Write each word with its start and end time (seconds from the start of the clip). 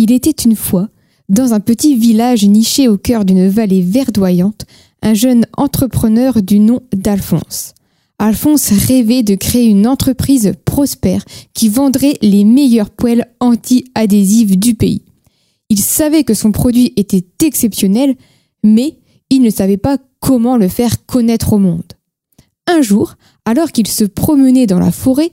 Il 0.00 0.12
était 0.12 0.30
une 0.30 0.54
fois, 0.54 0.90
dans 1.28 1.54
un 1.54 1.58
petit 1.58 1.96
village 1.96 2.46
niché 2.46 2.86
au 2.86 2.96
cœur 2.96 3.24
d'une 3.24 3.48
vallée 3.48 3.82
verdoyante, 3.82 4.64
un 5.02 5.12
jeune 5.12 5.44
entrepreneur 5.56 6.40
du 6.40 6.60
nom 6.60 6.82
d'Alphonse. 6.94 7.74
Alphonse 8.20 8.70
rêvait 8.70 9.24
de 9.24 9.34
créer 9.34 9.66
une 9.66 9.88
entreprise 9.88 10.52
prospère 10.64 11.24
qui 11.52 11.68
vendrait 11.68 12.16
les 12.22 12.44
meilleures 12.44 12.90
poêles 12.90 13.26
anti-adhésives 13.40 14.56
du 14.56 14.76
pays. 14.76 15.02
Il 15.68 15.80
savait 15.80 16.22
que 16.22 16.34
son 16.34 16.52
produit 16.52 16.92
était 16.94 17.26
exceptionnel, 17.44 18.14
mais 18.62 18.98
il 19.30 19.42
ne 19.42 19.50
savait 19.50 19.78
pas 19.78 19.98
comment 20.20 20.56
le 20.56 20.68
faire 20.68 21.06
connaître 21.06 21.54
au 21.54 21.58
monde. 21.58 21.94
Un 22.68 22.82
jour, 22.82 23.16
alors 23.44 23.72
qu'il 23.72 23.88
se 23.88 24.04
promenait 24.04 24.68
dans 24.68 24.78
la 24.78 24.92
forêt, 24.92 25.32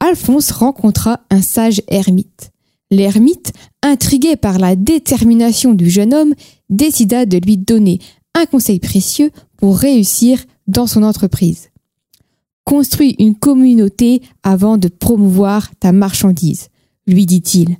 Alphonse 0.00 0.50
rencontra 0.50 1.20
un 1.30 1.42
sage 1.42 1.80
ermite. 1.86 2.49
L'ermite, 2.90 3.52
intrigué 3.82 4.36
par 4.36 4.58
la 4.58 4.74
détermination 4.74 5.74
du 5.74 5.88
jeune 5.88 6.12
homme, 6.12 6.34
décida 6.68 7.24
de 7.24 7.38
lui 7.38 7.56
donner 7.56 8.00
un 8.34 8.46
conseil 8.46 8.80
précieux 8.80 9.30
pour 9.56 9.78
réussir 9.78 10.44
dans 10.66 10.86
son 10.86 11.02
entreprise. 11.02 11.70
Construis 12.64 13.16
une 13.18 13.34
communauté 13.34 14.22
avant 14.42 14.76
de 14.76 14.88
promouvoir 14.88 15.70
ta 15.80 15.92
marchandise, 15.92 16.68
lui 17.06 17.26
dit-il. 17.26 17.76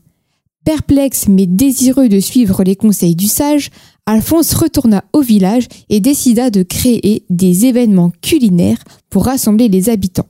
Perplexe 0.65 1.27
mais 1.29 1.47
désireux 1.47 2.09
de 2.09 2.21
suivre 2.21 2.63
les 2.65 2.77
conseils 2.77 3.17
du 3.17 3.27
sage, 3.27 3.71
Alphonse 4.07 4.53
retourna 4.55 5.05
au 5.13 5.23
village 5.23 5.69
et 5.89 6.01
décida 6.01 6.51
de 6.51 6.63
créer 6.63 7.25
des 7.31 7.67
événements 7.67 8.13
culinaires 8.23 8.83
pour 9.09 9.25
rassembler 9.25 9.69
les 9.69 9.89
habitants. 9.89 10.29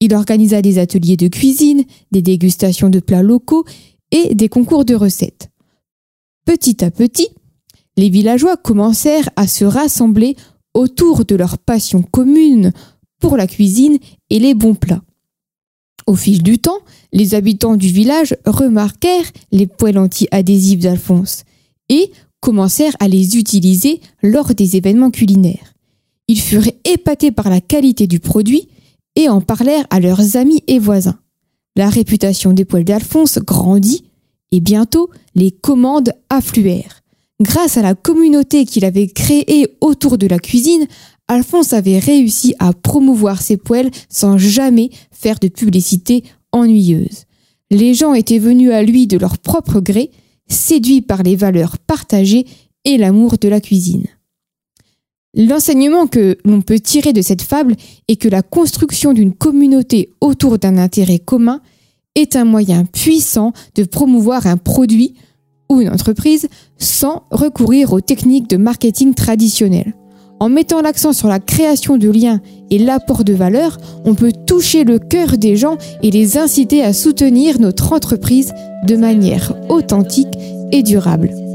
Il 0.00 0.14
organisa 0.14 0.60
des 0.60 0.78
ateliers 0.78 1.16
de 1.16 1.28
cuisine, 1.28 1.84
des 2.12 2.22
dégustations 2.22 2.90
de 2.90 3.00
plats 3.00 3.22
locaux 3.22 3.64
et 4.10 4.34
des 4.34 4.48
concours 4.48 4.84
de 4.84 4.94
recettes. 4.94 5.50
Petit 6.44 6.84
à 6.84 6.90
petit, 6.90 7.28
les 7.96 8.08
villageois 8.08 8.56
commencèrent 8.56 9.28
à 9.36 9.46
se 9.46 9.64
rassembler 9.64 10.36
autour 10.74 11.24
de 11.24 11.34
leur 11.34 11.58
passion 11.58 12.02
commune 12.02 12.72
pour 13.18 13.36
la 13.36 13.46
cuisine 13.46 13.98
et 14.30 14.38
les 14.38 14.54
bons 14.54 14.74
plats. 14.74 15.02
Au 16.06 16.14
fil 16.14 16.42
du 16.42 16.58
temps, 16.58 16.78
les 17.12 17.34
habitants 17.34 17.76
du 17.76 17.88
village 17.88 18.36
remarquèrent 18.44 19.30
les 19.50 19.66
poêles 19.66 19.98
anti-adhésives 19.98 20.82
d'Alphonse 20.82 21.44
et 21.88 22.12
commencèrent 22.40 22.96
à 23.00 23.08
les 23.08 23.36
utiliser 23.36 24.00
lors 24.22 24.54
des 24.54 24.76
événements 24.76 25.10
culinaires. 25.10 25.74
Ils 26.28 26.40
furent 26.40 26.70
épatés 26.84 27.32
par 27.32 27.50
la 27.50 27.60
qualité 27.60 28.06
du 28.06 28.20
produit 28.20 28.68
et 29.16 29.28
en 29.28 29.40
parlèrent 29.40 29.86
à 29.90 29.98
leurs 29.98 30.36
amis 30.36 30.62
et 30.68 30.78
voisins. 30.78 31.18
La 31.76 31.90
réputation 31.90 32.54
des 32.54 32.64
poêles 32.64 32.84
d'Alphonse 32.84 33.38
grandit 33.38 34.04
et 34.50 34.60
bientôt 34.60 35.10
les 35.34 35.50
commandes 35.50 36.12
affluèrent. 36.30 37.02
Grâce 37.40 37.76
à 37.76 37.82
la 37.82 37.94
communauté 37.94 38.64
qu'il 38.64 38.86
avait 38.86 39.08
créée 39.08 39.76
autour 39.82 40.16
de 40.16 40.26
la 40.26 40.38
cuisine, 40.38 40.86
Alphonse 41.28 41.74
avait 41.74 41.98
réussi 41.98 42.54
à 42.58 42.72
promouvoir 42.72 43.42
ses 43.42 43.58
poêles 43.58 43.90
sans 44.08 44.38
jamais 44.38 44.90
faire 45.10 45.38
de 45.38 45.48
publicité 45.48 46.24
ennuyeuse. 46.52 47.24
Les 47.70 47.92
gens 47.92 48.14
étaient 48.14 48.38
venus 48.38 48.70
à 48.70 48.82
lui 48.82 49.06
de 49.06 49.18
leur 49.18 49.36
propre 49.36 49.80
gré, 49.80 50.10
séduits 50.48 51.02
par 51.02 51.22
les 51.22 51.36
valeurs 51.36 51.78
partagées 51.78 52.46
et 52.84 52.96
l'amour 52.96 53.36
de 53.38 53.48
la 53.48 53.60
cuisine. 53.60 54.06
L'enseignement 55.36 56.06
que 56.06 56.38
l'on 56.46 56.62
peut 56.62 56.80
tirer 56.80 57.12
de 57.12 57.20
cette 57.20 57.42
fable 57.42 57.76
est 58.08 58.16
que 58.16 58.28
la 58.28 58.40
construction 58.40 59.12
d'une 59.12 59.34
communauté 59.34 60.08
autour 60.22 60.58
d'un 60.58 60.78
intérêt 60.78 61.18
commun 61.18 61.60
est 62.14 62.36
un 62.36 62.46
moyen 62.46 62.86
puissant 62.86 63.52
de 63.74 63.84
promouvoir 63.84 64.46
un 64.46 64.56
produit 64.56 65.14
ou 65.68 65.82
une 65.82 65.90
entreprise 65.90 66.48
sans 66.78 67.24
recourir 67.30 67.92
aux 67.92 68.00
techniques 68.00 68.48
de 68.48 68.56
marketing 68.56 69.12
traditionnelles. 69.12 69.94
En 70.40 70.48
mettant 70.48 70.80
l'accent 70.80 71.12
sur 71.12 71.28
la 71.28 71.38
création 71.38 71.98
de 71.98 72.10
liens 72.10 72.40
et 72.70 72.78
l'apport 72.78 73.22
de 73.22 73.34
valeur, 73.34 73.76
on 74.06 74.14
peut 74.14 74.32
toucher 74.46 74.84
le 74.84 74.98
cœur 74.98 75.36
des 75.36 75.56
gens 75.56 75.76
et 76.02 76.10
les 76.10 76.38
inciter 76.38 76.82
à 76.82 76.94
soutenir 76.94 77.60
notre 77.60 77.92
entreprise 77.92 78.52
de 78.86 78.96
manière 78.96 79.54
authentique 79.68 80.34
et 80.72 80.82
durable. 80.82 81.45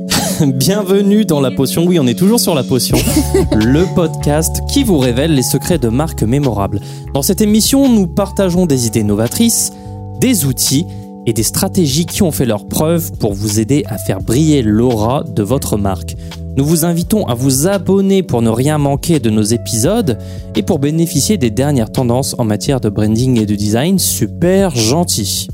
Bienvenue 0.48 1.26
dans 1.26 1.40
La 1.40 1.52
Potion. 1.52 1.86
Oui, 1.86 2.00
on 2.00 2.08
est 2.08 2.18
toujours 2.18 2.40
sur 2.40 2.56
La 2.56 2.64
Potion, 2.64 2.98
le 3.52 3.86
podcast 3.94 4.62
qui 4.68 4.84
vous 4.84 4.98
révèle 4.98 5.36
les 5.36 5.44
secrets 5.44 5.78
de 5.78 5.88
marques 5.88 6.24
mémorables. 6.24 6.80
Dans 7.14 7.22
cette 7.22 7.42
émission, 7.42 7.88
nous 7.90 8.08
partageons 8.08 8.66
des 8.66 8.88
idées 8.88 9.04
novatrices, 9.04 9.72
des 10.20 10.46
outils 10.46 10.86
et 11.28 11.34
des 11.34 11.44
stratégies 11.44 12.06
qui 12.06 12.24
ont 12.24 12.32
fait 12.32 12.46
leur 12.46 12.68
preuve 12.68 13.12
pour 13.20 13.34
vous 13.34 13.60
aider 13.60 13.84
à 13.88 13.98
faire 13.98 14.20
briller 14.20 14.64
l'aura 14.64 15.24
de 15.24 15.44
votre 15.44 15.78
marque. 15.78 16.16
Nous 16.58 16.66
vous 16.66 16.86
invitons 16.86 17.26
à 17.28 17.36
vous 17.36 17.68
abonner 17.68 18.24
pour 18.24 18.42
ne 18.42 18.50
rien 18.50 18.78
manquer 18.78 19.20
de 19.20 19.30
nos 19.30 19.44
épisodes 19.44 20.18
et 20.56 20.64
pour 20.64 20.80
bénéficier 20.80 21.38
des 21.38 21.52
dernières 21.52 21.92
tendances 21.92 22.36
en 22.40 22.46
matière 22.46 22.82
de 22.82 22.90
branding 22.90 23.40
et 23.40 23.46
de 23.46 23.56
design 23.56 24.00
super 24.00 24.76
gentil. 24.76 25.48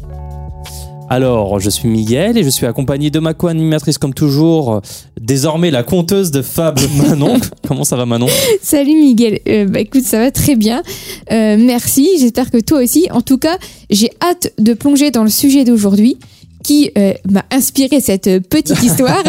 Alors, 1.09 1.62
je 1.62 1.69
suis 1.69 1.88
Miguel 1.88 2.38
et 2.38 2.44
je 2.44 2.50
suis 2.50 2.66
accompagné 2.66 3.09
de 3.09 3.19
ma 3.19 3.34
co-animatrice 3.34 3.97
comme 3.97 4.13
toujours, 4.13 4.81
désormais 5.19 5.72
la 5.72 5.84
conteuse 5.84 6.31
de 6.31 6.41
fables 6.41 6.81
Manon. 6.97 7.40
Comment 7.66 7.85
ça 7.85 7.95
va 7.95 8.06
Manon? 8.06 8.28
Salut 8.62 8.94
Miguel, 8.95 9.40
euh, 9.47 9.66
bah 9.66 9.79
écoute 9.79 10.03
ça 10.03 10.19
va 10.19 10.31
très 10.31 10.56
bien, 10.56 10.84
Euh, 11.31 11.56
merci, 11.57 12.09
j'espère 12.19 12.51
que 12.51 12.57
toi 12.57 12.79
aussi. 12.84 13.07
En 13.12 13.22
tout 13.22 13.38
cas, 13.38 13.57
j'ai 13.90 14.09
hâte 14.22 14.51
de 14.57 14.73
plonger 14.73 15.09
dans 15.12 15.23
le 15.23 15.29
sujet 15.29 15.63
d'aujourd'hui 15.63 16.18
qui 16.63 16.91
euh, 16.97 17.13
m'a 17.29 17.45
inspiré 17.51 18.01
cette 18.01 18.45
petite 18.50 18.84
histoire, 18.84 19.24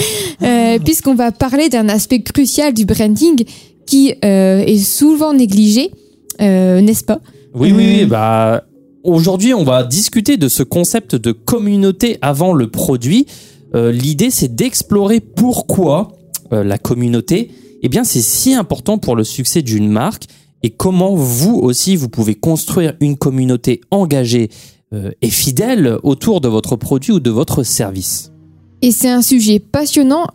puisqu'on 0.84 1.16
va 1.16 1.32
parler 1.32 1.68
d'un 1.68 1.88
aspect 1.88 2.20
crucial 2.20 2.72
du 2.72 2.84
branding 2.84 3.42
qui 3.86 4.14
est 4.22 4.84
souvent 4.84 5.32
négligé, 5.32 5.90
n'est-ce 6.38 7.04
pas? 7.04 7.18
Oui, 7.54 7.72
oui, 7.72 7.96
oui, 8.00 8.04
bah 8.04 8.62
aujourd'hui 9.06 9.54
on 9.54 9.64
va 9.64 9.84
discuter 9.84 10.36
de 10.36 10.48
ce 10.48 10.62
concept 10.62 11.14
de 11.14 11.32
communauté 11.32 12.18
avant 12.20 12.52
le 12.52 12.70
produit. 12.70 13.26
Euh, 13.74 13.92
L'idée 13.92 14.30
c'est 14.30 14.54
d'explorer 14.54 15.20
pourquoi 15.20 16.12
euh, 16.52 16.64
la 16.64 16.78
communauté, 16.78 17.50
eh 17.82 17.90
c'est 18.04 18.22
si 18.22 18.54
important 18.54 18.98
pour 18.98 19.16
le 19.16 19.24
succès 19.24 19.62
d'une 19.62 19.88
marque 19.88 20.24
et 20.62 20.70
comment 20.70 21.14
vous 21.14 21.54
aussi 21.54 21.96
vous 21.96 22.08
pouvez 22.08 22.34
construire 22.34 22.94
une 23.00 23.16
communauté 23.16 23.80
engagée 23.90 24.50
euh, 24.92 25.10
et 25.22 25.30
fidèle 25.30 25.98
autour 26.02 26.40
de 26.40 26.48
votre 26.48 26.76
produit 26.76 27.12
ou 27.12 27.20
de 27.20 27.30
votre 27.30 27.62
service. 27.62 28.32
Et 28.82 28.92
c'est 28.92 29.08
un 29.08 29.22
sujet 29.22 29.58
passionnant 29.58 30.26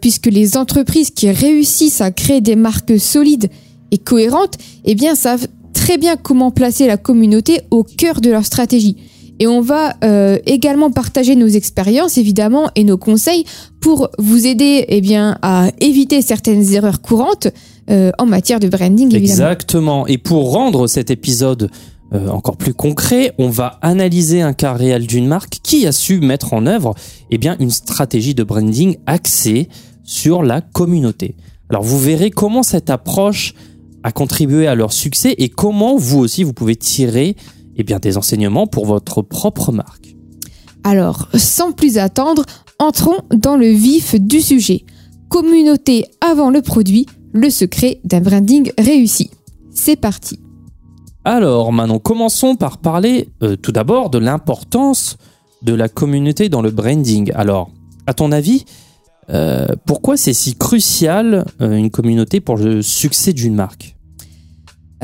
puisque 0.00 0.26
les 0.26 0.56
entreprises 0.56 1.10
qui 1.10 1.30
réussissent 1.30 2.00
à 2.00 2.12
créer 2.12 2.40
des 2.40 2.54
marques 2.54 2.98
solides 2.98 3.50
et 3.90 3.98
cohérentes, 3.98 4.56
eh 4.84 4.94
bien, 4.94 5.14
savent 5.14 5.48
très 5.88 5.96
bien 5.96 6.18
comment 6.18 6.50
placer 6.50 6.86
la 6.86 6.98
communauté 6.98 7.62
au 7.70 7.82
cœur 7.82 8.20
de 8.20 8.28
leur 8.28 8.44
stratégie. 8.44 8.98
Et 9.38 9.46
on 9.46 9.62
va 9.62 9.94
euh, 10.04 10.36
également 10.44 10.90
partager 10.90 11.34
nos 11.34 11.46
expériences, 11.46 12.18
évidemment, 12.18 12.68
et 12.74 12.84
nos 12.84 12.98
conseils 12.98 13.46
pour 13.80 14.10
vous 14.18 14.46
aider 14.46 14.84
eh 14.88 15.00
bien, 15.00 15.38
à 15.40 15.70
éviter 15.80 16.20
certaines 16.20 16.74
erreurs 16.74 17.00
courantes 17.00 17.48
euh, 17.88 18.10
en 18.18 18.26
matière 18.26 18.60
de 18.60 18.68
branding. 18.68 19.16
Exactement. 19.16 20.06
Et 20.06 20.18
pour 20.18 20.52
rendre 20.52 20.88
cet 20.88 21.10
épisode 21.10 21.70
euh, 22.12 22.28
encore 22.28 22.58
plus 22.58 22.74
concret, 22.74 23.32
on 23.38 23.48
va 23.48 23.78
analyser 23.80 24.42
un 24.42 24.52
cas 24.52 24.74
réel 24.74 25.06
d'une 25.06 25.26
marque 25.26 25.60
qui 25.62 25.86
a 25.86 25.92
su 25.92 26.20
mettre 26.20 26.52
en 26.52 26.66
œuvre 26.66 26.94
eh 27.30 27.38
bien, 27.38 27.56
une 27.60 27.70
stratégie 27.70 28.34
de 28.34 28.44
branding 28.44 28.98
axée 29.06 29.70
sur 30.04 30.42
la 30.42 30.60
communauté. 30.60 31.34
Alors 31.70 31.82
vous 31.82 31.98
verrez 31.98 32.28
comment 32.28 32.62
cette 32.62 32.90
approche 32.90 33.54
a 34.02 34.12
contribué 34.12 34.66
à 34.66 34.74
leur 34.74 34.92
succès 34.92 35.34
et 35.38 35.48
comment 35.48 35.96
vous 35.96 36.18
aussi 36.18 36.44
vous 36.44 36.52
pouvez 36.52 36.76
tirer 36.76 37.36
eh 37.76 37.84
bien, 37.84 37.98
des 37.98 38.16
enseignements 38.16 38.66
pour 38.66 38.86
votre 38.86 39.22
propre 39.22 39.72
marque. 39.72 40.16
Alors, 40.84 41.28
sans 41.34 41.72
plus 41.72 41.98
attendre, 41.98 42.44
entrons 42.78 43.18
dans 43.34 43.56
le 43.56 43.68
vif 43.68 44.14
du 44.14 44.40
sujet. 44.40 44.84
Communauté 45.28 46.06
avant 46.20 46.50
le 46.50 46.62
produit, 46.62 47.06
le 47.32 47.50
secret 47.50 48.00
d'un 48.04 48.20
branding 48.20 48.72
réussi. 48.78 49.30
C'est 49.70 49.96
parti. 49.96 50.40
Alors 51.24 51.72
Manon, 51.72 51.98
commençons 51.98 52.56
par 52.56 52.78
parler 52.78 53.28
euh, 53.42 53.56
tout 53.56 53.72
d'abord 53.72 54.08
de 54.10 54.18
l'importance 54.18 55.18
de 55.62 55.74
la 55.74 55.88
communauté 55.88 56.48
dans 56.48 56.62
le 56.62 56.70
branding. 56.70 57.32
Alors, 57.34 57.70
à 58.06 58.14
ton 58.14 58.32
avis, 58.32 58.64
euh, 59.30 59.66
pourquoi 59.86 60.16
c'est 60.16 60.32
si 60.32 60.54
crucial 60.54 61.44
euh, 61.60 61.76
une 61.76 61.90
communauté 61.90 62.40
pour 62.40 62.56
le 62.56 62.82
succès 62.82 63.32
d'une 63.32 63.54
marque? 63.54 63.94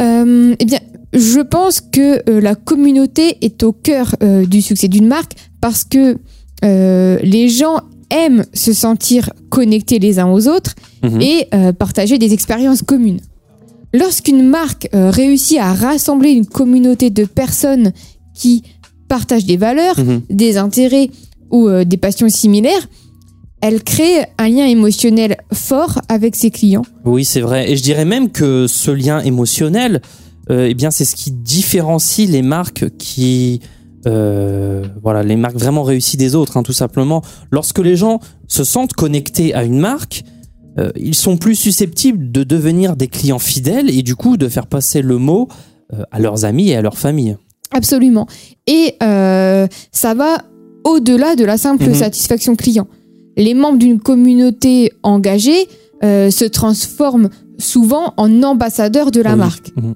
Euh, 0.01 0.55
eh 0.59 0.65
bien, 0.65 0.81
je 1.13 1.41
pense 1.41 1.81
que 1.81 2.29
la 2.41 2.55
communauté 2.55 3.39
est 3.43 3.63
au 3.63 3.73
cœur 3.73 4.17
du 4.49 4.61
succès 4.63 4.89
d'une 4.89 5.07
marque 5.07 5.35
parce 5.61 5.85
que 5.85 6.17
les 6.63 7.49
gens 7.49 7.81
aiment 8.11 8.45
se 8.53 8.73
sentir 8.73 9.31
connectés 9.51 9.99
les 9.99 10.19
uns 10.19 10.29
aux 10.31 10.49
autres 10.49 10.75
Mhm. 11.05 11.21
et 11.21 11.49
partager 11.79 12.19
des 12.19 12.33
expériences 12.33 12.83
communes. 12.83 13.21
Lorsqu'une 13.93 14.43
marque 14.49 14.89
réussit 14.93 15.59
à 15.59 15.73
rassembler 15.75 16.31
une 16.31 16.47
communauté 16.47 17.11
de 17.11 17.25
personnes 17.25 17.93
qui 18.35 18.63
partagent 19.09 19.47
des 19.47 19.57
valeurs, 19.59 19.99
Mhm. 20.01 20.23
des 20.31 20.57
intérêts 20.57 21.11
ou 21.51 21.69
des 21.85 21.97
passions 21.99 22.29
similaires, 22.29 22.89
elle 23.65 23.83
crée 23.83 24.27
un 24.37 24.51
lien 24.51 24.67
émotionnel 24.67 25.39
fort 25.55 26.03
avec 26.11 26.37
ses 26.37 26.51
clients. 26.51 26.85
Oui, 27.07 27.25
c'est 27.25 27.41
vrai. 27.41 27.71
Et 27.73 27.79
je 27.79 27.83
dirais 27.83 28.05
même 28.05 28.31
que 28.31 28.67
ce 28.67 28.91
lien 28.91 29.21
émotionnel, 29.21 30.03
euh, 30.51 30.67
eh 30.69 30.75
bien, 30.75 30.91
c'est 30.91 31.07
ce 31.07 31.17
qui 31.17 31.31
différencie 31.31 32.29
les 32.29 32.43
marques 32.43 32.91
qui, 32.99 33.61
euh, 34.07 34.85
voilà, 35.03 35.23
les 35.23 35.37
marques 35.37 35.57
vraiment 35.57 35.83
réussies 35.83 36.19
des 36.19 36.35
autres, 36.35 36.59
hein, 36.59 36.63
tout 36.63 36.75
simplement. 36.75 37.23
Lorsque 37.51 37.79
les 37.79 37.97
gens 37.97 38.21
se 38.49 38.65
sentent 38.65 38.93
connectés 38.93 39.55
à 39.55 39.65
une 39.65 39.79
marque, 39.79 40.25
euh, 40.79 40.91
ils 40.95 41.15
sont 41.15 41.39
plus 41.39 41.55
susceptibles 41.55 42.31
de 42.31 42.45
devenir 42.45 42.97
des 42.97 43.09
clients 43.09 43.39
fidèles 43.39 43.89
et 43.89 44.03
du 44.03 44.15
coup 44.15 44.37
de 44.37 44.47
faire 44.51 44.67
passer 44.67 45.01
le 45.01 45.17
mot 45.17 45.49
à 46.11 46.19
leurs 46.19 46.45
amis 46.45 46.69
et 46.71 46.77
à 46.77 46.83
leur 46.83 46.99
famille. 46.99 47.39
Absolument. 47.71 48.27
Et 48.67 48.97
ça 49.01 50.15
va 50.15 50.43
au-delà 50.85 51.35
de 51.35 51.45
la 51.47 51.57
simple 51.57 51.87
Mhm. 51.87 51.95
satisfaction 51.95 52.57
client. 52.57 52.89
Les 53.37 53.55
membres 53.55 53.79
d'une 53.79 53.99
communauté 54.01 54.93
engagée 55.03 55.69
euh, 56.03 56.31
se 56.31 56.45
transforment 56.45 57.31
souvent 57.59 58.13
en 58.17 58.43
ambassadeurs 58.43 59.11
de 59.11 59.21
la 59.21 59.33
Oui. 59.33 59.39
marque. 59.39 59.73
Mhm. 59.77 59.95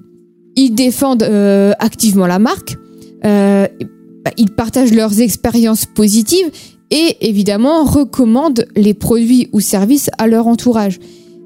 Ils 0.55 0.71
défendent 0.71 1.23
euh, 1.23 1.73
activement 1.79 2.25
la 2.27 2.39
marque, 2.39 2.77
euh, 3.25 3.67
bah, 4.25 4.31
ils 4.37 4.51
partagent 4.51 4.93
leurs 4.93 5.21
expériences 5.21 5.85
positives 5.85 6.49
et 6.91 7.17
évidemment 7.21 7.83
recommandent 7.83 8.65
les 8.75 8.93
produits 8.93 9.49
ou 9.53 9.59
services 9.59 10.09
à 10.17 10.27
leur 10.27 10.47
entourage. 10.47 10.99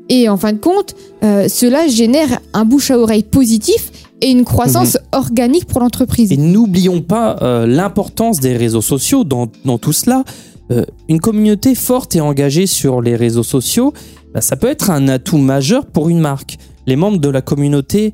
Et 0.09 0.29
en 0.29 0.37
fin 0.37 0.53
de 0.53 0.57
compte, 0.59 0.95
cela 1.21 1.87
génère 1.87 2.39
un 2.53 2.65
bouche 2.65 2.91
à 2.91 2.99
oreille 2.99 3.23
positif 3.23 3.91
et 4.21 4.29
une 4.29 4.43
croissance 4.43 4.97
organique 5.13 5.65
pour 5.65 5.79
l'entreprise. 5.79 6.31
Et 6.31 6.37
n'oublions 6.37 7.01
pas 7.01 7.37
l'importance 7.65 8.39
des 8.39 8.55
réseaux 8.57 8.81
sociaux 8.81 9.23
dans, 9.23 9.47
dans 9.63 9.77
tout 9.77 9.93
cela. 9.93 10.23
Euh, 10.71 10.86
une 11.10 11.19
communauté 11.19 11.75
forte 11.75 12.15
et 12.15 12.21
engagée 12.21 12.68
sur 12.68 13.01
les 13.01 13.15
réseaux 13.15 13.44
sociaux, 13.44 13.94
bah, 14.33 14.42
ça 14.42 14.56
peut 14.56 14.68
être 14.68 14.89
un 14.89 15.07
atout 15.07 15.38
majeur 15.38 15.86
pour 15.86 16.10
une 16.10 16.19
marque. 16.19 16.57
Les 16.88 16.95
membres 16.95 17.19
de 17.19 17.30
la 17.30 17.42
communauté 17.42 18.13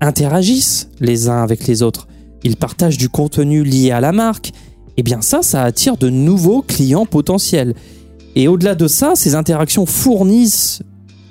interagissent 0.00 0.88
les 1.00 1.28
uns 1.28 1.42
avec 1.42 1.66
les 1.66 1.82
autres. 1.82 2.08
Ils 2.42 2.56
partagent 2.56 2.98
du 2.98 3.08
contenu 3.08 3.64
lié 3.64 3.90
à 3.90 4.00
la 4.00 4.12
marque. 4.12 4.52
Et 4.96 5.02
bien 5.02 5.20
ça, 5.22 5.42
ça 5.42 5.62
attire 5.62 5.96
de 5.96 6.10
nouveaux 6.10 6.62
clients 6.62 7.06
potentiels. 7.06 7.74
Et 8.36 8.48
au-delà 8.48 8.74
de 8.74 8.86
ça, 8.86 9.12
ces 9.14 9.34
interactions 9.34 9.86
fournissent 9.86 10.82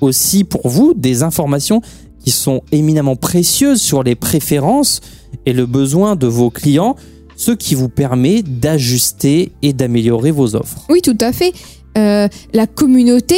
aussi 0.01 0.44
pour 0.44 0.68
vous 0.68 0.94
des 0.94 1.24
informations 1.24 1.81
qui 2.19 2.31
sont 2.31 2.62
éminemment 2.71 3.15
précieuses 3.15 3.81
sur 3.81 4.04
les 4.04 4.15
préférences 4.15 5.01
et 5.45 5.54
le 5.54 5.65
besoin 5.65 6.15
de 6.15 6.27
vos 6.27 6.50
clients, 6.50 6.95
ce 7.35 7.51
qui 7.51 7.75
vous 7.75 7.89
permet 7.89 8.41
d'ajuster 8.44 9.51
et 9.62 9.74
d'améliorer 9.74 10.31
vos 10.31 10.56
offres. 10.56 10.85
Oui, 10.89 11.01
tout 11.01 11.18
à 11.21 11.31
fait. 11.33 11.53
Euh, 11.97 12.27
la 12.53 12.68
communauté 12.68 13.35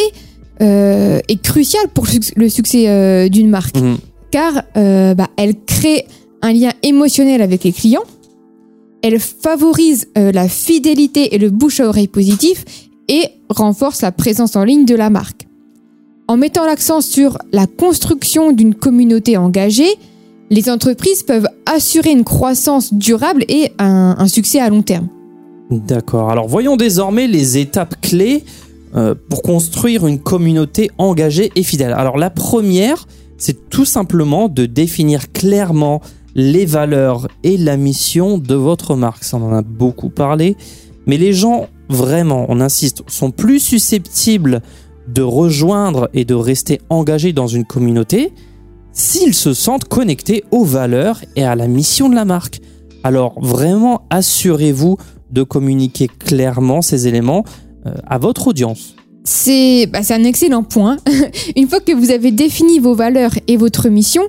euh, 0.62 1.20
est 1.28 1.42
cruciale 1.42 1.88
pour 1.94 2.06
le 2.06 2.12
suc- 2.12 2.34
le 2.36 2.50
succès 2.50 2.88
euh, 2.88 3.28
d'une 3.30 3.50
marque, 3.50 3.78
Mhm. 3.78 3.98
car 4.32 4.54
bah, 4.76 5.28
elle 5.38 5.56
crée 5.66 6.06
un 6.42 6.54
lien 6.54 6.72
émotionnel 6.84 7.42
avec 7.42 7.64
les 7.64 7.72
clients, 7.74 8.04
elle 9.02 9.20
favorise 9.20 10.08
la 10.16 10.48
fidélité 10.50 11.36
et 11.36 11.38
le 11.38 11.50
bouche 11.50 11.80
à 11.80 11.88
oreille 11.88 12.08
positif 12.08 12.66
et 13.08 13.26
renforce 13.50 14.02
la 14.02 14.12
présence 14.12 14.56
en 14.56 14.64
ligne 14.64 14.86
de 14.86 14.96
la 14.96 15.10
marque. 15.10 15.46
En 16.28 16.38
mettant 16.38 16.66
l'accent 16.66 17.02
sur 17.02 17.38
la 17.52 17.68
construction 17.68 18.52
d'une 18.52 18.74
communauté 18.74 19.38
engagée, 19.38 19.94
les 20.50 20.70
entreprises 20.70 21.22
peuvent 21.24 21.48
assurer 21.66 22.12
une 22.12 22.24
croissance 22.24 22.94
durable 22.94 23.44
et 23.50 23.72
un- 23.80 24.28
succès 24.28 24.60
à 24.60 24.70
long 24.70 24.82
terme. 24.82 25.08
D'accord. 25.72 26.30
Alors 26.30 26.48
voyons 26.48 26.76
désormais 26.78 27.28
les 27.28 27.58
étapes 27.58 27.96
clés 28.02 28.44
euh, 28.96 29.16
pour 29.30 29.42
construire 29.42 30.06
une 30.08 30.20
communauté 30.20 30.92
engagée 30.98 31.52
et 31.56 31.64
fidèle. 31.64 31.94
Alors 31.94 32.18
la 32.18 32.30
première, 32.30 33.08
c'est 33.38 33.70
tout 33.70 33.86
simplement 33.86 34.48
de 34.48 34.66
définir 34.66 35.32
clairement 35.32 36.02
les 36.36 36.66
valeurs 36.66 37.28
et 37.44 37.58
la 37.58 37.78
mission 37.78 38.38
de 38.38 38.56
votre 38.56 38.96
marque. 38.96 39.24
Ça, 39.24 39.38
on 39.38 39.44
en 39.50 39.54
a 39.54 39.62
beaucoup 39.62 40.10
parlé. 40.10 40.56
Mais 41.08 41.18
les 41.18 41.34
gens, 41.34 41.68
vraiment, 41.90 42.46
on 42.50 42.60
insiste, 42.62 43.04
sont 43.08 43.32
plus 43.32 43.60
susceptibles 43.60 44.62
de 45.08 45.22
rejoindre 45.22 46.10
et 46.14 46.26
de 46.26 46.34
rester 46.34 46.82
engagés 46.90 47.32
dans 47.34 47.48
une 47.48 47.64
communauté 47.66 48.34
s'ils 48.96 49.36
se 49.36 49.54
sentent 49.54 49.86
connectés 49.86 50.44
aux 50.50 50.64
valeurs 50.64 51.22
et 51.36 51.44
à 51.44 51.56
la 51.56 51.68
mission 51.68 52.10
de 52.10 52.16
la 52.16 52.26
marque. 52.26 52.62
Alors 53.04 53.40
vraiment, 53.40 54.02
assurez-vous 54.10 54.98
de 55.30 55.44
communiquer 55.44 56.08
clairement 56.08 56.82
ces 56.82 57.08
éléments 57.08 57.44
euh, 57.86 57.94
à 58.08 58.18
votre 58.18 58.48
audience. 58.48 58.96
C'est 59.26 59.88
bah, 59.88 60.00
un 60.10 60.24
excellent 60.24 60.64
point. 60.64 60.98
Une 61.56 61.68
fois 61.68 61.82
que 61.82 61.92
vous 61.92 62.10
avez 62.10 62.32
défini 62.32 62.80
vos 62.80 62.96
valeurs 62.96 63.34
et 63.48 63.58
votre 63.58 63.90
mission, 63.90 64.24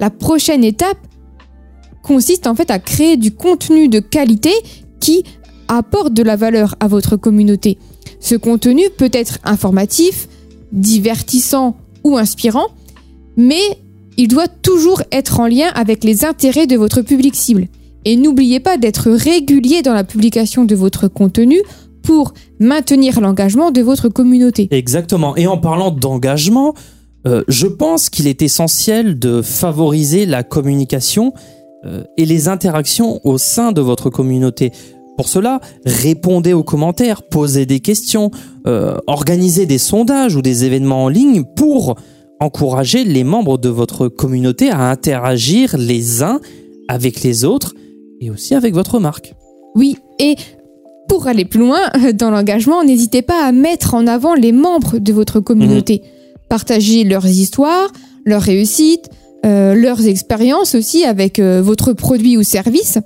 la 0.00 0.10
prochaine 0.10 0.64
étape 0.64 0.98
consiste 2.02 2.46
en 2.46 2.54
fait 2.54 2.70
à 2.70 2.78
créer 2.78 3.16
du 3.16 3.32
contenu 3.32 3.88
de 3.88 3.98
qualité 3.98 4.52
qui 5.00 5.24
apporte 5.66 6.12
de 6.12 6.22
la 6.22 6.36
valeur 6.36 6.76
à 6.78 6.86
votre 6.86 7.16
communauté. 7.16 7.78
Ce 8.20 8.34
contenu 8.36 8.82
peut 8.96 9.10
être 9.12 9.38
informatif, 9.44 10.28
divertissant 10.72 11.76
ou 12.04 12.16
inspirant, 12.16 12.68
mais 13.36 13.78
il 14.16 14.28
doit 14.28 14.48
toujours 14.48 15.02
être 15.12 15.40
en 15.40 15.46
lien 15.46 15.68
avec 15.74 16.04
les 16.04 16.24
intérêts 16.24 16.66
de 16.66 16.76
votre 16.76 17.02
public 17.02 17.34
cible. 17.34 17.68
Et 18.04 18.16
n'oubliez 18.16 18.60
pas 18.60 18.76
d'être 18.76 19.10
régulier 19.10 19.82
dans 19.82 19.94
la 19.94 20.04
publication 20.04 20.64
de 20.64 20.74
votre 20.74 21.08
contenu 21.08 21.60
pour 22.02 22.34
maintenir 22.60 23.20
l'engagement 23.20 23.70
de 23.70 23.80
votre 23.80 24.08
communauté. 24.08 24.68
Exactement. 24.70 25.36
Et 25.36 25.46
en 25.46 25.56
parlant 25.56 25.90
d'engagement, 25.90 26.74
euh, 27.26 27.42
je 27.48 27.66
pense 27.66 28.10
qu'il 28.10 28.26
est 28.26 28.42
essentiel 28.42 29.18
de 29.18 29.40
favoriser 29.40 30.26
la 30.26 30.42
communication 30.42 31.32
euh, 31.86 32.04
et 32.18 32.26
les 32.26 32.48
interactions 32.48 33.20
au 33.24 33.38
sein 33.38 33.72
de 33.72 33.80
votre 33.80 34.10
communauté. 34.10 34.72
Pour 35.16 35.28
cela, 35.28 35.60
répondez 35.86 36.52
aux 36.52 36.64
commentaires, 36.64 37.22
posez 37.22 37.66
des 37.66 37.80
questions, 37.80 38.30
euh, 38.66 38.96
organisez 39.06 39.64
des 39.64 39.78
sondages 39.78 40.36
ou 40.36 40.42
des 40.42 40.64
événements 40.64 41.04
en 41.04 41.08
ligne 41.08 41.44
pour 41.44 41.94
encourager 42.44 43.04
les 43.04 43.24
membres 43.24 43.58
de 43.58 43.68
votre 43.68 44.08
communauté 44.08 44.70
à 44.70 44.90
interagir 44.90 45.76
les 45.76 46.22
uns 46.22 46.40
avec 46.88 47.22
les 47.22 47.44
autres 47.44 47.74
et 48.20 48.30
aussi 48.30 48.54
avec 48.54 48.74
votre 48.74 49.00
marque. 49.00 49.34
Oui, 49.74 49.96
et 50.18 50.36
pour 51.08 51.26
aller 51.26 51.44
plus 51.44 51.60
loin 51.60 51.80
dans 52.14 52.30
l'engagement, 52.30 52.84
n'hésitez 52.84 53.22
pas 53.22 53.44
à 53.44 53.52
mettre 53.52 53.94
en 53.94 54.06
avant 54.06 54.34
les 54.34 54.52
membres 54.52 54.98
de 54.98 55.12
votre 55.12 55.40
communauté. 55.40 56.02
Partagez 56.48 57.04
leurs 57.04 57.26
histoires, 57.26 57.90
leurs 58.24 58.42
réussites, 58.42 59.08
euh, 59.44 59.74
leurs 59.74 60.06
expériences 60.06 60.74
aussi 60.74 61.04
avec 61.04 61.38
euh, 61.38 61.60
votre 61.62 61.92
produit 61.92 62.36
ou 62.36 62.42
service. 62.42 62.98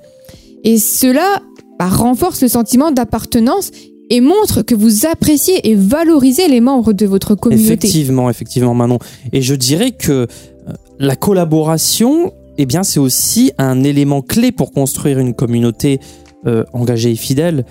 Et 0.65 0.79
cela 0.79 1.43
bah, 1.79 1.89
renforce 1.89 2.43
le 2.43 2.49
sentiment 2.49 2.91
d'appartenance 2.91 3.71
et 4.11 4.21
montre 4.21 4.63
que 4.63 4.75
vous 4.75 5.07
appréciez 5.07 5.69
et 5.69 5.75
valorisez 5.75 6.49
les 6.49 6.61
membres 6.61 6.93
de 6.93 7.07
votre 7.07 7.35
communauté. 7.35 7.73
Effectivement, 7.73 8.31
effectivement, 8.31 8.75
Manon. 8.75 8.99
Et 9.33 9.43
je 9.43 9.55
dirais 9.55 9.91
que 9.93 10.13
euh, 10.13 10.27
la 10.99 11.17
collaboration, 11.17 12.33
eh 12.57 12.67
bien, 12.67 12.83
c'est 12.83 13.01
aussi 13.01 13.53
un 13.59 13.85
élément 13.85 14.23
clé 14.23 14.53
pour 14.53 14.73
construire 14.73 15.19
une 15.19 15.35
communauté 15.35 16.01
euh, 16.47 16.65
engagée 16.73 17.13
et 17.13 17.17
fidèle. 17.17 17.65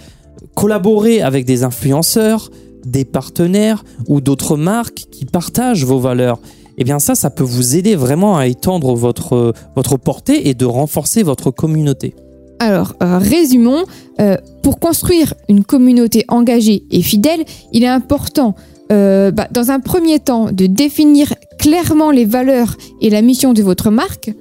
Collaborer 0.55 1.21
avec 1.21 1.45
des 1.45 1.63
influenceurs, 1.63 2.51
des 2.85 3.05
partenaires 3.05 3.83
ou 4.07 4.21
d'autres 4.21 4.57
marques 4.57 5.05
qui 5.11 5.25
partagent 5.25 5.85
vos 5.85 5.99
valeurs. 5.99 6.39
Eh 6.77 6.83
bien, 6.83 6.99
ça, 6.99 7.15
ça 7.15 7.31
peut 7.31 7.43
vous 7.43 7.75
aider 7.75 7.95
vraiment 7.95 8.37
à 8.37 8.45
étendre 8.45 8.93
votre, 8.95 9.53
votre 9.75 9.97
portée 9.97 10.47
et 10.47 10.53
de 10.53 10.65
renforcer 10.65 11.23
votre 11.23 11.49
communauté. 11.49 12.13
Alors, 12.59 12.95
euh, 13.03 13.17
résumons. 13.17 13.85
Euh, 14.19 14.35
pour 14.63 14.79
construire 14.79 15.33
une 15.47 15.63
communauté 15.63 16.25
engagée 16.27 16.83
et 16.91 17.01
fidèle, 17.01 17.45
il 17.71 17.83
est 17.83 17.87
important, 17.87 18.55
euh, 18.91 19.31
bah, 19.31 19.47
dans 19.51 19.71
un 19.71 19.79
premier 19.79 20.19
temps, 20.19 20.51
de 20.51 20.65
définir 20.65 21.33
clairement 21.59 22.11
les 22.11 22.25
valeurs 22.25 22.75
et 23.01 23.09
la 23.09 23.21
mission 23.21 23.53
de 23.53 23.61
votre 23.61 23.91
marque. 23.91 24.31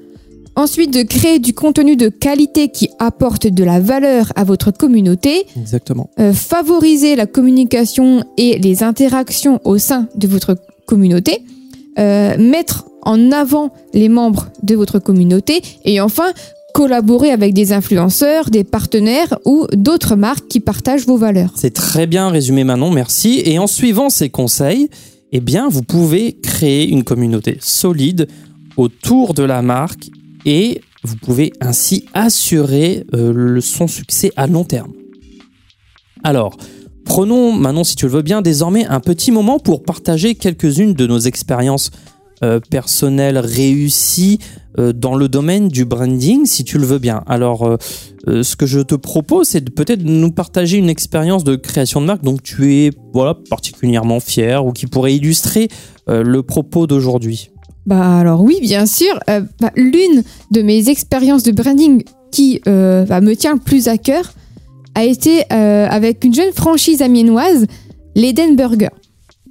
Ensuite, 0.56 0.92
de 0.92 1.02
créer 1.02 1.38
du 1.38 1.52
contenu 1.52 1.96
de 1.96 2.08
qualité 2.08 2.68
qui 2.70 2.88
apporte 2.98 3.46
de 3.46 3.62
la 3.62 3.78
valeur 3.78 4.32
à 4.36 4.44
votre 4.44 4.70
communauté. 4.70 5.46
Exactement. 5.60 6.08
Favoriser 6.32 7.14
la 7.14 7.26
communication 7.26 8.24
et 8.38 8.58
les 8.58 8.82
interactions 8.82 9.60
au 9.64 9.76
sein 9.76 10.08
de 10.14 10.26
votre 10.26 10.56
communauté. 10.86 11.42
Mettre 11.98 12.86
en 13.02 13.32
avant 13.32 13.70
les 13.92 14.08
membres 14.08 14.48
de 14.62 14.74
votre 14.74 14.98
communauté. 14.98 15.60
Et 15.84 16.00
enfin, 16.00 16.32
collaborer 16.76 17.30
avec 17.30 17.54
des 17.54 17.72
influenceurs, 17.72 18.50
des 18.50 18.62
partenaires 18.62 19.38
ou 19.46 19.66
d'autres 19.72 20.14
marques 20.14 20.46
qui 20.46 20.60
partagent 20.60 21.06
vos 21.06 21.16
valeurs. 21.16 21.54
C'est 21.54 21.72
très 21.72 22.06
bien 22.06 22.28
résumé 22.28 22.64
Manon, 22.64 22.90
merci. 22.90 23.40
Et 23.46 23.58
en 23.58 23.66
suivant 23.66 24.10
ces 24.10 24.28
conseils, 24.28 24.90
eh 25.32 25.40
bien, 25.40 25.70
vous 25.70 25.82
pouvez 25.82 26.34
créer 26.34 26.86
une 26.86 27.02
communauté 27.02 27.56
solide 27.62 28.28
autour 28.76 29.32
de 29.32 29.42
la 29.42 29.62
marque 29.62 30.10
et 30.44 30.82
vous 31.02 31.16
pouvez 31.16 31.54
ainsi 31.62 32.04
assurer 32.12 33.06
euh, 33.14 33.58
son 33.62 33.86
succès 33.86 34.30
à 34.36 34.46
long 34.46 34.64
terme. 34.64 34.92
Alors, 36.24 36.58
prenons 37.06 37.52
maintenant, 37.52 37.84
si 37.84 37.96
tu 37.96 38.04
le 38.04 38.12
veux 38.12 38.22
bien, 38.22 38.42
désormais 38.42 38.84
un 38.84 39.00
petit 39.00 39.32
moment 39.32 39.58
pour 39.58 39.82
partager 39.82 40.34
quelques-unes 40.34 40.92
de 40.92 41.06
nos 41.06 41.20
expériences 41.20 41.90
euh, 42.44 42.60
personnelles 42.60 43.38
réussies 43.38 44.40
dans 44.76 45.14
le 45.14 45.28
domaine 45.28 45.68
du 45.68 45.84
branding, 45.84 46.46
si 46.46 46.64
tu 46.64 46.78
le 46.78 46.86
veux 46.86 46.98
bien. 46.98 47.22
Alors, 47.26 47.62
euh, 47.64 47.76
euh, 48.28 48.42
ce 48.42 48.56
que 48.56 48.66
je 48.66 48.80
te 48.80 48.94
propose, 48.94 49.48
c'est 49.48 49.64
de 49.64 49.70
peut-être 49.70 50.02
nous 50.02 50.32
partager 50.32 50.78
une 50.78 50.88
expérience 50.88 51.44
de 51.44 51.56
création 51.56 52.00
de 52.00 52.06
marque 52.06 52.22
dont 52.22 52.36
tu 52.36 52.74
es 52.74 52.90
voilà, 53.12 53.34
particulièrement 53.48 54.20
fier 54.20 54.66
ou 54.66 54.72
qui 54.72 54.86
pourrait 54.86 55.14
illustrer 55.14 55.68
euh, 56.08 56.22
le 56.22 56.42
propos 56.42 56.86
d'aujourd'hui. 56.86 57.50
Bah 57.86 58.18
alors 58.18 58.42
oui, 58.42 58.58
bien 58.60 58.84
sûr. 58.84 59.18
Euh, 59.30 59.42
bah, 59.60 59.70
L'une 59.76 60.24
de 60.50 60.62
mes 60.62 60.88
expériences 60.88 61.44
de 61.44 61.52
branding 61.52 62.02
qui 62.32 62.60
euh, 62.66 63.04
bah, 63.04 63.20
me 63.20 63.34
tient 63.36 63.54
le 63.54 63.60
plus 63.60 63.86
à 63.88 63.96
cœur 63.96 64.32
a 64.96 65.04
été 65.04 65.44
euh, 65.52 65.86
avec 65.88 66.24
une 66.24 66.34
jeune 66.34 66.52
franchise 66.52 67.00
amiénoise, 67.02 67.66
l'Eden 68.14 68.56
Burger. 68.56 68.88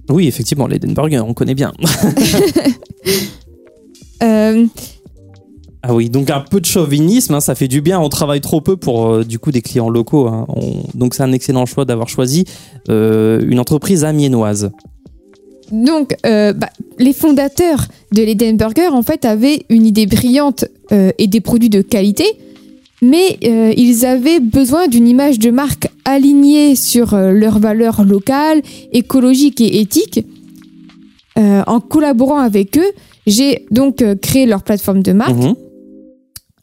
Oui, 0.10 0.28
effectivement, 0.28 0.68
l'Edenburger, 0.68 1.26
on 1.26 1.34
connaît 1.34 1.56
bien. 1.56 1.72
Ah 5.88 5.94
oui, 5.94 6.10
donc 6.10 6.32
un 6.32 6.40
peu 6.42 6.60
de 6.60 6.66
chauvinisme, 6.66 7.36
hein, 7.36 7.40
ça 7.42 7.54
fait 7.54 7.68
du 7.68 7.82
bien. 7.82 8.00
On 8.00 8.10
travaille 8.10 8.42
trop 8.42 8.60
peu 8.60 8.76
pour 8.76 9.06
euh, 9.08 9.24
du 9.24 9.38
coup 9.38 9.52
des 9.52 9.62
clients 9.62 9.90
locaux. 9.90 10.28
hein. 10.28 10.46
On- 10.50 10.84
Donc 10.96 11.14
c'est 11.14 11.22
un 11.24 11.32
excellent 11.32 11.66
choix 11.68 11.86
d'avoir 11.86 12.10
choisi 12.10 12.46
euh, 12.90 13.40
une 13.48 13.60
entreprise 13.60 14.04
amiénoise. 14.04 14.72
donc, 15.72 16.16
euh, 16.26 16.54
bah, 16.54 16.70
les 17.00 17.14
fondateurs 17.14 17.86
de 18.14 18.22
l'Eden 18.24 18.58
Burger, 18.58 18.88
en 18.92 19.04
fait, 19.04 19.26
avaient 19.26 19.66
une 19.70 19.86
idée 19.86 20.06
brillante 20.08 20.66
et 21.18 21.28
des 21.28 21.42
produits 21.42 21.70
de 21.70 21.82
qualité, 21.82 22.26
mais 23.02 23.38
ils 23.76 24.06
avaient 24.06 24.40
besoin 24.40 24.88
d'une 24.88 25.08
image 25.08 25.38
de 25.40 25.50
marque 25.52 25.88
alignée 26.06 26.76
sur 26.76 27.16
leurs 27.18 27.60
valeurs 27.60 28.04
locales, 28.06 28.62
écologiques 28.94 29.60
et 29.62 29.82
éthiques. 29.82 30.24
En 31.36 31.80
collaborant 31.82 32.38
avec 32.40 32.78
eux, 32.78 32.92
j'ai 33.28 33.66
donc 33.72 34.04
créé 34.22 34.46
leur 34.46 34.62
plateforme 34.64 35.02
de 35.02 35.12
marque. 35.12 35.36
Mhm. 35.36 35.56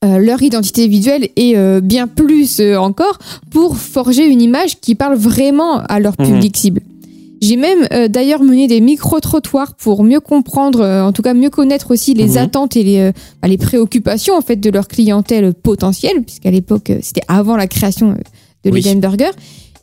Euh, 0.05 0.19
leur 0.19 0.43
identité 0.43 0.89
visuelle 0.89 1.29
et 1.37 1.57
euh, 1.57 1.81
bien 1.81 2.07
plus 2.09 2.61
euh, 2.61 2.77
encore 2.77 3.19
pour 3.51 3.77
forger 3.77 4.27
une 4.27 4.41
image 4.43 4.81
qui 4.81 4.95
parle 4.95 5.17
vraiment 5.17 5.79
à 5.79 6.01
leur 6.01 6.15
Mhm. 6.19 6.27
public 6.27 6.57
cible. 6.57 6.81
J'ai 7.41 7.57
même 7.57 7.87
euh, 7.93 8.07
d'ailleurs 8.09 8.43
mené 8.43 8.69
des 8.69 8.81
micro-trottoirs 8.81 9.75
pour 9.75 10.05
mieux 10.05 10.21
comprendre, 10.21 10.81
euh, 10.81 11.03
en 11.03 11.13
tout 11.13 11.23
cas 11.23 11.35
mieux 11.35 11.51
connaître 11.51 11.91
aussi 11.93 12.15
les 12.15 12.29
Mhm. 12.33 12.37
attentes 12.39 12.77
et 12.77 12.85
les, 12.85 12.99
euh, 12.99 13.13
bah, 13.43 13.49
les 13.49 13.59
préoccupations 13.59 14.35
en 14.37 14.43
fait 14.43 14.57
de 14.57 14.71
leur 14.71 14.87
clientèle 14.87 15.53
potentielle, 15.55 16.23
puisqu'à 16.23 16.51
l'époque 16.53 16.93
c'était 17.01 17.23
avant 17.29 17.57
la 17.57 17.67
création 17.67 18.15
de 18.65 18.71
Oui. 18.71 18.95
Burger. 18.97 19.31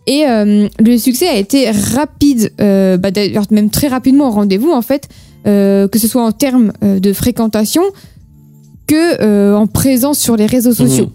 Et 0.07 0.23
le 0.25 0.97
succès 0.97 1.27
a 1.27 1.38
été 1.38 1.69
rapide, 1.69 2.51
bah, 2.57 3.11
d'ailleurs 3.11 3.43
même 3.51 3.69
très 3.69 3.89
rapidement 3.89 4.29
au 4.29 4.31
rendez-vous 4.31 4.71
en 4.71 4.81
fait, 4.81 5.07
que 5.43 5.89
ce 5.97 6.07
soit 6.07 6.23
en 6.23 6.31
termes 6.31 6.71
de 6.81 7.13
fréquentation 7.13 7.83
que 8.89 9.22
euh, 9.22 9.55
en 9.55 9.67
présence 9.67 10.17
sur 10.19 10.36
les 10.36 10.48
réseaux 10.48 10.74
sociaux. 10.74 11.05
Mhm. 11.05 11.12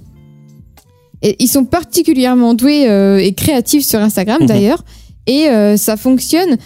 Et 1.22 1.36
ils 1.38 1.48
sont 1.48 1.64
particulièrement 1.64 2.54
doués 2.54 2.88
euh, 2.88 3.18
et 3.18 3.32
créatifs 3.32 3.84
sur 3.86 3.98
Instagram 3.98 4.38
Mhm. 4.42 4.46
d'ailleurs, 4.46 4.84
et 5.26 5.48
euh, 5.48 5.76
ça 5.76 5.96
fonctionne 5.96 6.56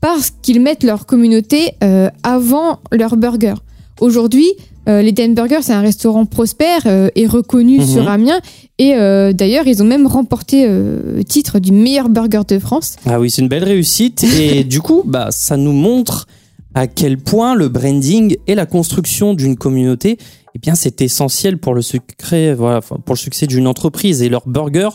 parce 0.00 0.32
qu'ils 0.42 0.60
mettent 0.60 0.82
leur 0.84 1.06
communauté 1.06 1.70
avant 2.22 2.80
leur 2.92 3.16
burger. 3.16 3.54
Aujourd'hui, 4.00 4.48
euh, 4.86 5.00
l'Eden 5.00 5.34
Burger, 5.34 5.60
c'est 5.62 5.72
un 5.72 5.80
restaurant 5.80 6.26
prospère 6.26 6.82
et 7.14 7.26
reconnu 7.26 7.78
Mhm. 7.78 7.86
sur 7.86 8.08
Amiens. 8.10 8.40
Et 8.78 8.90
d'ailleurs, 9.32 9.66
ils 9.66 9.80
ont 9.82 9.86
même 9.86 10.06
remporté 10.06 10.66
le 10.68 11.22
titre 11.26 11.58
du 11.58 11.72
meilleur 11.72 12.08
burger 12.10 12.42
de 12.46 12.58
France. 12.58 12.96
Ah 13.06 13.18
oui, 13.18 13.30
c'est 13.30 13.40
une 13.40 13.48
belle 13.48 13.64
réussite 13.64 14.24
et 14.38 14.64
du 14.74 14.80
coup, 14.82 15.02
bah, 15.06 15.28
ça 15.30 15.56
nous 15.56 15.72
montre 15.72 16.26
à 16.74 16.86
quel 16.86 17.18
point 17.18 17.54
le 17.54 17.68
branding 17.68 18.36
et 18.46 18.54
la 18.54 18.66
construction 18.66 19.34
d'une 19.34 19.56
communauté, 19.56 20.18
eh 20.54 20.58
bien, 20.58 20.74
c'est 20.74 21.00
essentiel 21.00 21.58
pour 21.58 21.74
le 21.74 21.82
succès, 21.82 22.54
voilà, 22.54 22.78
enfin, 22.78 22.96
pour 23.04 23.14
le 23.14 23.18
succès 23.18 23.46
d'une 23.46 23.66
entreprise. 23.66 24.22
Et 24.22 24.28
leurs 24.28 24.46
burgers, 24.48 24.90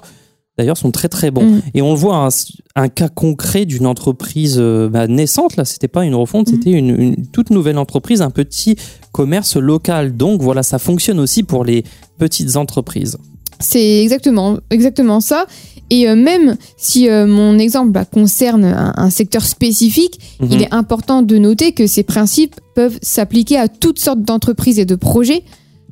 d'ailleurs, 0.58 0.78
sont 0.78 0.92
très 0.92 1.10
très 1.10 1.32
bons. 1.32 1.46
Mm. 1.46 1.62
Et 1.74 1.82
on 1.82 1.92
le 1.92 1.98
voit, 1.98 2.18
un, 2.18 2.30
un 2.76 2.90
cas 2.90 3.10
concret 3.10 3.66
d'une 3.66 3.86
entreprise 3.86 4.58
euh, 4.58 4.90
bah, 4.90 5.08
naissante. 5.08 5.56
Là, 5.58 5.66
c'était 5.66 5.88
pas 5.88 6.06
une 6.06 6.16
refonte, 6.16 6.48
Mm. 6.48 6.52
c'était 6.52 6.72
une, 6.72 6.90
une 6.90 7.28
toute 7.28 7.50
nouvelle 7.50 7.78
entreprise, 7.78 8.22
un 8.22 8.30
petit 8.30 8.76
commerce 9.12 9.58
local. 9.58 10.16
Donc 10.16 10.42
voilà, 10.42 10.64
ça 10.64 10.80
fonctionne 10.80 11.20
aussi 11.20 11.44
pour 11.44 11.66
les 11.66 11.84
petites 12.18 12.56
entreprises. 12.56 13.18
C'est 13.60 14.02
exactement, 14.04 14.58
exactement 14.70 15.20
ça. 15.20 15.46
Et 15.92 16.08
euh, 16.08 16.16
même 16.16 16.56
si 16.78 17.10
euh, 17.10 17.26
mon 17.26 17.58
exemple 17.58 17.90
bah, 17.92 18.06
concerne 18.06 18.64
un, 18.64 18.94
un 18.96 19.10
secteur 19.10 19.44
spécifique, 19.44 20.20
Mhm. 20.40 20.48
il 20.52 20.62
est 20.62 20.74
important 20.74 21.22
de 21.24 21.38
noter 21.38 21.72
que 21.74 21.88
ces 21.88 22.04
principes 22.04 22.56
peuvent 22.76 23.00
s'appliquer 23.02 23.58
à 23.58 23.68
toutes 23.68 24.00
sortes 24.00 24.22
d'entreprises 24.22 24.80
et 24.80 24.86
de 24.86 24.96
projets. 24.96 25.44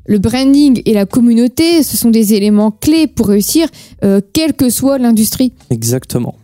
Le 0.05 0.19
branding 0.19 0.81
et 0.85 0.93
la 0.93 1.05
communauté, 1.05 1.83
ce 1.83 1.97
sont 1.97 2.11
des 2.11 2.33
éléments 2.33 2.71
clés 2.71 3.07
pour 3.07 3.27
réussir, 3.27 3.67
euh, 4.05 4.21
quelle 4.33 4.53
que 4.53 4.69
soit 4.69 4.97
l'industrie. 4.99 5.51
Exactement. 5.69 6.35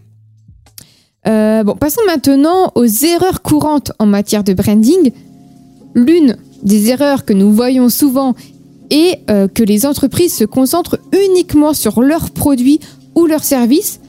Bon, 1.26 1.76
passons 1.80 2.02
maintenant 2.06 2.74
aux 2.76 2.84
erreurs 2.86 3.42
courantes 3.42 3.94
en 4.00 4.06
matière 4.06 4.44
de 4.44 4.54
branding. 4.54 5.12
L'une 5.96 6.36
des 6.64 6.90
erreurs 6.90 7.24
que 7.24 7.32
nous 7.32 7.54
voyons 7.54 7.88
souvent 7.88 8.36
est 8.94 9.20
euh, 9.30 9.48
que 9.48 9.64
les 9.64 9.86
entreprises 9.86 10.34
se 10.36 10.46
concentrent 10.46 10.98
uniquement 11.28 11.74
sur 11.74 12.02
leurs 12.02 12.30
produits 12.32 12.80
ou 13.16 13.26
leurs 13.26 13.44
services 13.44 14.00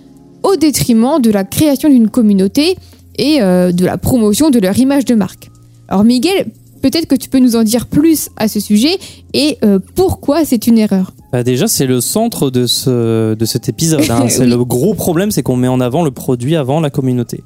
au 0.43 0.57
détriment 0.57 1.21
de 1.21 1.31
la 1.31 1.43
création 1.45 1.89
d'une 1.89 2.09
communauté 2.09 2.77
et 3.19 3.41
euh, 3.43 3.73
de 3.73 3.85
la 3.85 3.97
promotion 3.99 4.51
de 4.51 4.59
leur 4.59 4.79
image 4.79 5.05
de 5.05 5.15
marque. 5.15 5.51
Alors 5.89 6.05
Miguel, 6.05 6.47
peut-être 6.83 7.07
que 7.07 7.15
tu 7.15 7.29
peux 7.29 7.39
nous 7.39 7.57
en 7.57 7.63
dire 7.63 7.87
plus 7.87 8.29
à 8.37 8.47
ce 8.49 8.61
sujet 8.61 8.99
et 9.33 9.57
euh, 9.65 9.79
pourquoi 9.95 10.45
c'est 10.45 10.67
une 10.67 10.79
erreur? 10.79 11.13
Bah 11.33 11.43
déjà, 11.43 11.67
c'est 11.67 11.87
le 11.87 12.01
centre 12.01 12.51
de, 12.51 12.67
ce, 12.67 13.35
de 13.35 13.45
cet 13.45 13.69
épisode. 13.69 14.03
hein. 14.11 14.27
Oui. 14.39 14.47
le 14.47 14.65
gros 14.65 14.95
problème, 14.95 15.31
c'est 15.31 15.43
qu'on 15.43 15.57
met 15.57 15.69
en 15.69 15.81
avant 15.81 16.03
le 16.05 16.11
produit 16.11 16.57
avant 16.57 16.81
la 16.81 16.91
communauté. 16.91 17.43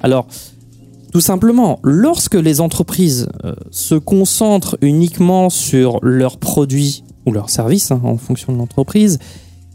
Alors, 0.00 0.26
tout 1.12 1.20
simplement, 1.20 1.80
lorsque 1.82 2.34
les 2.34 2.60
entreprises 2.60 3.28
euh, 3.44 3.54
se 3.70 3.94
concentrent 3.96 4.78
uniquement 4.80 5.50
sur 5.50 5.98
leurs 6.02 6.38
produits 6.38 7.02
ou 7.26 7.32
leurs 7.32 7.50
services, 7.50 7.90
hein, 7.90 8.00
en 8.04 8.16
fonction 8.16 8.52
de 8.52 8.58
l'entreprise, 8.58 9.18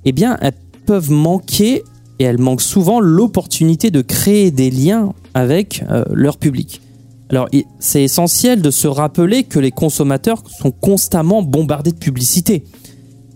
eh 0.05 0.11
bien, 0.11 0.37
elles 0.41 0.53
peuvent 0.85 1.11
manquer, 1.11 1.83
et 2.19 2.23
elles 2.23 2.39
manquent 2.39 2.61
souvent, 2.61 3.01
l'opportunité 3.01 3.91
de 3.91 4.01
créer 4.01 4.51
des 4.51 4.71
liens 4.71 5.13
avec 5.33 5.83
euh, 5.89 6.05
leur 6.13 6.37
public. 6.37 6.81
Alors, 7.29 7.49
c'est 7.79 8.03
essentiel 8.03 8.61
de 8.61 8.71
se 8.71 8.87
rappeler 8.87 9.43
que 9.43 9.59
les 9.59 9.71
consommateurs 9.71 10.43
sont 10.47 10.71
constamment 10.71 11.41
bombardés 11.41 11.91
de 11.91 11.97
publicité 11.97 12.63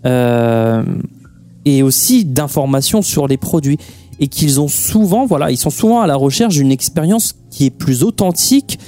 euh, 0.05 0.83
et 1.65 1.83
aussi 1.83 2.23
d'informations 2.23 3.01
sur 3.01 3.27
les 3.27 3.37
produits 3.37 3.79
et 4.19 4.27
qu'ils 4.27 4.49
ils 4.49 5.57
sont 5.57 5.69
souvent 5.69 6.01
à 6.01 6.07
la 6.07 6.15
recherche 6.15 6.55
d'une 6.55 6.71
expérience 6.71 7.35
qui 7.49 7.65
est 7.65 7.69
plus 7.69 8.03
authentique 8.03 8.79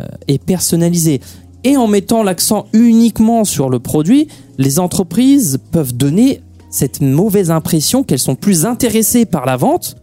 euh, 0.00 0.06
et 0.28 0.38
personnalisée. 0.38 1.20
Et 1.62 1.76
en 1.76 1.86
mettant 1.86 2.22
l'accent 2.22 2.66
uniquement 2.72 3.44
sur 3.44 3.68
le 3.68 3.78
produit, 3.78 4.28
les 4.58 4.78
entreprises 4.78 5.58
peuvent 5.72 5.94
donner 5.94 6.40
cette 6.70 7.00
mauvaise 7.00 7.50
impression 7.50 8.02
qu'elles 8.02 8.18
sont 8.18 8.36
plus 8.36 8.64
intéressées 8.64 9.26
par 9.26 9.44
la 9.44 9.56
vente 9.56 9.96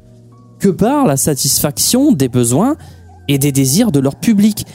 que 0.59 0.69
par 0.69 1.05
la 1.05 1.17
satisfaction 1.17 2.11
des 2.11 2.29
besoins 2.29 2.75
et 3.27 3.37
des 3.37 3.51
désirs 3.51 3.91
de 3.91 3.99
leur 3.99 4.15
public. 4.15 4.65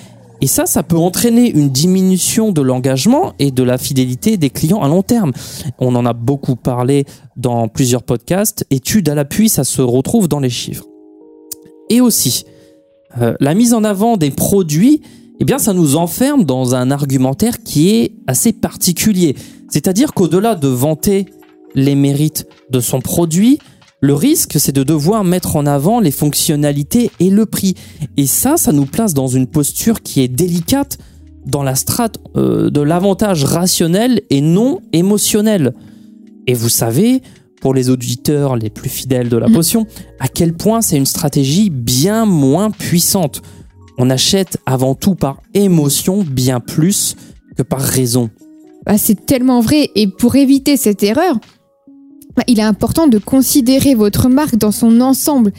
Et 0.43 0.49
ça, 0.49 0.67
ça 0.67 0.83
peut 0.83 0.97
entraîner 0.97 1.51
une 1.51 1.71
diminution 1.71 2.51
de 2.51 2.61
l'engagement 2.63 3.33
et 3.39 3.53
de 3.53 3.63
la 3.63 3.79
fidélité 3.79 4.37
des 4.37 4.51
clients 4.51 4.83
à 4.83 4.89
long 4.89 5.03
terme. 5.03 5.31
On 5.79 5.95
en 5.95 6.05
a 6.05 6.13
beaucoup 6.13 6.57
parlé 6.57 7.05
dans 7.37 7.69
plusieurs 7.69 8.03
podcasts. 8.03 8.67
Études 8.71 9.09
à 9.09 9.15
l'appui, 9.15 9.49
ça 9.49 9.63
se 9.63 9.81
retrouve 9.81 10.27
dans 10.27 10.41
les 10.41 10.51
chiffres. 10.51 10.85
Et 11.91 12.01
aussi, 12.01 12.45
euh, 13.21 13.35
la 13.39 13.55
mise 13.55 13.73
en 13.73 13.85
avant 13.85 14.17
des 14.17 14.33
produits, 14.33 15.03
eh 15.39 15.45
bien, 15.45 15.59
ça 15.59 15.75
nous 15.75 15.95
enferme 15.95 16.43
dans 16.43 16.75
un 16.75 16.91
argumentaire 16.91 17.63
qui 17.63 17.91
est 17.91 18.13
assez 18.27 18.53
particulier. 18.53 19.37
C'est-à-dire 19.69 20.13
qu'au-delà 20.13 20.57
de 20.57 20.67
vanter 20.67 21.27
les 21.77 21.95
mérites 21.95 22.49
de 22.69 22.81
son 22.81 23.01
produit, 23.01 23.61
le 24.05 24.15
risque, 24.15 24.59
c'est 24.59 24.73
de 24.75 24.83
devoir 24.83 25.23
mettre 25.23 25.55
en 25.57 25.65
avant 25.65 26.01
les 26.01 26.11
fonctionnalités 26.11 27.11
et 27.21 27.31
le 27.31 27.47
prix. 27.47 27.75
Et 28.17 28.27
ça, 28.27 28.57
ça 28.57 28.73
nous 28.73 28.85
place 28.85 29.15
dans 29.15 29.29
une 29.29 29.47
posture 29.47 30.03
qui 30.03 30.21
est 30.21 30.29
délicate 30.29 30.99
dans 31.47 31.63
la 31.63 31.77
strate 31.77 32.19
euh, 32.37 32.69
de 32.69 32.81
l'avantage 32.81 33.45
rationnel 33.45 34.21
et 34.29 34.41
non 34.41 34.81
émotionnel. 34.93 35.73
Et 36.49 36.55
vous 36.55 36.69
savez, 36.69 37.23
pour 37.61 37.75
les 37.75 37.91
auditeurs 37.91 38.57
les 38.57 38.71
plus 38.71 38.91
fidèles 38.91 39.29
de 39.29 39.37
la 39.37 39.47
Mhm. 39.47 39.55
potion, 39.55 39.87
à 40.19 40.27
quel 40.27 40.53
point 40.53 40.81
c'est 40.83 40.97
une 40.97 41.07
stratégie 41.07 41.71
bien 41.71 42.27
moins 42.27 42.73
puissante. 42.73 43.41
On 43.99 44.11
achète 44.11 44.59
avant 44.67 44.97
tout 44.97 45.15
par 45.15 45.41
émotion 45.55 46.25
bien 46.29 46.59
plus 46.59 47.15
que 47.57 47.63
par 47.63 47.81
raison. 47.81 48.31
Bah, 48.85 48.99
c'est 48.99 49.27
tellement 49.27 49.61
vrai. 49.61 49.91
Et 49.95 50.09
pour 50.09 50.35
éviter 50.35 50.77
cette 50.77 51.05
erreur, 51.05 51.39
il 52.47 52.59
est 52.59 52.65
important 52.65 53.07
de 53.07 53.19
considérer 53.19 53.95
votre 53.95 54.29
marque 54.29 54.57
dans 54.57 54.73
son 54.73 55.01
ensemble 55.01 55.53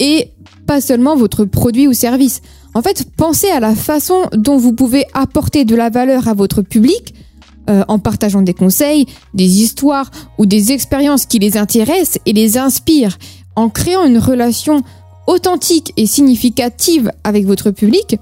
et 0.00 0.30
pas 0.66 0.80
seulement 0.80 1.16
votre 1.16 1.44
produit 1.44 1.86
ou 1.88 1.92
service. 1.92 2.40
En 2.74 2.82
fait, 2.82 3.06
pensez 3.16 3.48
à 3.50 3.60
la 3.60 3.74
façon 3.74 4.22
dont 4.32 4.56
vous 4.56 4.72
pouvez 4.72 5.06
apporter 5.14 5.64
de 5.64 5.76
la 5.76 5.90
valeur 5.90 6.28
à 6.28 6.34
votre 6.34 6.62
public 6.62 7.14
euh, 7.70 7.84
en 7.88 7.98
partageant 7.98 8.42
des 8.42 8.54
conseils, 8.54 9.06
des 9.32 9.62
histoires 9.62 10.10
ou 10.38 10.46
des 10.46 10.72
expériences 10.72 11.26
qui 11.26 11.38
les 11.38 11.56
intéressent 11.56 12.18
et 12.26 12.32
les 12.32 12.58
inspirent, 12.58 13.16
en 13.56 13.68
créant 13.68 14.04
une 14.04 14.18
relation 14.18 14.82
authentique 15.26 15.92
et 15.96 16.06
significative 16.06 17.10
avec 17.22 17.46
votre 17.46 17.70
public. 17.70 18.18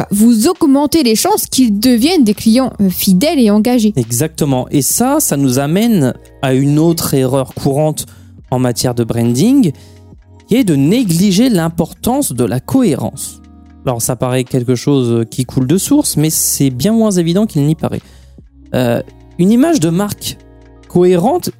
Bah, 0.00 0.06
vous 0.10 0.48
augmentez 0.48 1.02
les 1.02 1.14
chances 1.14 1.44
qu'ils 1.44 1.78
deviennent 1.78 2.24
des 2.24 2.32
clients 2.32 2.72
euh, 2.80 2.88
fidèles 2.88 3.38
et 3.38 3.50
engagés. 3.50 3.92
Exactement. 3.96 4.66
Et 4.70 4.80
ça, 4.80 5.20
ça 5.20 5.36
nous 5.36 5.58
amène 5.58 6.14
à 6.40 6.54
une 6.54 6.78
autre 6.78 7.12
erreur 7.12 7.52
courante 7.52 8.06
en 8.50 8.58
matière 8.58 8.94
de 8.94 9.04
branding, 9.04 9.72
qui 10.48 10.56
est 10.56 10.64
de 10.64 10.74
négliger 10.74 11.50
l'importance 11.50 12.32
de 12.32 12.44
la 12.44 12.60
cohérence. 12.60 13.42
Alors 13.84 14.00
ça 14.00 14.16
paraît 14.16 14.44
quelque 14.44 14.74
chose 14.74 15.26
qui 15.30 15.44
coule 15.44 15.66
de 15.66 15.76
source, 15.76 16.16
mais 16.16 16.30
c'est 16.30 16.70
bien 16.70 16.94
moins 16.94 17.10
évident 17.10 17.44
qu'il 17.44 17.66
n'y 17.66 17.74
paraît. 17.74 18.00
Euh, 18.74 19.02
une 19.38 19.50
image 19.50 19.80
de 19.80 19.90
marque 19.90 20.38
cohérente, 20.88 21.50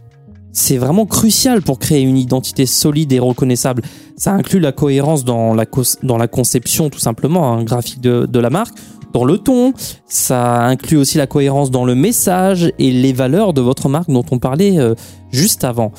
c'est 0.53 0.79
vraiment 0.79 1.07
crucial 1.07 1.63
pour 1.63 1.79
créer 1.79 2.03
une 2.03 2.19
identité 2.19 2.67
solide 2.67 3.13
et 3.13 3.19
reconnaissable. 3.19 3.83
Ça 4.17 4.33
inclut 4.33 4.61
la 4.61 4.73
cohérence 4.73 5.25
dans 5.25 5.55
la, 5.55 5.67
conception 6.29 6.91
tout 6.91 6.99
simplement, 6.99 7.53
un 7.53 7.63
graphique 7.63 8.01
de, 8.01 8.27
de 8.27 8.39
la 8.39 8.51
marque, 8.51 8.75
dans 9.13 9.25
le 9.25 9.39
ton, 9.39 9.73
ça 10.07 10.63
inclut 10.67 10.97
aussi 10.97 11.19
la 11.19 11.27
cohérence 11.27 11.71
dans 11.71 11.85
le 11.85 11.95
message 11.95 12.73
et 12.79 12.91
les 12.91 13.13
valeurs 13.13 13.53
de 13.53 13.61
votre 13.61 13.89
marque 13.89 14.09
dont 14.09 14.25
on 14.31 14.39
parlait 14.39 14.79
euh, 14.79 14.95
juste 15.33 15.65
avant. 15.65 15.93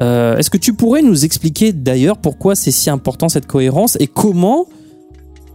Euh, 0.00 0.36
est-ce 0.36 0.50
que 0.50 0.58
tu 0.58 0.72
pourrais 0.72 1.02
nous 1.02 1.24
expliquer 1.24 1.72
d'ailleurs 1.72 2.18
pourquoi 2.18 2.54
c'est 2.54 2.70
si 2.70 2.90
important 2.90 3.28
cette 3.28 3.46
cohérence 3.46 3.96
et 4.00 4.06
comment 4.06 4.66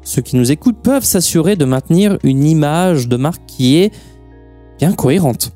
ceux 0.04 0.22
qui 0.22 0.36
nous 0.36 0.52
écoutent 0.52 0.82
peuvent 0.82 1.04
s'assurer 1.04 1.56
de 1.56 1.66
maintenir 1.66 2.18
une 2.24 2.46
image 2.46 3.08
de 3.08 3.18
marque 3.18 3.42
qui 3.46 3.78
est 3.78 3.92
bien 4.80 4.94
cohérente? 4.94 5.52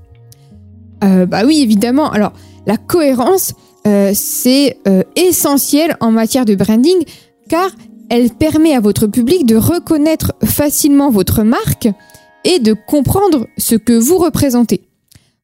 Euh, 1.04 1.26
Bah 1.26 1.44
oui, 1.46 1.62
évidemment. 1.62 2.12
Alors, 2.12 2.34
la 2.66 2.78
cohérence, 2.78 3.54
euh, 3.88 4.12
c'est 4.14 4.78
essentiel 5.16 5.98
en 6.00 6.12
matière 6.12 6.46
de 6.46 6.56
branding 6.56 7.04
car 7.50 7.72
elle 8.10 8.30
permet 8.30 8.76
à 8.76 8.80
votre 8.80 9.08
public 9.08 9.46
de 9.46 9.56
reconnaître 9.56 10.34
facilement 10.44 11.10
votre 11.10 11.44
marque 11.44 11.90
et 12.44 12.60
de 12.60 12.74
comprendre 12.74 13.48
ce 13.58 13.76
que 13.76 13.94
vous 13.94 14.18
représentez. 14.18 14.82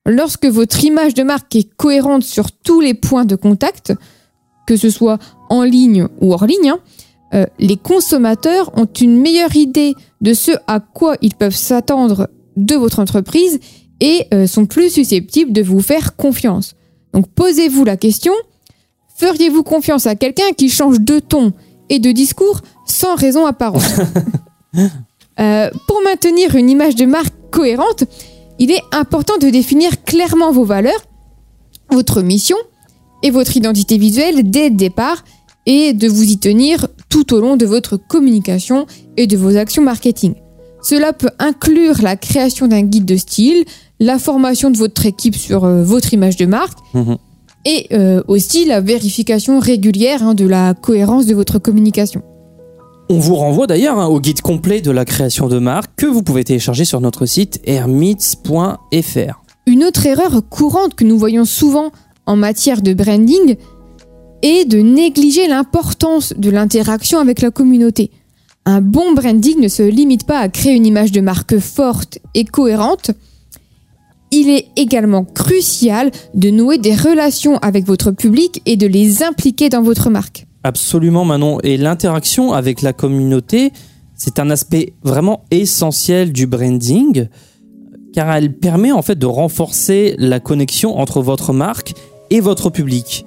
Lorsque 0.06 0.46
votre 0.46 0.84
image 0.84 1.14
de 1.14 1.24
marque 1.24 1.56
est 1.56 1.70
cohérente 1.76 2.24
sur 2.24 2.52
tous 2.52 2.80
les 2.80 2.94
points 2.94 3.26
de 3.26 3.36
contact, 3.36 3.94
que 4.66 4.78
ce 4.78 4.90
soit 4.90 5.20
en 5.50 5.64
ligne 5.64 6.08
ou 6.22 6.34
hors 6.34 6.46
ligne, 6.46 6.70
hein, 6.70 6.80
euh, 7.34 7.46
les 7.60 7.76
consommateurs 7.76 8.72
ont 8.78 8.86
une 8.86 9.20
meilleure 9.20 9.56
idée 9.56 9.96
de 10.22 10.34
ce 10.34 10.52
à 10.68 10.80
quoi 10.80 11.18
ils 11.22 11.36
peuvent 11.36 11.56
s'attendre 11.56 12.30
de 12.56 12.76
votre 12.76 13.00
entreprise 13.00 13.60
et 14.00 14.28
euh, 14.34 14.48
sont 14.48 14.66
plus 14.66 14.90
susceptibles 14.90 15.52
de 15.52 15.62
vous 15.62 15.82
faire 15.82 16.16
confiance. 16.16 16.76
Donc 17.18 17.30
posez-vous 17.30 17.84
la 17.84 17.98
question, 17.98 18.32
feriez-vous 19.16 19.64
confiance 19.64 20.06
à 20.06 20.14
quelqu'un 20.14 20.52
qui 20.56 20.70
change 20.70 21.00
de 21.00 21.18
ton 21.18 21.52
et 21.90 21.98
de 21.98 22.12
discours 22.12 22.62
sans 22.86 23.16
raison 23.16 23.46
apparente? 23.48 23.84
Euh, 25.40 25.70
Pour 25.88 26.02
maintenir 26.04 26.56
une 26.56 26.68
image 26.68 26.96
de 26.96 27.06
marque 27.06 27.34
cohérente, 27.52 28.06
il 28.58 28.72
est 28.72 28.82
important 28.92 29.38
de 29.40 29.52
définir 29.52 30.04
clairement 30.04 30.52
vos 30.52 30.66
valeurs, 30.66 31.06
votre 31.92 32.24
mission 32.24 32.58
et 33.22 33.30
votre 33.30 33.56
identité 33.56 34.00
visuelle 34.00 34.50
dès 34.50 34.70
le 34.70 34.76
départ 34.76 35.24
et 35.68 35.94
de 35.94 36.08
vous 36.08 36.24
y 36.24 36.40
tenir 36.40 36.88
tout 37.10 37.36
au 37.36 37.40
long 37.40 37.56
de 37.56 37.68
votre 37.68 37.98
communication 37.98 38.88
et 39.16 39.28
de 39.28 39.38
vos 39.38 39.56
actions 39.58 39.84
marketing. 39.84 40.34
Cela 40.82 41.14
peut 41.14 41.32
inclure 41.38 42.02
la 42.02 42.16
création 42.16 42.68
d'un 42.68 42.82
guide 42.82 43.06
de 43.06 43.18
style, 43.18 43.64
la 44.00 44.20
formation 44.20 44.70
de 44.70 44.78
votre 44.78 45.06
équipe 45.06 45.36
sur 45.36 45.66
euh, 45.66 45.84
votre 45.84 46.14
image 46.14 46.38
de 46.38 46.46
marque 46.46 46.78
mhm. 46.94 47.18
et 47.66 47.88
euh, 47.94 48.22
aussi 48.28 48.66
la 48.66 48.82
vérification 48.82 49.60
régulière 49.60 50.24
hein, 50.24 50.34
de 50.34 50.46
la 50.46 50.74
cohérence 50.74 51.26
de 51.26 51.36
votre 51.36 51.60
communication. 51.60 52.22
On 53.10 53.20
vous 53.20 53.36
renvoie 53.36 53.68
d'ailleurs 53.68 53.98
hein, 54.00 54.08
au 54.08 54.20
guide 54.20 54.42
complet 54.42 54.82
de 54.82 54.92
la 54.92 55.06
création 55.06 55.48
de 55.48 55.60
marque 55.60 55.92
que 55.96 56.06
vous 56.06 56.24
pouvez 56.24 56.44
télécharger 56.44 56.84
sur 56.84 57.00
notre 57.00 57.26
site 57.26 57.62
hermits.fr. 57.66 59.42
Une 59.66 59.84
autre 59.84 60.06
erreur 60.06 60.42
courante 60.50 60.96
que 60.96 61.06
nous 61.06 61.18
voyons 61.18 61.46
souvent 61.46 61.92
en 62.26 62.36
matière 62.36 62.82
de 62.82 62.94
branding 62.94 63.56
est 64.42 64.66
de 64.66 64.80
négliger 64.80 65.48
l'importance 65.48 66.34
de 66.38 66.50
l'interaction 66.50 67.20
avec 67.20 67.42
la 67.42 67.50
communauté. 67.50 68.12
Un 68.66 68.82
bon 68.82 69.14
branding 69.14 69.62
ne 69.62 69.70
se 69.70 69.84
limite 69.84 70.26
pas 70.26 70.40
à 70.40 70.50
créer 70.50 70.74
une 70.74 70.86
image 70.86 71.14
de 71.14 71.22
marque 71.22 71.58
forte 71.60 72.20
et 72.34 72.44
cohérente. 72.44 73.12
Il 74.32 74.50
est 74.50 74.68
également 74.76 75.24
crucial 75.24 76.12
de 76.34 76.50
nouer 76.50 76.78
des 76.78 76.96
relations 76.96 77.58
avec 77.58 77.86
votre 77.86 78.12
public 78.12 78.62
et 78.66 78.76
de 78.76 78.88
les 78.88 79.24
impliquer 79.24 79.70
dans 79.70 79.82
votre 79.82 80.10
marque. 80.10 80.46
Absolument 80.64 81.24
Manon. 81.24 81.60
Et 81.64 81.78
l'interaction 81.78 82.52
avec 82.52 82.82
la 82.82 82.92
communauté, 82.94 83.72
c'est 84.16 84.40
un 84.40 84.50
aspect 84.50 84.94
vraiment 85.04 85.46
essentiel 85.52 86.34
du 86.34 86.46
branding 86.48 87.28
car 88.14 88.36
elle 88.36 88.54
permet 88.54 88.92
en 88.92 89.02
fait 89.02 89.18
de 89.18 89.28
renforcer 89.28 90.16
la 90.18 90.40
connexion 90.40 90.98
entre 90.98 91.22
votre 91.22 91.54
marque 91.54 91.94
et 92.30 92.40
votre 92.40 92.70
public. 92.70 93.26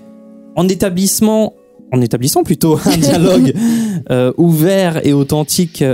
En 0.57 0.69
établissement, 0.69 1.55
en 1.93 2.01
établissant 2.01 2.43
plutôt 2.43 2.79
un 2.85 2.97
dialogue 2.99 3.55
euh, 4.11 4.33
ouvert 4.37 5.07
et 5.07 5.13
authentique 5.13 5.85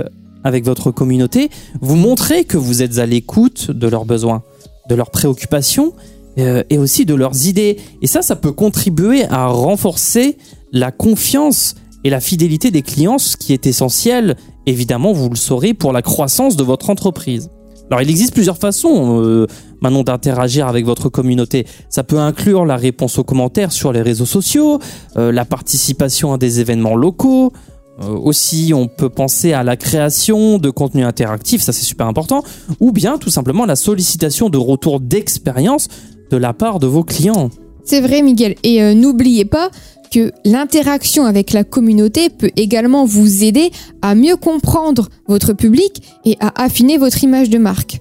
avec 0.43 0.65
votre 0.65 0.91
communauté, 0.91 1.49
vous 1.79 1.95
montrez 1.95 2.43
que 2.43 2.57
vous 2.57 2.81
êtes 2.81 2.97
à 2.97 3.05
l'écoute 3.05 3.69
de 3.69 3.87
leurs 3.87 4.05
besoins, 4.05 4.41
de 4.89 4.95
leurs 4.95 5.11
préoccupations 5.11 5.93
euh, 6.37 6.63
et 6.69 6.77
aussi 6.77 7.05
de 7.05 7.15
leurs 7.15 7.47
idées. 7.47 7.77
Et 8.01 8.07
ça, 8.07 8.21
ça 8.21 8.35
peut 8.35 8.51
contribuer 8.51 9.25
à 9.25 9.47
renforcer 9.47 10.37
la 10.71 10.91
confiance 10.91 11.75
et 12.03 12.09
la 12.09 12.19
fidélité 12.19 12.71
des 12.71 12.83
clients, 12.83 13.17
ce 13.17 13.37
qui 13.37 13.53
est 13.53 13.67
essentiel, 13.67 14.35
évidemment, 14.65 15.13
vous 15.13 15.29
le 15.29 15.35
saurez, 15.35 15.73
pour 15.73 15.93
la 15.93 16.01
croissance 16.01 16.55
de 16.55 16.63
votre 16.63 16.89
entreprise. 16.89 17.49
Alors 17.89 18.01
il 18.01 18.09
existe 18.09 18.33
plusieurs 18.33 18.57
façons 18.57 19.21
euh, 19.23 19.47
d'interagir 19.81 20.67
avec 20.67 20.85
votre 20.85 21.09
communauté. 21.09 21.65
Ça 21.89 22.03
peut 22.03 22.19
inclure 22.19 22.65
la 22.65 22.75
réponse 22.75 23.17
aux 23.17 23.23
commentaires 23.23 23.71
sur 23.71 23.93
les 23.93 24.01
réseaux 24.01 24.25
sociaux, 24.25 24.79
euh, 25.17 25.31
la 25.31 25.45
participation 25.45 26.33
à 26.33 26.37
des 26.37 26.59
événements 26.59 26.95
locaux. 26.95 27.53
Euh, 28.01 28.09
aussi, 28.09 28.73
on 28.75 28.87
peut 28.87 29.09
penser 29.09 29.53
à 29.53 29.63
la 29.63 29.75
création 29.75 30.57
de 30.57 30.69
contenu 30.69 31.03
interactif, 31.03 31.61
ça 31.61 31.73
c'est 31.73 31.83
super 31.83 32.07
important, 32.07 32.43
ou 32.79 32.91
bien 32.91 33.17
tout 33.17 33.29
simplement 33.29 33.65
la 33.65 33.75
sollicitation 33.75 34.49
de 34.49 34.57
retour 34.57 34.99
d'expérience 34.99 35.87
de 36.29 36.37
la 36.37 36.53
part 36.53 36.79
de 36.79 36.87
vos 36.87 37.03
clients. 37.03 37.49
C'est 37.83 38.01
vrai 38.01 38.21
Miguel, 38.21 38.55
et 38.63 38.93
n'oubliez 38.93 39.45
pas 39.45 39.71
que 40.11 40.31
l'interaction 40.45 41.25
avec 41.25 41.53
la 41.53 41.63
communauté 41.63 42.29
peut 42.29 42.51
également 42.55 43.05
vous 43.05 43.43
aider 43.43 43.71
à 44.01 44.15
mieux 44.15 44.35
comprendre 44.35 45.09
votre 45.27 45.53
public 45.53 46.01
et 46.25 46.37
à 46.39 46.63
affiner 46.63 46.97
votre 46.97 47.23
image 47.23 47.49
de 47.49 47.57
marque. 47.57 47.99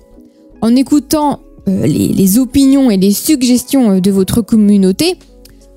En 0.60 0.74
écoutant 0.74 1.40
euh, 1.68 1.86
les, 1.86 2.38
opinions 2.38 2.90
et 2.90 2.96
les 2.96 3.12
suggestions 3.12 3.92
euh, 3.92 4.00
de 4.00 4.10
votre 4.10 4.40
communauté, 4.40 5.18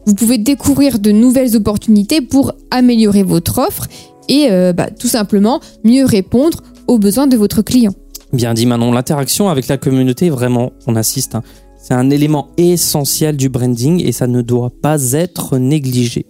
vous 0.09 0.15
pouvez 0.15 0.39
découvrir 0.39 0.97
de 0.97 1.11
nouvelles 1.11 1.55
opportunités 1.55 2.19
pour 2.19 2.53
améliorer 2.71 3.21
votre 3.21 3.59
offre 3.59 3.87
et 4.27 4.47
euh, 4.49 4.73
bah, 4.73 4.89
tout 4.89 5.07
simplement 5.07 5.59
mieux 5.83 6.03
répondre 6.03 6.63
aux 6.87 6.97
besoins 6.97 7.27
de 7.27 7.37
votre 7.37 7.61
client. 7.61 7.93
Bien 8.33 8.55
dit 8.55 8.65
Manon, 8.65 8.91
l'interaction 8.91 9.49
avec 9.49 9.67
la 9.67 9.77
communauté, 9.77 10.31
vraiment, 10.31 10.71
on 10.87 10.95
assiste, 10.95 11.35
hein, 11.35 11.43
c'est 11.79 11.93
un 11.93 12.09
élément 12.09 12.47
essentiel 12.57 13.37
du 13.37 13.49
branding 13.49 14.03
et 14.03 14.11
ça 14.11 14.25
ne 14.25 14.41
doit 14.41 14.71
pas 14.81 15.11
être 15.11 15.59
négligé. 15.59 16.25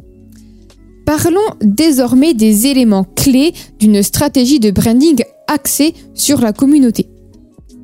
Parlons 1.06 1.39
désormais 1.62 2.34
des 2.34 2.68
éléments 2.68 3.06
clés 3.15 3.54
d'une 3.80 4.04
stratégie 4.04 4.60
de 4.60 4.72
branding 4.72 5.24
axée 5.48 5.94
sur 6.13 6.42
la 6.42 6.52
communauté. 6.52 7.08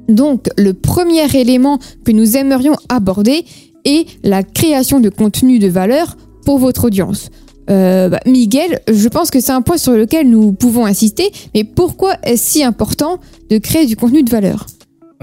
Donc, 0.09 0.49
le 0.57 0.73
premier 0.73 1.25
élément 1.37 1.79
que 2.03 2.11
nous 2.11 2.35
aimerions 2.35 2.75
aborder 2.89 3.45
est 3.85 4.07
la 4.23 4.43
création 4.43 4.99
de 4.99 5.09
contenu 5.09 5.59
de 5.59 5.67
valeur 5.67 6.17
pour 6.43 6.59
votre 6.59 6.85
audience. 6.85 7.29
Euh, 7.69 8.09
bah, 8.09 8.19
Miguel, 8.25 8.79
je 8.91 9.07
pense 9.07 9.31
que 9.31 9.39
c'est 9.39 9.51
un 9.51 9.61
point 9.61 9.77
sur 9.77 9.93
lequel 9.93 10.29
nous 10.29 10.53
pouvons 10.53 10.85
insister, 10.85 11.31
mais 11.53 11.63
pourquoi 11.63 12.15
est-ce 12.23 12.51
si 12.51 12.63
important 12.63 13.19
de 13.49 13.57
créer 13.57 13.85
du 13.85 13.95
contenu 13.95 14.23
de 14.23 14.29
valeur? 14.29 14.67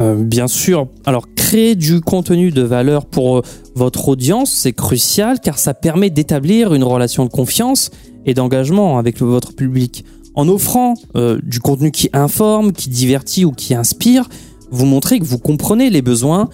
Euh, 0.01 0.15
bien 0.17 0.49
sûr. 0.49 0.89
Alors, 1.05 1.27
créer 1.35 1.75
du 1.75 2.01
contenu 2.01 2.51
de 2.51 2.63
valeur 2.63 3.07
pour 3.07 3.39
euh, 3.39 3.43
votre 3.75 4.09
audience, 4.09 4.51
c'est 4.51 4.73
crucial 4.73 5.39
car 5.41 5.59
ça 5.59 5.75
permet 5.75 6.11
d'établir 6.11 6.75
une 6.75 6.85
relation 6.85 7.25
de 7.25 7.31
confiance 7.31 7.91
et 8.27 8.35
d'engagement 8.35 8.99
avec 8.99 9.21
votre 9.21 9.55
public. 9.55 10.05
En 10.35 10.49
offrant 10.49 10.95
du 11.43 11.61
contenu 11.61 11.91
qui 11.91 12.09
informe, 12.15 12.73
qui 12.73 12.89
divertit 12.89 13.45
ou 13.45 13.53
qui 13.53 13.75
inspire, 13.75 14.31
vous 14.71 14.87
montrez 14.87 15.19
que 15.19 15.25
vous 15.25 15.39
comprenez 15.39 15.91
les 15.91 16.01
besoins 16.01 16.49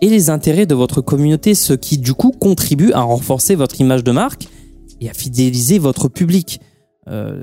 et 0.00 0.08
les 0.08 0.30
intérêts 0.30 0.66
de 0.66 0.74
votre 0.74 1.00
communauté, 1.00 1.54
ce 1.54 1.72
qui 1.72 1.98
du 1.98 2.14
coup 2.14 2.32
contribue 2.32 2.92
à 2.92 3.00
renforcer 3.00 3.54
votre 3.54 3.80
image 3.80 4.04
de 4.04 4.12
marque 4.12 4.48
et 5.00 5.08
à 5.08 5.14
fidéliser 5.14 5.78
votre 5.78 6.08
public. 6.08 6.60
Euh, 7.08 7.42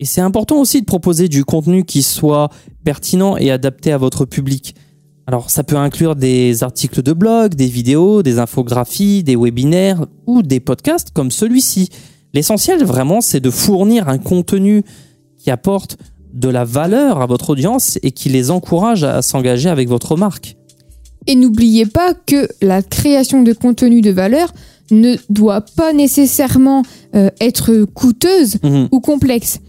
et 0.00 0.04
c'est 0.04 0.20
important 0.20 0.60
aussi 0.60 0.80
de 0.80 0.86
proposer 0.86 1.28
du 1.28 1.44
contenu 1.44 1.84
qui 1.84 2.02
soit 2.02 2.50
pertinent 2.84 3.36
et 3.36 3.50
adapté 3.50 3.92
à 3.92 3.98
votre 3.98 4.24
public. 4.24 4.74
Alors 5.26 5.50
ça 5.50 5.64
peut 5.64 5.76
inclure 5.76 6.16
des 6.16 6.62
articles 6.62 7.02
de 7.02 7.12
blog, 7.12 7.54
des 7.54 7.66
vidéos, 7.66 8.22
des 8.22 8.38
infographies, 8.38 9.22
des 9.22 9.36
webinaires 9.36 10.06
ou 10.26 10.42
des 10.42 10.60
podcasts 10.60 11.10
comme 11.10 11.30
celui-ci. 11.30 11.90
L'essentiel 12.32 12.84
vraiment 12.84 13.20
c'est 13.20 13.40
de 13.40 13.50
fournir 13.50 14.08
un 14.08 14.18
contenu 14.18 14.84
qui 15.36 15.50
apporte 15.50 15.98
de 16.32 16.48
la 16.48 16.64
valeur 16.64 17.20
à 17.20 17.26
votre 17.26 17.50
audience 17.50 17.98
et 18.02 18.12
qui 18.12 18.28
les 18.28 18.50
encourage 18.50 19.04
à 19.04 19.20
s'engager 19.22 19.68
avec 19.68 19.88
votre 19.88 20.16
marque. 20.16 20.56
Et 21.28 21.36
n'oubliez 21.36 21.86
pas 21.86 22.14
que 22.14 22.48
la 22.60 22.82
création 22.82 23.42
de 23.42 23.52
contenu 23.52 24.00
de 24.00 24.10
valeur 24.10 24.52
ne 24.90 25.16
doit 25.28 25.60
pas 25.60 25.92
nécessairement 25.92 26.82
euh, 27.14 27.30
être 27.40 27.84
coûteuse 27.94 28.56
Mhm. 28.62 28.88
ou 28.90 29.00
complexe. 29.00 29.60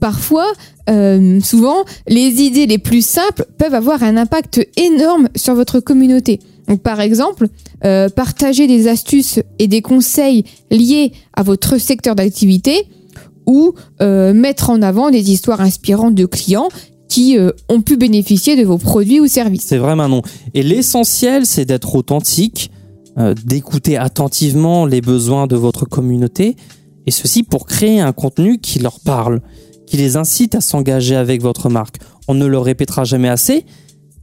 Parfois, 0.00 0.46
euh, 0.90 1.40
souvent, 1.40 1.84
les 2.08 2.42
idées 2.42 2.66
les 2.66 2.78
plus 2.78 3.06
simples 3.06 3.46
peuvent 3.56 3.74
avoir 3.74 4.02
un 4.02 4.16
impact 4.16 4.66
énorme 4.76 5.28
sur 5.34 5.54
votre 5.54 5.80
communauté. 5.80 6.40
Donc, 6.68 6.80
par 6.82 7.00
exemple, 7.00 7.46
euh, 7.84 8.08
partager 8.08 8.66
des 8.66 8.88
astuces 8.88 9.38
et 9.58 9.68
des 9.68 9.80
conseils 9.82 10.44
liés 10.70 11.12
à 11.34 11.42
votre 11.42 11.78
secteur 11.78 12.14
d'activité 12.16 12.86
ou 13.46 13.74
euh, 14.02 14.32
mettre 14.34 14.70
en 14.70 14.82
avant 14.82 15.10
des 15.10 15.30
histoires 15.30 15.60
inspirantes 15.60 16.14
de 16.14 16.26
clients 16.26 16.68
qui 17.08 17.38
euh, 17.38 17.50
ont 17.68 17.80
pu 17.80 17.96
bénéficier 17.96 18.56
de 18.56 18.64
vos 18.64 18.78
produits 18.78 19.20
ou 19.20 19.26
services. 19.26 19.64
C'est 19.66 19.78
vrai 19.78 19.96
Manon. 19.96 20.22
Et 20.54 20.62
l'essentiel, 20.62 21.46
c'est 21.46 21.64
d'être 21.64 21.94
authentique, 21.94 22.70
euh, 23.18 23.34
d'écouter 23.44 23.96
attentivement 23.96 24.86
les 24.86 25.00
besoins 25.00 25.46
de 25.46 25.56
votre 25.56 25.84
communauté, 25.84 26.56
et 27.06 27.10
ceci 27.10 27.42
pour 27.42 27.66
créer 27.66 28.00
un 28.00 28.12
contenu 28.12 28.58
qui 28.58 28.78
leur 28.78 29.00
parle, 29.00 29.40
qui 29.86 29.96
les 29.96 30.16
incite 30.16 30.54
à 30.54 30.60
s'engager 30.60 31.14
avec 31.16 31.42
votre 31.42 31.68
marque. 31.68 31.98
On 32.28 32.34
ne 32.34 32.46
le 32.46 32.58
répétera 32.58 33.04
jamais 33.04 33.28
assez, 33.28 33.66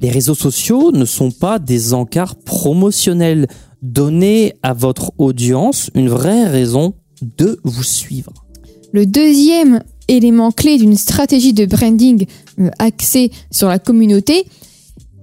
les 0.01 0.09
réseaux 0.09 0.35
sociaux 0.35 0.91
ne 0.91 1.05
sont 1.05 1.29
pas 1.29 1.59
des 1.59 1.93
encarts 1.93 2.35
promotionnels. 2.35 3.47
Donnez 3.83 4.55
à 4.63 4.73
votre 4.73 5.11
audience 5.19 5.91
une 5.93 6.09
vraie 6.09 6.47
raison 6.47 6.95
de 7.37 7.59
vous 7.63 7.83
suivre. 7.83 8.33
Le 8.93 9.05
deuxième 9.05 9.83
élément 10.07 10.51
clé 10.51 10.77
d'une 10.77 10.95
stratégie 10.95 11.53
de 11.53 11.65
branding 11.65 12.25
euh, 12.59 12.69
axée 12.79 13.31
sur 13.51 13.67
la 13.67 13.79
communauté 13.79 14.45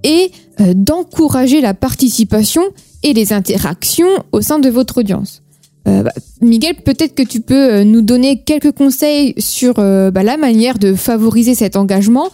est 0.03 0.31
euh, 0.61 0.73
d'encourager 0.75 1.61
la 1.61 1.73
participation 1.73 2.61
et 3.03 3.13
les 3.13 3.33
interactions 3.33 4.09
au 4.31 4.41
sein 4.41 4.59
de 4.59 4.69
votre 4.69 4.99
audience. 4.99 5.41
Euh, 5.87 6.03
bah, 6.03 6.11
Miguel, 6.41 6.75
peut-être 6.75 7.15
que 7.15 7.23
tu 7.23 7.39
peux 7.41 7.83
nous 7.83 8.01
donner 8.01 8.41
quelques 8.43 8.71
conseils 8.73 9.33
sur 9.37 9.75
bah, 9.75 10.23
la 10.23 10.37
manière 10.37 10.77
de 10.77 10.93
favoriser 10.93 11.55
cet 11.55 11.75
engagement 11.77 12.27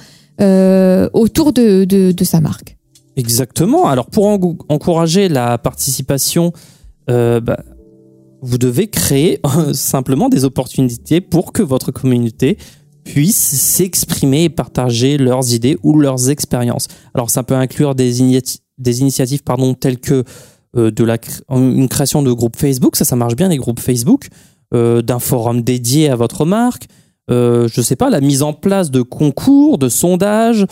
autour 1.14 1.54
de, 1.54 1.86
de- 1.86 2.24
sa 2.24 2.42
marque. 2.42 2.76
Exactement. 3.16 3.86
Alors 3.88 4.08
pour 4.08 4.26
en- 4.28 4.40
encourager 4.70 5.30
la 5.30 5.58
participation, 5.58 6.52
bah, 7.08 7.42
vous 8.46 8.58
devez 8.58 8.88
créer 8.88 9.40
euh, 9.46 9.74
simplement 9.74 10.30
des 10.30 10.46
opportunités 10.46 11.22
pour 11.22 11.52
que 11.52 11.64
votre 11.64 11.92
communauté 11.92 12.58
puisse 13.04 13.38
s'exprimer 13.38 14.46
et 14.46 14.50
partager 14.50 15.18
leurs 15.18 15.54
idées 15.54 15.78
ou 15.84 15.98
leurs 16.00 16.30
expériences. 16.30 16.88
Alors 17.14 17.30
ça 17.30 17.44
peut 17.44 17.56
inclure 17.56 17.96
des, 17.96 18.42
des 18.78 19.02
initiatives 19.02 19.44
pardon, 19.44 19.74
telles 19.74 20.00
que 20.00 20.24
euh, 20.76 20.92
de 20.92 21.04
la 21.06 21.18
une 21.52 21.88
création 21.88 22.22
de 22.22 22.32
groupes 22.34 22.58
Facebook, 22.58 22.98
ça 22.98 23.06
ça 23.06 23.16
marche 23.16 23.36
bien 23.36 23.48
les 23.48 23.58
groupes 23.58 23.80
Facebook, 23.80 24.28
euh, 24.74 25.02
d'un 25.02 25.20
forum 25.20 25.62
dédié 25.62 26.10
à 26.10 26.16
votre 26.16 26.46
marque, 26.46 26.88
euh, 27.32 27.70
je 27.72 27.82
sais 27.82 27.96
pas, 27.96 28.10
la 28.10 28.20
mise 28.20 28.44
en 28.44 28.52
place 28.54 28.92
de 28.92 29.02
concours, 29.02 29.78
de 29.78 29.88
sondages, 29.90 30.66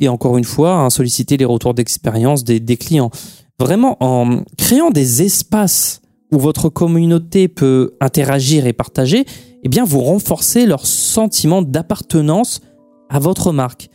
et 0.00 0.08
encore 0.08 0.38
une 0.38 0.44
fois, 0.44 0.88
solliciter 0.88 1.36
les 1.36 1.44
retours 1.44 1.74
d'expérience 1.74 2.44
des 2.44 2.76
clients. 2.78 3.10
Vraiment, 3.58 3.98
en 4.00 4.40
créant 4.56 4.88
des 4.88 5.20
espaces 5.20 6.00
où 6.34 6.38
votre 6.38 6.68
communauté 6.68 7.48
peut 7.48 7.92
interagir 8.00 8.66
et 8.66 8.72
partager, 8.72 9.24
eh 9.62 9.68
bien, 9.68 9.84
vous 9.84 10.00
renforcez 10.00 10.66
leur 10.66 10.86
sentiment 10.86 11.62
d'appartenance 11.62 12.60
à 13.08 13.18
votre 13.18 13.52
marque. 13.52 13.88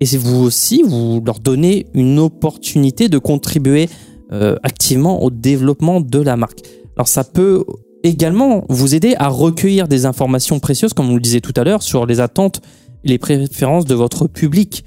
Et 0.00 0.16
vous 0.16 0.42
aussi, 0.42 0.82
vous 0.82 1.22
leur 1.24 1.40
donnez 1.40 1.86
une 1.94 2.18
opportunité 2.18 3.08
de 3.08 3.18
contribuer 3.18 3.88
euh, 4.32 4.56
activement 4.62 5.22
au 5.22 5.30
développement 5.30 6.00
de 6.00 6.18
la 6.18 6.36
marque. 6.36 6.60
Alors, 6.96 7.08
ça 7.08 7.24
peut 7.24 7.64
également 8.02 8.64
vous 8.68 8.94
aider 8.94 9.14
à 9.18 9.28
recueillir 9.28 9.88
des 9.88 10.06
informations 10.06 10.58
précieuses, 10.58 10.94
comme 10.94 11.10
on 11.10 11.14
le 11.14 11.20
disait 11.20 11.40
tout 11.40 11.54
à 11.56 11.64
l'heure, 11.64 11.82
sur 11.82 12.06
les 12.06 12.20
attentes 12.20 12.60
et 13.04 13.08
les 13.08 13.18
préférences 13.18 13.84
de 13.84 13.94
votre 13.94 14.26
public. 14.26 14.84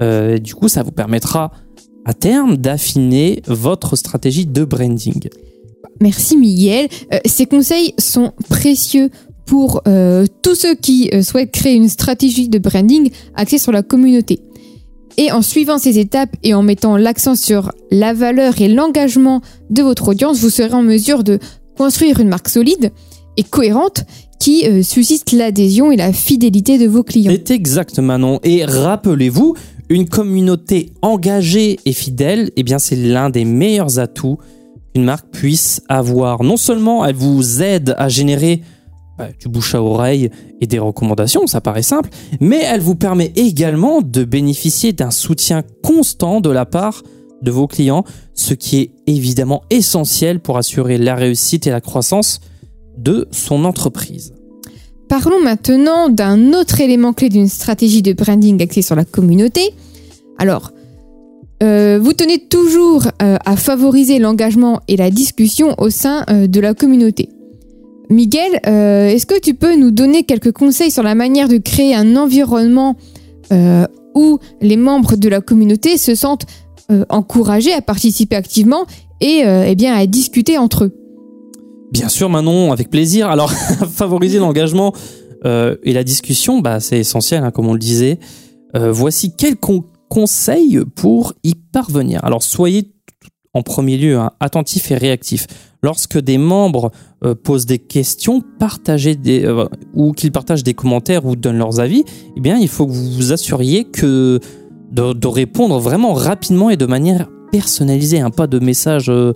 Euh, 0.00 0.38
du 0.38 0.54
coup, 0.54 0.68
ça 0.68 0.82
vous 0.82 0.92
permettra 0.92 1.52
à 2.04 2.14
terme 2.14 2.56
d'affiner 2.56 3.42
votre 3.46 3.96
stratégie 3.96 4.46
de 4.46 4.64
branding. 4.64 5.28
Merci 6.00 6.36
Miguel. 6.36 6.88
Euh, 7.12 7.18
ces 7.24 7.46
conseils 7.46 7.94
sont 7.98 8.32
précieux 8.48 9.10
pour 9.46 9.82
euh, 9.88 10.26
tous 10.42 10.54
ceux 10.54 10.74
qui 10.74 11.10
euh, 11.12 11.22
souhaitent 11.22 11.52
créer 11.52 11.74
une 11.74 11.88
stratégie 11.88 12.48
de 12.48 12.58
branding 12.58 13.10
axée 13.34 13.58
sur 13.58 13.72
la 13.72 13.82
communauté. 13.82 14.40
Et 15.16 15.32
en 15.32 15.42
suivant 15.42 15.78
ces 15.78 15.98
étapes 15.98 16.36
et 16.44 16.54
en 16.54 16.62
mettant 16.62 16.96
l'accent 16.96 17.34
sur 17.34 17.72
la 17.90 18.12
valeur 18.12 18.60
et 18.60 18.68
l'engagement 18.68 19.40
de 19.70 19.82
votre 19.82 20.08
audience, 20.08 20.38
vous 20.38 20.50
serez 20.50 20.74
en 20.74 20.82
mesure 20.82 21.24
de 21.24 21.40
construire 21.76 22.20
une 22.20 22.28
marque 22.28 22.48
solide 22.48 22.92
et 23.36 23.42
cohérente 23.42 24.04
qui 24.38 24.64
suscite 24.84 25.32
l'adhésion 25.32 25.90
et 25.90 25.96
la 25.96 26.12
fidélité 26.12 26.78
de 26.78 26.86
vos 26.86 27.02
clients. 27.02 27.32
C'est 27.32 27.52
exact, 27.52 27.98
Manon. 27.98 28.38
Et 28.44 28.64
rappelez-vous, 28.64 29.56
une 29.88 30.08
communauté 30.08 30.92
engagée 31.02 31.80
et 31.84 31.92
fidèle, 31.92 32.52
eh 32.56 32.62
bien, 32.62 32.78
c'est 32.78 32.94
l'un 32.94 33.30
des 33.30 33.44
meilleurs 33.44 33.98
atouts 33.98 34.38
marque 35.04 35.30
puisse 35.30 35.82
avoir. 35.88 36.42
Non 36.42 36.56
seulement 36.56 37.04
elle 37.04 37.14
vous 37.14 37.62
aide 37.62 37.94
à 37.98 38.08
générer 38.08 38.62
bah, 39.18 39.28
du 39.40 39.48
bouche 39.48 39.74
à 39.74 39.82
oreille 39.82 40.30
et 40.60 40.66
des 40.66 40.78
recommandations, 40.78 41.46
ça 41.48 41.60
paraît 41.60 41.82
simple, 41.82 42.08
mais 42.40 42.62
elle 42.62 42.80
vous 42.80 42.94
permet 42.94 43.32
également 43.34 44.00
de 44.00 44.22
bénéficier 44.22 44.92
d'un 44.92 45.10
soutien 45.10 45.62
constant 45.82 46.40
de 46.40 46.50
la 46.50 46.66
part 46.66 47.02
de 47.42 47.50
vos 47.50 47.66
clients, 47.66 48.04
ce 48.34 48.54
qui 48.54 48.78
est 48.78 48.90
évidemment 49.06 49.62
essentiel 49.70 50.40
pour 50.40 50.56
assurer 50.56 50.98
la 50.98 51.16
réussite 51.16 51.66
et 51.66 51.70
la 51.70 51.80
croissance 51.80 52.40
de 52.96 53.28
son 53.30 53.64
entreprise. 53.64 54.34
Parlons 55.08 55.42
maintenant 55.42 56.10
d'un 56.10 56.52
autre 56.52 56.80
élément 56.80 57.12
clé 57.12 57.28
d'une 57.28 57.48
stratégie 57.48 58.02
de 58.02 58.12
branding 58.12 58.62
axée 58.62 58.82
sur 58.82 58.94
la 58.94 59.04
communauté. 59.04 59.74
Alors, 60.38 60.70
euh, 61.62 61.98
vous 62.00 62.12
tenez 62.12 62.38
toujours 62.38 63.08
euh, 63.20 63.36
à 63.44 63.56
favoriser 63.56 64.18
l'engagement 64.18 64.80
et 64.86 64.96
la 64.96 65.10
discussion 65.10 65.74
au 65.78 65.90
sein 65.90 66.24
euh, 66.30 66.46
de 66.46 66.60
la 66.60 66.74
communauté. 66.74 67.30
Miguel, 68.10 68.58
est-ce 68.64 69.26
que 69.26 69.38
tu 69.38 69.52
peux 69.52 69.76
nous 69.76 69.90
donner 69.90 70.22
quelques 70.22 70.52
conseils 70.52 70.90
sur 70.90 71.02
la 71.02 71.14
manière 71.14 71.46
de 71.46 71.58
créer 71.58 71.94
un 71.94 72.16
environnement 72.16 72.96
où 74.14 74.38
les 74.62 74.78
membres 74.78 75.16
de 75.16 75.28
la 75.28 75.42
communauté 75.42 75.98
se 75.98 76.14
sentent 76.14 76.46
encouragés 77.10 77.74
à 77.74 77.82
participer 77.82 78.34
activement 78.34 78.86
et 79.20 79.42
eh 79.44 79.86
à 79.88 80.06
discuter 80.06 80.56
entre 80.56 80.84
eux? 80.84 80.96
Bien 81.92 82.08
sûr, 82.08 82.30
Manon, 82.30 82.72
avec 82.72 82.88
plaisir. 82.88 83.28
Alors, 83.28 83.52
favoriser 83.92 84.38
l'engagement 84.38 84.94
et 85.44 85.92
la 85.92 86.02
discussion, 86.02 86.60
bah, 86.60 86.80
c'est 86.80 87.00
essentiel, 87.00 87.44
hein, 87.44 87.50
comme 87.50 87.66
on 87.66 87.74
le 87.74 87.78
disait. 87.78 88.20
Voici 88.72 89.36
quelques 89.36 89.68
conseils 90.08 90.80
pour 90.94 91.34
y 91.44 91.54
parvenir. 91.54 92.24
Alors, 92.24 92.42
soyez 92.42 92.92
en 93.54 93.62
premier 93.62 93.96
lieu 93.96 94.18
hein, 94.18 94.32
attentifs 94.40 94.90
et 94.90 94.96
réactifs. 94.96 95.46
Lorsque 95.82 96.18
des 96.18 96.38
membres 96.38 96.90
euh, 97.24 97.34
posent 97.34 97.66
des 97.66 97.78
questions, 97.78 98.42
partagez 98.58 99.16
euh, 99.26 99.66
ou 99.94 100.12
qu'ils 100.12 100.32
partagent 100.32 100.64
des 100.64 100.74
commentaires 100.74 101.24
ou 101.24 101.36
donnent 101.36 101.58
leurs 101.58 101.80
avis, 101.80 102.04
eh 102.36 102.40
bien, 102.40 102.58
il 102.58 102.68
faut 102.68 102.86
que 102.86 102.92
vous 102.92 103.10
vous 103.10 103.32
assuriez 103.32 103.86
de, 104.02 105.26
répondre 105.26 105.78
vraiment 105.78 106.14
rapidement 106.14 106.70
et 106.70 106.76
de 106.76 106.86
manière 106.86 107.28
personnalisée, 107.52 108.20
hein, 108.20 108.30
pas 108.30 108.46
de 108.46 108.58
messages, 108.58 109.08
euh, 109.08 109.32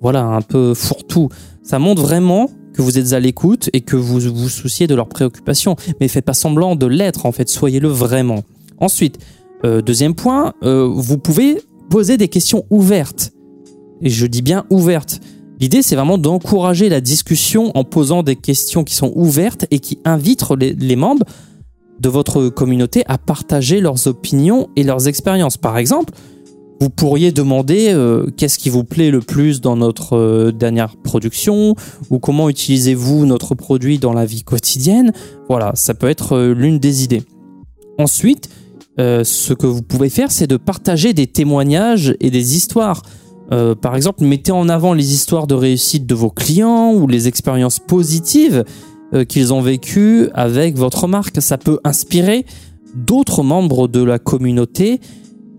voilà, 0.00 0.24
un 0.24 0.40
peu 0.40 0.74
fourre-tout. 0.74 1.28
Ça 1.62 1.78
montre 1.78 2.02
vraiment 2.02 2.50
que 2.72 2.80
vous 2.80 2.98
êtes 2.98 3.12
à 3.12 3.20
l'écoute 3.20 3.68
et 3.74 3.82
que 3.82 3.96
vous 3.96 4.18
vous 4.18 4.48
souciez 4.48 4.86
de 4.86 4.94
leurs 4.94 5.08
préoccupations. 5.08 5.76
Mais 6.00 6.08
faites 6.08 6.24
pas 6.24 6.32
semblant 6.32 6.74
de 6.74 6.86
l'être, 6.86 7.26
en 7.26 7.32
fait, 7.32 7.48
soyez-le 7.48 7.88
vraiment. 7.88 8.42
Ensuite, 8.78 9.18
deuxième 9.64 10.14
point, 10.14 10.54
euh, 10.64 10.88
vous 10.92 11.18
pouvez 11.18 11.60
poser 11.90 12.16
des 12.16 12.28
questions 12.28 12.64
ouvertes. 12.70 13.32
Et 14.00 14.10
je 14.10 14.26
dis 14.26 14.42
bien 14.42 14.64
ouvertes. 14.70 15.20
L'idée, 15.60 15.82
c'est 15.82 15.94
vraiment 15.94 16.18
d'encourager 16.18 16.88
la 16.88 17.00
discussion 17.00 17.70
en 17.76 17.84
posant 17.84 18.24
des 18.24 18.34
questions 18.34 18.82
qui 18.82 18.94
sont 18.94 19.12
ouvertes 19.14 19.66
et 19.70 19.78
qui 19.78 20.00
invitent 20.04 20.44
les, 20.58 20.96
membres 20.96 21.24
de 22.00 22.08
votre 22.08 22.48
communauté 22.48 23.04
à 23.06 23.16
partager 23.16 23.80
leurs 23.80 24.08
opinions 24.08 24.68
et 24.74 24.82
leurs 24.82 25.06
expériences. 25.06 25.56
Par 25.56 25.78
exemple, 25.78 26.14
vous 26.80 26.90
pourriez 26.90 27.30
demander 27.30 27.90
euh, 27.90 28.26
qu'est-ce 28.36 28.58
qui 28.58 28.70
vous 28.70 28.82
plaît 28.82 29.12
le 29.12 29.20
plus 29.20 29.60
dans 29.60 29.76
notre 29.76 30.16
euh, 30.16 30.50
dernière 30.50 30.96
production 30.96 31.76
ou 32.10 32.18
comment 32.18 32.48
utilisez-vous 32.48 33.24
notre 33.24 33.54
produit 33.54 34.00
dans 34.00 34.12
la 34.12 34.24
vie 34.24 34.42
quotidienne? 34.42 35.12
Voilà, 35.48 35.70
ça 35.76 35.94
peut 35.94 36.08
être 36.08 36.32
euh, 36.32 36.54
l'une 36.54 36.80
des 36.80 37.04
idées. 37.04 37.22
Ensuite, 37.98 38.48
ce 38.98 39.52
que 39.52 39.66
vous 39.66 39.82
pouvez 39.82 40.10
faire, 40.10 40.30
c'est 40.30 40.46
de 40.46 40.56
partager 40.56 41.12
des 41.14 41.26
témoignages 41.26 42.14
et 42.20 42.30
des 42.30 42.56
histoires. 42.56 43.02
par 43.80 43.96
exemple, 43.96 44.24
mettez 44.24 44.52
en 44.52 44.68
avant 44.68 44.92
les 44.92 45.14
histoires 45.14 45.46
de 45.46 45.54
réussite 45.54 46.06
de 46.06 46.14
vos 46.14 46.30
clients 46.30 46.92
ou 46.92 47.06
les 47.06 47.28
expériences 47.28 47.78
positives 47.78 48.64
qu'ils 49.28 49.52
ont 49.52 49.60
vécues 49.60 50.28
avec 50.34 50.76
votre 50.76 51.06
marque. 51.08 51.40
Ça 51.40 51.58
peut 51.58 51.78
inspirer 51.84 52.46
d'autres 52.94 53.42
membres 53.42 53.88
de 53.88 54.02
la 54.02 54.18
communauté 54.18 55.00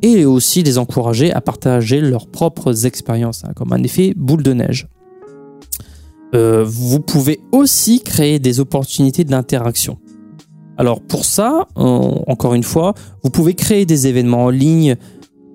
et 0.04 0.26
aussi 0.26 0.64
les 0.64 0.78
encourager 0.78 1.32
à 1.32 1.42
partager 1.42 2.02
leurs 2.02 2.28
propres 2.28 2.86
expériences, 2.86 3.44
hein, 3.46 3.54
comme 3.56 3.72
un 3.74 3.82
effet 3.82 4.14
boule 4.16 4.44
de 4.44 4.54
neige. 4.54 4.88
Euh, 6.36 6.64
vous 6.68 7.00
pouvez 7.00 7.40
aussi 7.52 8.02
créer 8.02 8.40
des 8.40 8.60
opportunités 8.60 9.24
d'interaction. 9.24 9.98
Alors 10.78 11.02
pour 11.02 11.26
ça, 11.26 11.68
encore 11.76 12.54
une 12.54 12.64
fois, 12.64 12.94
vous 13.24 13.30
pouvez 13.30 13.54
créer 13.54 13.86
des 13.86 14.08
événements 14.08 14.46
en 14.46 14.50
ligne 14.50 14.96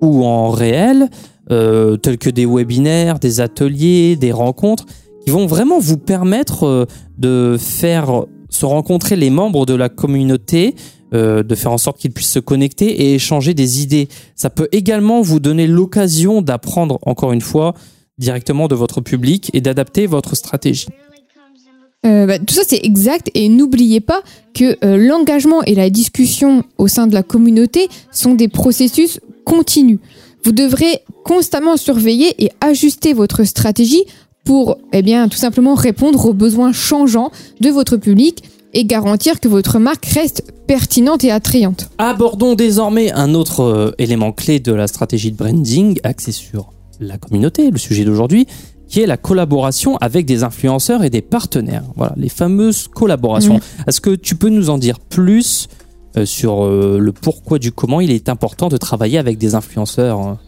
ou 0.01 0.23
en 0.23 0.49
réel, 0.49 1.09
euh, 1.51 1.97
tels 1.97 2.17
que 2.17 2.29
des 2.29 2.45
webinaires, 2.45 3.19
des 3.19 3.41
ateliers, 3.41 4.15
des 4.15 4.31
rencontres, 4.31 4.85
qui 5.25 5.31
vont 5.31 5.45
vraiment 5.45 5.79
vous 5.79 5.97
permettre 5.97 6.63
euh, 6.65 6.85
de 7.17 7.57
faire 7.59 8.23
se 8.49 8.65
rencontrer 8.65 9.15
les 9.15 9.29
membres 9.29 9.65
de 9.65 9.73
la 9.73 9.89
communauté 9.89 10.75
euh, 11.11 11.41
de 11.41 11.55
faire 11.55 11.71
en 11.71 11.79
sorte 11.79 11.97
qu'ils 11.97 12.11
puissent 12.11 12.33
se 12.33 12.39
connecter 12.39 12.85
et 12.85 13.15
échanger 13.15 13.55
des 13.55 13.81
idées. 13.81 14.09
Ça 14.35 14.51
peut 14.51 14.67
également 14.71 15.21
vous 15.21 15.39
donner 15.39 15.65
l'occasion 15.65 16.43
d'apprendre, 16.43 16.99
encore 17.01 17.31
une 17.31 17.41
fois, 17.41 17.73
directement 18.19 18.67
de 18.67 18.75
votre 18.75 19.01
public 19.01 19.49
et 19.53 19.61
d'adapter 19.61 20.05
votre 20.05 20.35
stratégie. 20.35 20.85
Euh, 22.05 22.25
bah, 22.25 22.39
tout 22.39 22.53
ça 22.53 22.61
c'est 22.65 22.79
exact 22.85 23.29
et 23.33 23.49
n'oubliez 23.49 23.99
pas 23.99 24.21
que 24.53 24.77
euh, 24.85 24.95
l'engagement 24.95 25.61
et 25.63 25.75
la 25.75 25.89
discussion 25.89 26.63
au 26.77 26.87
sein 26.87 27.07
de 27.07 27.13
la 27.13 27.23
communauté 27.23 27.89
sont 28.11 28.35
des 28.35 28.47
processus 28.47 29.19
continus. 29.43 29.99
Vous 30.45 30.53
devrez 30.53 31.01
constamment 31.25 31.75
surveiller 31.75 32.41
et 32.41 32.51
ajuster 32.61 33.11
votre 33.11 33.43
stratégie 33.43 34.05
pour 34.45 34.77
eh 34.93 35.03
tout 35.29 35.37
simplement 35.37 35.75
répondre 35.75 36.25
aux 36.25 36.33
besoins 36.33 36.71
changeants 36.71 37.31
de 37.59 37.69
votre 37.69 37.97
public 37.97 38.43
et 38.73 38.85
garantir 38.85 39.41
que 39.41 39.49
votre 39.49 39.77
marque 39.77 40.05
reste 40.05 40.43
pertinente 40.67 41.23
et 41.25 41.31
attrayante. 41.31 41.89
Abordons 41.97 42.55
désormais 42.55 43.11
un 43.11 43.33
autre 43.33 43.61
euh, 43.61 43.91
élément 43.97 44.31
clé 44.31 44.59
de 44.59 44.71
la 44.71 44.87
stratégie 44.87 45.31
de 45.31 45.37
branding 45.37 45.99
axé 46.03 46.31
sur 46.31 46.71
la 47.01 47.17
communauté, 47.17 47.71
le 47.71 47.77
sujet 47.77 48.05
d'aujourd'hui, 48.05 48.47
qui 48.89 49.01
est 49.01 49.05
la 49.05 49.17
collaboration 49.17 49.95
avec 49.97 50.25
des 50.25 50.43
influenceurs 50.43 51.03
et 51.03 51.09
des 51.09 51.21
partenaires. 51.21 51.83
Voilà, 51.95 52.13
les 52.17 52.29
fameuses 52.29 52.87
collaborations. 52.87 53.59
Est-ce 53.87 54.01
que 54.01 54.15
tu 54.15 54.35
peux 54.35 54.49
nous 54.49 54.69
en 54.69 54.77
dire 54.77 54.99
plus 54.99 55.67
euh, 56.17 56.25
sur 56.25 56.65
euh, 56.65 56.97
le 56.99 57.11
pourquoi 57.11 57.59
du 57.59 57.71
comment 57.71 58.01
il 58.01 58.11
est 58.11 58.27
important 58.27 58.67
de 58.67 58.77
travailler 58.77 59.17
avec 59.19 59.37
des 59.37 59.55
influenceurs 59.55 60.19
hein? 60.19 60.39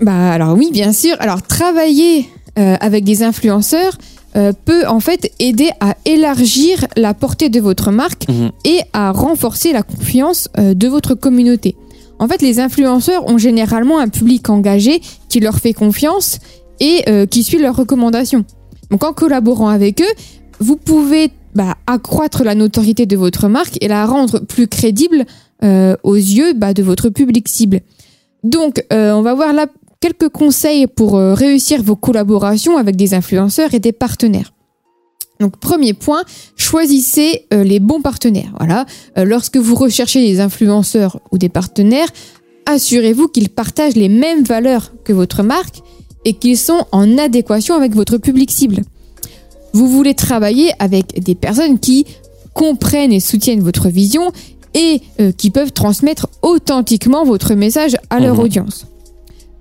Bah 0.00 0.32
alors 0.32 0.56
oui, 0.56 0.70
bien 0.72 0.92
sûr. 0.92 1.16
Alors 1.18 1.42
travailler 1.42 2.28
avec 2.54 3.04
des 3.04 3.22
influenceurs, 3.22 3.96
euh, 4.34 4.52
peut 4.64 4.86
en 4.86 4.98
fait 4.98 5.30
aider 5.40 5.68
à 5.80 5.94
élargir 6.06 6.86
la 6.96 7.12
portée 7.12 7.50
de 7.50 7.60
votre 7.60 7.90
marque 7.90 8.26
mhm. 8.30 8.50
et 8.64 8.80
à 8.94 9.12
renforcer 9.12 9.74
la 9.74 9.82
confiance 9.82 10.48
euh, 10.58 10.72
de 10.72 10.88
votre 10.88 11.14
communauté. 11.14 11.76
En 12.18 12.28
fait, 12.28 12.40
les 12.40 12.58
influenceurs 12.58 13.28
ont 13.28 13.36
généralement 13.36 13.98
un 13.98 14.08
public 14.08 14.48
engagé 14.48 15.02
qui 15.28 15.40
leur 15.40 15.56
fait 15.56 15.74
confiance 15.74 16.38
et 16.82 17.08
euh, 17.08 17.24
qui 17.24 17.42
suit 17.42 17.58
leurs 17.58 17.76
recommandations. 17.76 18.44
Donc 18.90 19.02
en 19.02 19.14
collaborant 19.14 19.68
avec 19.68 20.02
eux, 20.02 20.14
vous 20.60 20.76
pouvez 20.76 21.30
bah, 21.54 21.76
accroître 21.86 22.44
la 22.44 22.54
notoriété 22.54 23.06
de 23.06 23.16
votre 23.16 23.48
marque 23.48 23.78
et 23.80 23.88
la 23.88 24.04
rendre 24.04 24.40
plus 24.40 24.68
crédible 24.68 25.24
aux 26.02 26.16
yeux 26.16 26.54
bah, 26.54 26.74
de 26.74 26.82
votre 26.82 27.08
public 27.08 27.48
cible. 27.48 27.82
Donc, 28.42 28.84
on 28.90 29.22
va 29.22 29.32
voir 29.32 29.52
là 29.52 29.68
quelques 30.02 30.28
conseils 30.28 30.88
pour 30.88 31.16
euh, 31.16 31.32
réussir 31.32 31.82
vos 31.82 31.96
collaborations 31.96 32.76
avec 32.76 32.96
des 32.96 33.14
influenceurs 33.14 33.72
et 33.72 33.78
des 33.78 33.92
partenaires. 33.92 34.52
Donc 35.40 35.58
premier 35.58 35.94
point, 35.94 36.24
choisissez 36.56 37.46
euh, 37.54 37.64
les 37.64 37.80
bons 37.80 38.02
partenaires. 38.02 38.52
Voilà, 38.58 38.84
euh, 39.16 39.24
lorsque 39.24 39.56
vous 39.56 39.76
recherchez 39.76 40.20
des 40.20 40.40
influenceurs 40.40 41.20
ou 41.30 41.38
des 41.38 41.48
partenaires, 41.48 42.08
assurez-vous 42.66 43.28
qu'ils 43.28 43.48
partagent 43.48 43.94
les 43.94 44.08
mêmes 44.08 44.42
valeurs 44.42 44.92
que 45.04 45.12
votre 45.12 45.42
marque 45.42 45.80
et 46.24 46.34
qu'ils 46.34 46.58
sont 46.58 46.86
en 46.92 47.18
adéquation 47.18 47.74
avec 47.74 47.94
votre 47.94 48.18
public 48.18 48.50
cible. 48.50 48.82
Vous 49.72 49.88
voulez 49.88 50.14
travailler 50.14 50.70
avec 50.78 51.22
des 51.22 51.34
personnes 51.34 51.78
qui 51.78 52.06
comprennent 52.52 53.12
et 53.12 53.20
soutiennent 53.20 53.62
votre 53.62 53.88
vision 53.88 54.30
et 54.74 55.00
qui 55.36 55.50
peuvent 55.50 55.72
transmettre 55.72 56.28
authentiquement 56.42 57.24
votre 57.24 57.54
message 57.54 57.96
à 58.10 58.20
leur 58.20 58.36
mmh. 58.36 58.40
audience. 58.40 58.86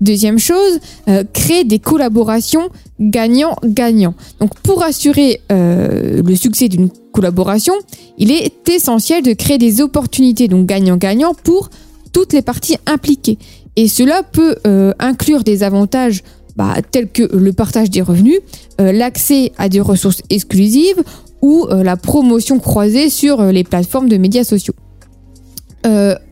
Deuxième 0.02 0.39
chose, 0.39 0.80
euh, 1.08 1.24
créer 1.32 1.63
des 1.63 1.78
collaborations 1.78 2.69
gagnant-gagnant. 3.00 4.15
Donc 4.39 4.58
pour 4.62 4.82
assurer 4.82 5.41
euh, 5.52 6.24
le 6.24 6.36
succès 6.36 6.67
d'une 6.69 6.89
collaboration, 7.12 7.76
il 8.17 8.32
est 8.32 8.67
essentiel 8.67 9.21
de 9.21 9.34
créer 9.34 9.60
des 9.60 9.80
opportunités 9.80 10.47
donc 10.47 10.65
gagnant-gagnant 10.65 11.36
pour 11.43 11.69
toutes 12.13 12.34
les 12.34 12.41
parties 12.41 12.78
impliquées. 12.88 13.38
Et 13.76 13.88
cela 13.88 14.24
peut 14.24 14.56
euh, 14.65 14.91
inclure 14.97 15.43
des 15.43 15.62
avantages 15.62 16.24
bah, 16.56 16.76
tels 16.92 17.10
que 17.10 17.24
le 17.36 17.54
partage 17.54 17.90
des 17.90 18.02
revenus, 18.02 18.40
l'accès 18.80 19.52
à 19.58 19.70
des 19.70 19.80
ressources 19.80 20.22
exclusives 20.30 21.02
ou 21.42 21.68
la 21.70 21.98
promotion 21.98 22.60
croisée 22.60 23.10
sur 23.10 23.44
les 23.44 23.64
plateformes 23.64 24.10
de 24.10 24.18
médias 24.18 24.44
sociaux. 24.44 24.76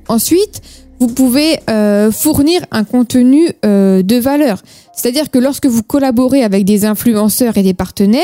ensuite, 0.07 0.61
vous 0.99 1.07
pouvez 1.07 1.59
euh, 1.69 2.11
fournir 2.11 2.61
un 2.71 2.83
contenu 2.83 3.49
euh, 3.65 4.03
de 4.03 4.17
valeur. 4.17 4.61
C'est-à-dire 4.93 5.31
que 5.31 5.39
lorsque 5.39 5.65
vous 5.65 5.81
collaborez 5.81 6.43
avec 6.43 6.65
des 6.65 6.85
influenceurs 6.85 7.57
et 7.57 7.63
des 7.63 7.73
partenaires, 7.73 8.23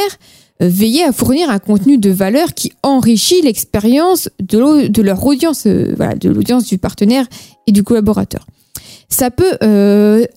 euh, 0.62 0.68
veillez 0.68 1.04
à 1.04 1.14
fournir 1.14 1.50
un 1.50 1.60
contenu 1.60 1.98
de 1.98 2.10
valeur 2.10 2.54
qui 2.54 2.74
enrichit 2.84 3.42
l'expérience 3.42 4.30
de, 4.40 4.88
de, 4.88 5.02
leur 5.02 5.26
audience, 5.26 5.68
voilà, 5.96 6.16
de 6.16 6.30
l'audience 6.30 6.66
du 6.66 6.78
partenaire 6.78 7.26
et 7.66 7.72
du 7.72 7.84
collaborateur. 7.84 8.46
Ça 9.16 9.32
peut 9.32 9.58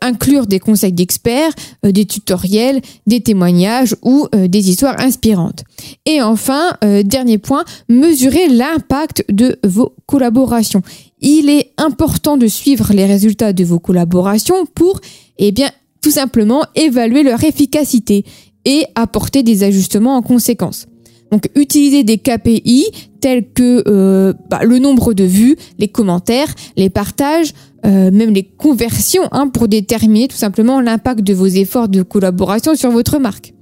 inclure 0.00 0.46
des 0.46 0.60
conseils 0.60 0.92
d'experts, 0.92 1.50
des 1.82 2.06
tutoriels, 2.06 2.80
des 3.08 3.20
témoignages 3.20 3.96
ou 4.02 4.28
des 4.32 4.70
histoires 4.70 5.00
inspirantes. 5.00 5.64
Et 6.06 6.22
enfin, 6.22 6.76
dernier 7.04 7.38
point, 7.38 7.64
mesurez 7.88 8.48
l'impact 8.48 9.24
de 9.28 9.58
vos 9.64 9.94
collaborations 10.06 10.82
il 11.20 11.50
est 11.50 11.72
important 11.76 12.36
de 12.36 12.46
suivre 12.46 12.92
les 12.92 13.06
résultats 13.06 13.52
de 13.52 13.64
vos 13.64 13.78
collaborations 13.78 14.66
pour, 14.66 15.00
eh 15.38 15.52
bien, 15.52 15.70
tout 16.00 16.10
simplement 16.10 16.64
évaluer 16.74 17.22
leur 17.22 17.42
efficacité 17.42 18.24
et 18.64 18.84
apporter 18.94 19.42
des 19.42 19.64
ajustements 19.64 20.16
en 20.16 20.22
conséquence. 20.22 20.86
Donc, 21.30 21.50
utilisez 21.54 22.04
des 22.04 22.18
KPI 22.18 22.86
tels 23.20 23.50
que 23.52 23.82
euh, 23.86 24.32
bah, 24.48 24.60
le 24.64 24.78
nombre 24.78 25.12
de 25.12 25.24
vues, 25.24 25.56
les 25.78 25.88
commentaires, 25.88 26.54
les 26.76 26.88
partages, 26.88 27.52
euh, 27.86 28.10
même 28.10 28.34
les 28.34 28.42
conversions, 28.42 29.28
hein, 29.30 29.48
pour 29.48 29.68
déterminer 29.68 30.28
tout 30.28 30.36
simplement 30.36 30.80
l'impact 30.80 31.20
de 31.20 31.32
vos 31.32 31.46
efforts 31.46 31.88
de 31.88 32.02
collaboration 32.02 32.74
sur 32.74 32.90
votre 32.90 33.18
marque. 33.18 33.54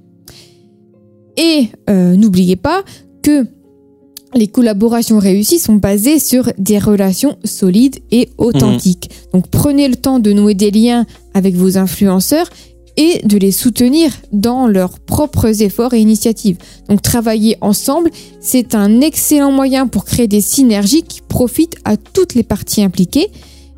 Et 1.37 1.67
euh, 1.89 2.15
n'oubliez 2.15 2.55
pas 2.55 2.83
que 3.21 3.45
les 4.33 4.47
collaborations 4.47 5.19
réussies 5.19 5.59
sont 5.59 5.75
basées 5.75 6.19
sur 6.19 6.51
des 6.57 6.79
relations 6.79 7.37
solides 7.43 7.99
et 8.11 8.29
authentiques. 8.37 9.09
Mmh. 9.09 9.31
Donc 9.33 9.47
prenez 9.49 9.87
le 9.87 9.95
temps 9.95 10.19
de 10.19 10.33
nouer 10.33 10.53
des 10.53 10.71
liens 10.71 11.05
avec 11.33 11.55
vos 11.55 11.77
influenceurs 11.77 12.49
et 12.97 13.21
de 13.23 13.37
les 13.37 13.51
soutenir 13.51 14.11
dans 14.33 14.67
leurs 14.67 14.99
propres 14.99 15.61
efforts 15.61 15.93
et 15.93 15.99
initiatives. 15.99 16.57
Donc 16.89 17.03
travailler 17.03 17.55
ensemble, 17.61 18.09
c'est 18.41 18.73
un 18.73 19.01
excellent 19.01 19.51
moyen 19.51 19.87
pour 19.87 20.03
créer 20.03 20.27
des 20.27 20.41
synergies 20.41 21.03
qui 21.03 21.21
profitent 21.21 21.77
à 21.85 21.95
toutes 21.95 22.33
les 22.33 22.43
parties 22.43 22.81
impliquées. 22.81 23.29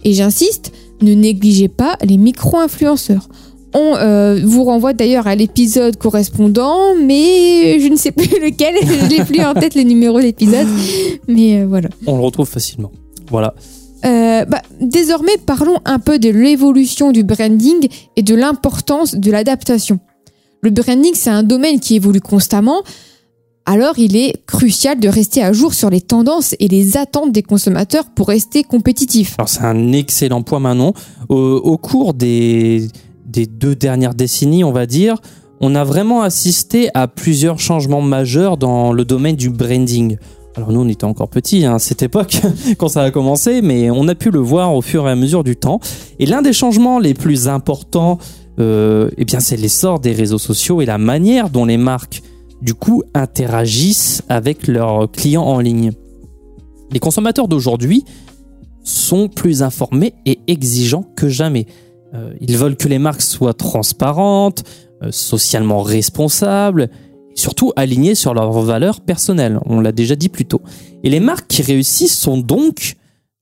Et 0.03 0.13
j'insiste, 0.13 0.71
ne 1.01 1.13
négligez 1.13 1.67
pas 1.67 1.97
les 2.03 2.17
micro-influenceurs. 2.17 3.27
On 3.73 3.95
euh, 3.97 4.41
vous 4.43 4.63
renvoie 4.63 4.93
d'ailleurs 4.93 5.27
à 5.27 5.35
l'épisode 5.35 5.95
correspondant, 5.97 6.95
mais 6.95 7.79
je 7.79 7.88
ne 7.88 7.95
sais 7.95 8.12
plus 8.12 8.27
lequel, 8.43 8.75
je 8.81 9.05
n'ai 9.07 9.23
plus 9.23 9.41
en 9.41 9.53
tête 9.53 9.75
le 9.75 9.83
numéro 9.83 10.19
d'épisode, 10.19 10.67
mais 11.27 11.62
euh, 11.62 11.67
voilà. 11.67 11.89
On 12.07 12.17
le 12.17 12.23
retrouve 12.23 12.47
facilement. 12.47 12.91
Voilà. 13.29 13.53
Euh, 14.05 14.45
bah, 14.45 14.62
désormais, 14.81 15.38
parlons 15.45 15.77
un 15.85 15.99
peu 15.99 16.17
de 16.19 16.29
l'évolution 16.29 17.12
du 17.12 17.23
branding 17.23 17.88
et 18.15 18.23
de 18.23 18.33
l'importance 18.33 19.13
de 19.15 19.29
l'adaptation. 19.29 19.99
Le 20.62 20.71
branding, 20.71 21.12
c'est 21.13 21.29
un 21.29 21.43
domaine 21.43 21.79
qui 21.79 21.95
évolue 21.95 22.21
constamment. 22.21 22.81
Alors 23.69 23.99
il 23.99 24.17
est 24.17 24.34
crucial 24.47 24.99
de 24.99 25.08
rester 25.08 25.43
à 25.43 25.53
jour 25.53 25.75
sur 25.75 25.91
les 25.91 26.01
tendances 26.01 26.55
et 26.60 26.67
les 26.67 26.97
attentes 26.97 27.32
des 27.32 27.43
consommateurs 27.43 28.05
pour 28.15 28.29
rester 28.29 28.63
compétitif. 28.63 29.36
Alors 29.38 29.47
c'est 29.47 29.62
un 29.62 29.93
excellent 29.93 30.41
point 30.41 30.60
Manon. 30.60 30.93
Au, 31.29 31.77
cours 31.77 32.15
des, 32.15 32.88
des 33.27 33.45
deux 33.45 33.75
dernières 33.75 34.15
décennies, 34.15 34.63
on 34.63 34.71
va 34.71 34.88
dire, 34.88 35.17
on 35.62 35.75
a 35.75 35.84
vraiment 35.84 36.23
assisté 36.23 36.89
à 36.95 37.08
plusieurs 37.08 37.60
changements 37.60 38.01
majeurs 38.01 38.58
dans 38.58 38.91
le 38.91 39.05
domaine 39.05 39.36
du 39.36 39.51
branding. 39.51 40.17
Alors 40.55 40.71
nous, 40.71 40.82
on 40.82 40.88
était 40.88 41.05
encore 41.05 41.29
petits 41.29 41.63
hein, 41.63 41.75
à 41.75 41.79
cette 41.79 42.01
époque 42.01 42.41
quand 42.79 42.88
ça 42.88 43.03
a 43.03 43.12
commencé, 43.12 43.62
mais 43.62 43.91
on 43.91 44.08
a 44.08 44.15
pu 44.15 44.32
le 44.32 44.39
voir 44.39 44.73
au 44.73 44.82
fur 44.82 45.08
et 45.08 45.12
à 45.12 45.15
mesure 45.15 45.43
du 45.43 45.55
temps. 45.55 45.79
Et 46.17 46.25
l'un 46.25 46.41
des 46.41 46.53
changements 46.53 46.97
les 46.97 47.13
plus 47.13 47.47
importants, 47.47 48.17
euh, 48.60 49.12
eh 49.19 49.25
bien, 49.25 49.39
c'est 49.39 49.58
l'essor 49.58 49.99
des 49.99 50.13
réseaux 50.13 50.39
sociaux 50.39 50.82
et 50.82 50.88
la 50.88 50.97
manière 50.97 51.51
dont 51.51 51.65
les 51.65 51.77
marques, 51.77 52.23
du 52.62 52.74
coup, 52.74 53.04
interagissent 53.13 54.22
avec 54.30 54.67
leurs 54.67 55.10
clients 55.12 55.43
en 55.43 55.60
ligne. 55.60 55.91
Les 56.91 57.00
consommateurs 57.00 57.48
d'aujourd'hui 57.48 58.04
sont 58.84 59.28
plus 59.28 59.63
informés 59.63 60.13
et 60.26 60.39
exigeants 60.48 61.06
que 61.15 61.30
jamais. 61.30 61.67
Euh, 62.13 62.34
ils 62.41 62.58
veulent 62.58 62.76
que 62.76 62.88
les 62.88 63.00
marques 63.00 63.22
soient 63.22 63.54
transparentes, 63.54 64.63
euh, 65.04 65.12
socialement 65.12 65.82
responsables, 65.82 66.89
surtout 67.36 67.72
alignées 67.76 68.15
sur 68.15 68.34
leurs 68.34 68.52
valeurs 68.62 69.02
personnelles. 69.02 69.60
On 69.65 69.80
l'a 69.80 69.91
déjà 69.91 70.15
dit 70.15 70.30
plus 70.30 70.45
tôt. 70.45 70.62
Et 71.04 71.10
les 71.10 71.19
marques 71.19 71.48
qui 71.48 71.62
réussissent 71.62 72.17
sont 72.17 72.38
donc 72.38 72.95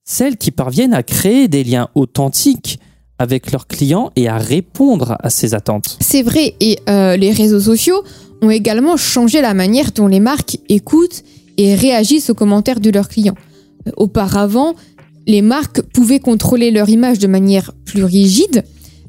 celles 0.04 0.36
qui 0.36 0.50
parviennent 0.50 0.94
à 0.94 1.02
créer 1.02 1.48
des 1.48 1.64
liens 1.64 1.88
authentiques 1.94 2.78
avec 3.18 3.50
leurs 3.50 3.66
clients 3.66 4.10
et 4.16 4.28
à 4.28 4.38
répondre 4.38 5.16
à 5.20 5.30
ces 5.30 5.54
attentes. 5.54 5.98
C'est 6.00 6.22
vrai, 6.22 6.54
et 6.60 6.78
euh, 6.88 7.16
les 7.16 7.32
réseaux 7.32 7.60
sociaux 7.60 8.02
ont 8.42 8.50
également 8.50 8.96
changé 8.96 9.40
la 9.40 9.54
manière 9.54 9.92
dont 9.92 10.06
les 10.06 10.20
marques 10.20 10.58
écoutent 10.68 11.24
et 11.56 11.74
réagissent 11.74 12.30
aux 12.30 12.34
commentaires 12.34 12.80
de 12.80 12.90
leurs 12.90 13.08
clients. 13.08 13.34
Euh, 13.86 13.90
auparavant, 13.96 14.74
les 15.26 15.42
marques 15.42 15.82
pouvaient 15.82 16.20
contrôler 16.20 16.70
leur 16.70 16.88
image 16.88 17.18
de 17.18 17.26
manière 17.26 17.72
plus 17.84 18.04
rigide, 18.04 18.64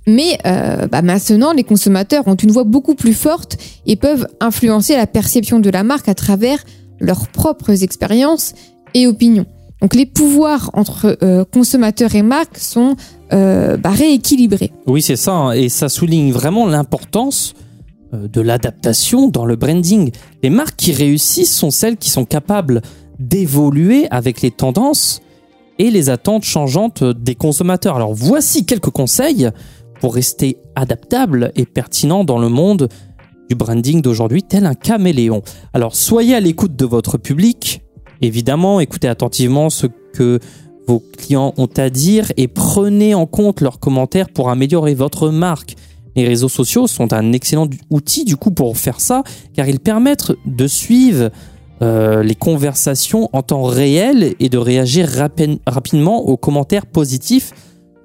mais 0.07 0.37
euh, 0.45 0.87
bah 0.87 1.01
maintenant, 1.01 1.53
les 1.53 1.63
consommateurs 1.63 2.27
ont 2.27 2.35
une 2.35 2.51
voix 2.51 2.63
beaucoup 2.63 2.95
plus 2.95 3.13
forte 3.13 3.57
et 3.85 3.95
peuvent 3.95 4.27
influencer 4.41 4.97
la 4.97 5.07
perception 5.07 5.59
de 5.59 5.69
la 5.69 5.83
marque 5.83 6.09
à 6.09 6.15
travers 6.15 6.63
leurs 6.99 7.27
propres 7.29 7.83
expériences 7.83 8.53
et 8.93 9.07
opinions. 9.07 9.45
Donc 9.81 9.95
les 9.95 10.05
pouvoirs 10.05 10.71
entre 10.73 11.17
euh, 11.23 11.45
consommateurs 11.45 12.15
et 12.15 12.23
marques 12.23 12.57
sont 12.57 12.95
bah, 13.31 13.91
rééquilibrés. 13.91 14.71
Oui, 14.87 15.03
c'est 15.03 15.15
ça, 15.15 15.33
hein, 15.33 15.51
et 15.51 15.69
ça 15.69 15.87
souligne 15.87 16.31
vraiment 16.31 16.65
l'importance 16.65 17.53
de 18.13 18.41
l'adaptation 18.41 19.27
dans 19.27 19.45
le 19.45 19.55
branding. 19.55 20.11
Les 20.43 20.49
marques 20.49 20.75
qui 20.75 20.91
réussissent 20.91 21.55
sont 21.55 21.71
celles 21.71 21.97
qui 21.97 22.09
sont 22.09 22.25
capables 22.25 22.81
d'évoluer 23.19 24.07
avec 24.11 24.41
les 24.41 24.51
tendances 24.51 25.21
et 25.77 25.91
les 25.91 26.09
attentes 26.09 26.43
changeantes 26.43 27.03
des 27.03 27.35
consommateurs. 27.35 27.95
Alors 27.95 28.13
voici 28.13 28.65
quelques 28.65 28.89
conseils 28.89 29.49
pour 29.99 30.15
rester 30.15 30.57
adaptable 30.75 31.51
et 31.55 31.65
pertinent 31.65 32.23
dans 32.23 32.39
le 32.39 32.49
monde 32.49 32.89
du 33.49 33.55
branding 33.55 34.01
d'aujourd'hui, 34.01 34.43
tel 34.43 34.65
un 34.65 34.75
caméléon. 34.75 35.41
Alors 35.73 35.95
soyez 35.95 36.35
à 36.35 36.39
l'écoute 36.39 36.75
de 36.75 36.85
votre 36.85 37.17
public, 37.17 37.81
évidemment, 38.21 38.79
écoutez 38.79 39.07
attentivement 39.07 39.69
ce 39.69 39.87
que 40.13 40.39
vos 40.87 41.03
clients 41.17 41.53
ont 41.57 41.69
à 41.77 41.89
dire 41.89 42.31
et 42.37 42.47
prenez 42.47 43.13
en 43.15 43.25
compte 43.25 43.61
leurs 43.61 43.79
commentaires 43.79 44.29
pour 44.29 44.49
améliorer 44.49 44.93
votre 44.93 45.29
marque. 45.29 45.75
Les 46.19 46.27
réseaux 46.27 46.49
sociaux 46.49 46.85
sont 46.85 47.13
un 47.13 47.31
excellent 47.31 47.69
outil 47.89 48.25
du 48.25 48.35
coup 48.35 48.51
pour 48.51 48.75
faire 48.77 48.99
ça, 48.99 49.23
car 49.53 49.69
ils 49.69 49.79
permettent 49.79 50.33
de 50.45 50.67
suivre 50.67 51.29
euh, 51.81 52.23
les 52.23 52.35
conversations 52.35 53.29
en 53.31 53.41
temps 53.41 53.63
réel 53.63 54.35
et 54.41 54.49
de 54.49 54.57
réagir 54.57 55.07
rapi- 55.07 55.59
rapidement 55.65 56.27
aux 56.27 56.35
commentaires 56.35 56.87
positifs 56.87 57.53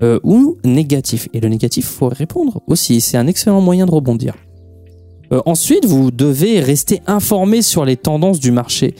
euh, 0.02 0.20
ou 0.22 0.58
négatifs. 0.64 1.28
Et 1.32 1.40
le 1.40 1.48
négatif, 1.48 1.86
faut 1.86 2.08
répondre 2.08 2.60
aussi. 2.68 3.00
C'est 3.00 3.16
un 3.16 3.26
excellent 3.26 3.60
moyen 3.60 3.84
de 3.86 3.90
rebondir. 3.90 4.34
Euh, 5.32 5.42
ensuite, 5.44 5.84
vous 5.84 6.12
devez 6.12 6.60
rester 6.60 7.02
informé 7.08 7.62
sur 7.62 7.84
les 7.84 7.96
tendances 7.96 8.38
du 8.38 8.52
marché. 8.52 8.94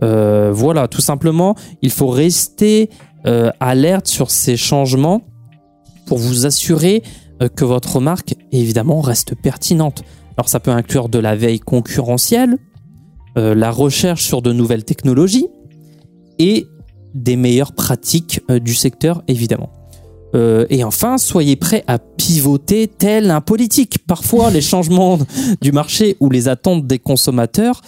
Voilà, 0.00 0.86
tout 0.88 1.02
simplement, 1.02 1.56
il 1.82 1.90
faut 1.90 2.08
rester 2.08 2.88
alerte 3.58 4.06
sur 4.06 4.30
ces 4.30 4.56
changements 4.56 5.20
pour 6.06 6.16
vous 6.16 6.46
assurer 6.46 7.02
que 7.48 7.64
votre 7.64 8.00
marque, 8.00 8.34
évidemment, 8.52 9.00
reste 9.00 9.34
pertinente. 9.34 10.02
Alors 10.36 10.48
ça 10.48 10.60
peut 10.60 10.70
inclure 10.70 11.08
de 11.08 11.18
la 11.18 11.36
veille 11.36 11.60
concurrentielle, 11.60 12.56
euh, 13.38 13.54
la 13.54 13.70
recherche 13.70 14.24
sur 14.24 14.42
de 14.42 14.52
nouvelles 14.52 14.84
technologies 14.84 15.48
et 16.38 16.66
des 17.14 17.36
meilleures 17.36 17.72
pratiques 17.72 18.40
euh, 18.50 18.58
du 18.58 18.74
secteur, 18.74 19.22
évidemment. 19.28 19.70
Euh, 20.34 20.66
et 20.70 20.82
enfin, 20.82 21.18
soyez 21.18 21.56
prêts 21.56 21.84
à 21.86 21.98
pivoter 21.98 22.88
tel 22.88 23.30
un 23.30 23.40
politique. 23.40 23.98
Parfois, 24.06 24.50
les 24.50 24.60
changements 24.60 25.18
du 25.60 25.72
marché 25.72 26.16
ou 26.20 26.30
les 26.30 26.48
attentes 26.48 26.86
des 26.86 26.98
consommateurs 26.98 27.82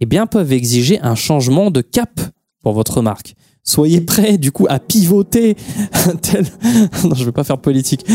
eh 0.00 0.06
bien, 0.06 0.26
peuvent 0.26 0.52
exiger 0.52 1.00
un 1.02 1.14
changement 1.14 1.70
de 1.70 1.80
cap 1.80 2.20
pour 2.62 2.72
votre 2.72 3.02
marque. 3.02 3.34
Soyez 3.64 4.00
prêts, 4.00 4.38
du 4.38 4.50
coup, 4.50 4.66
à 4.68 4.78
pivoter 4.78 5.56
tel... 6.22 6.46
Non, 7.04 7.14
je 7.14 7.24
veux 7.24 7.32
pas 7.32 7.44
faire 7.44 7.58
politique. 7.58 8.06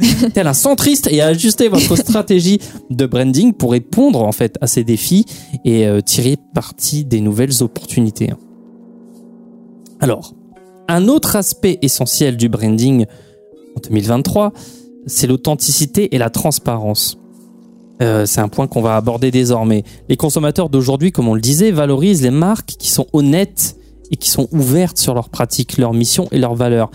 Tel 0.34 0.46
un 0.46 0.54
centriste 0.54 1.08
et 1.10 1.20
à 1.20 1.26
ajuster 1.26 1.68
votre 1.68 1.96
stratégie 1.96 2.58
de 2.90 3.06
branding 3.06 3.52
pour 3.52 3.72
répondre, 3.72 4.22
en 4.22 4.32
fait, 4.32 4.56
à 4.60 4.66
ces 4.66 4.84
défis 4.84 5.26
et 5.64 5.86
euh, 5.86 6.00
tirer 6.00 6.36
parti 6.54 7.04
des 7.04 7.20
nouvelles 7.20 7.62
opportunités. 7.62 8.30
Alors, 10.00 10.34
un 10.88 11.08
autre 11.08 11.36
aspect 11.36 11.78
essentiel 11.82 12.36
du 12.36 12.48
branding 12.48 13.06
en 13.76 13.80
2023, 13.80 14.52
c'est 15.06 15.26
l'authenticité 15.26 16.14
et 16.14 16.18
la 16.18 16.30
transparence. 16.30 17.18
Euh, 18.02 18.24
c'est 18.24 18.40
un 18.40 18.48
point 18.48 18.66
qu'on 18.66 18.80
va 18.80 18.96
aborder 18.96 19.30
désormais. 19.30 19.84
Les 20.08 20.16
consommateurs 20.16 20.70
d'aujourd'hui, 20.70 21.12
comme 21.12 21.28
on 21.28 21.34
le 21.34 21.40
disait, 21.40 21.70
valorisent 21.70 22.22
les 22.22 22.30
marques 22.30 22.74
qui 22.78 22.90
sont 22.90 23.06
honnêtes 23.12 23.76
et 24.10 24.16
qui 24.16 24.30
sont 24.30 24.48
ouvertes 24.52 24.98
sur 24.98 25.14
leurs 25.14 25.28
pratiques, 25.28 25.76
leurs 25.76 25.92
missions 25.92 26.26
et 26.32 26.38
leurs 26.38 26.54
valeurs. 26.54 26.90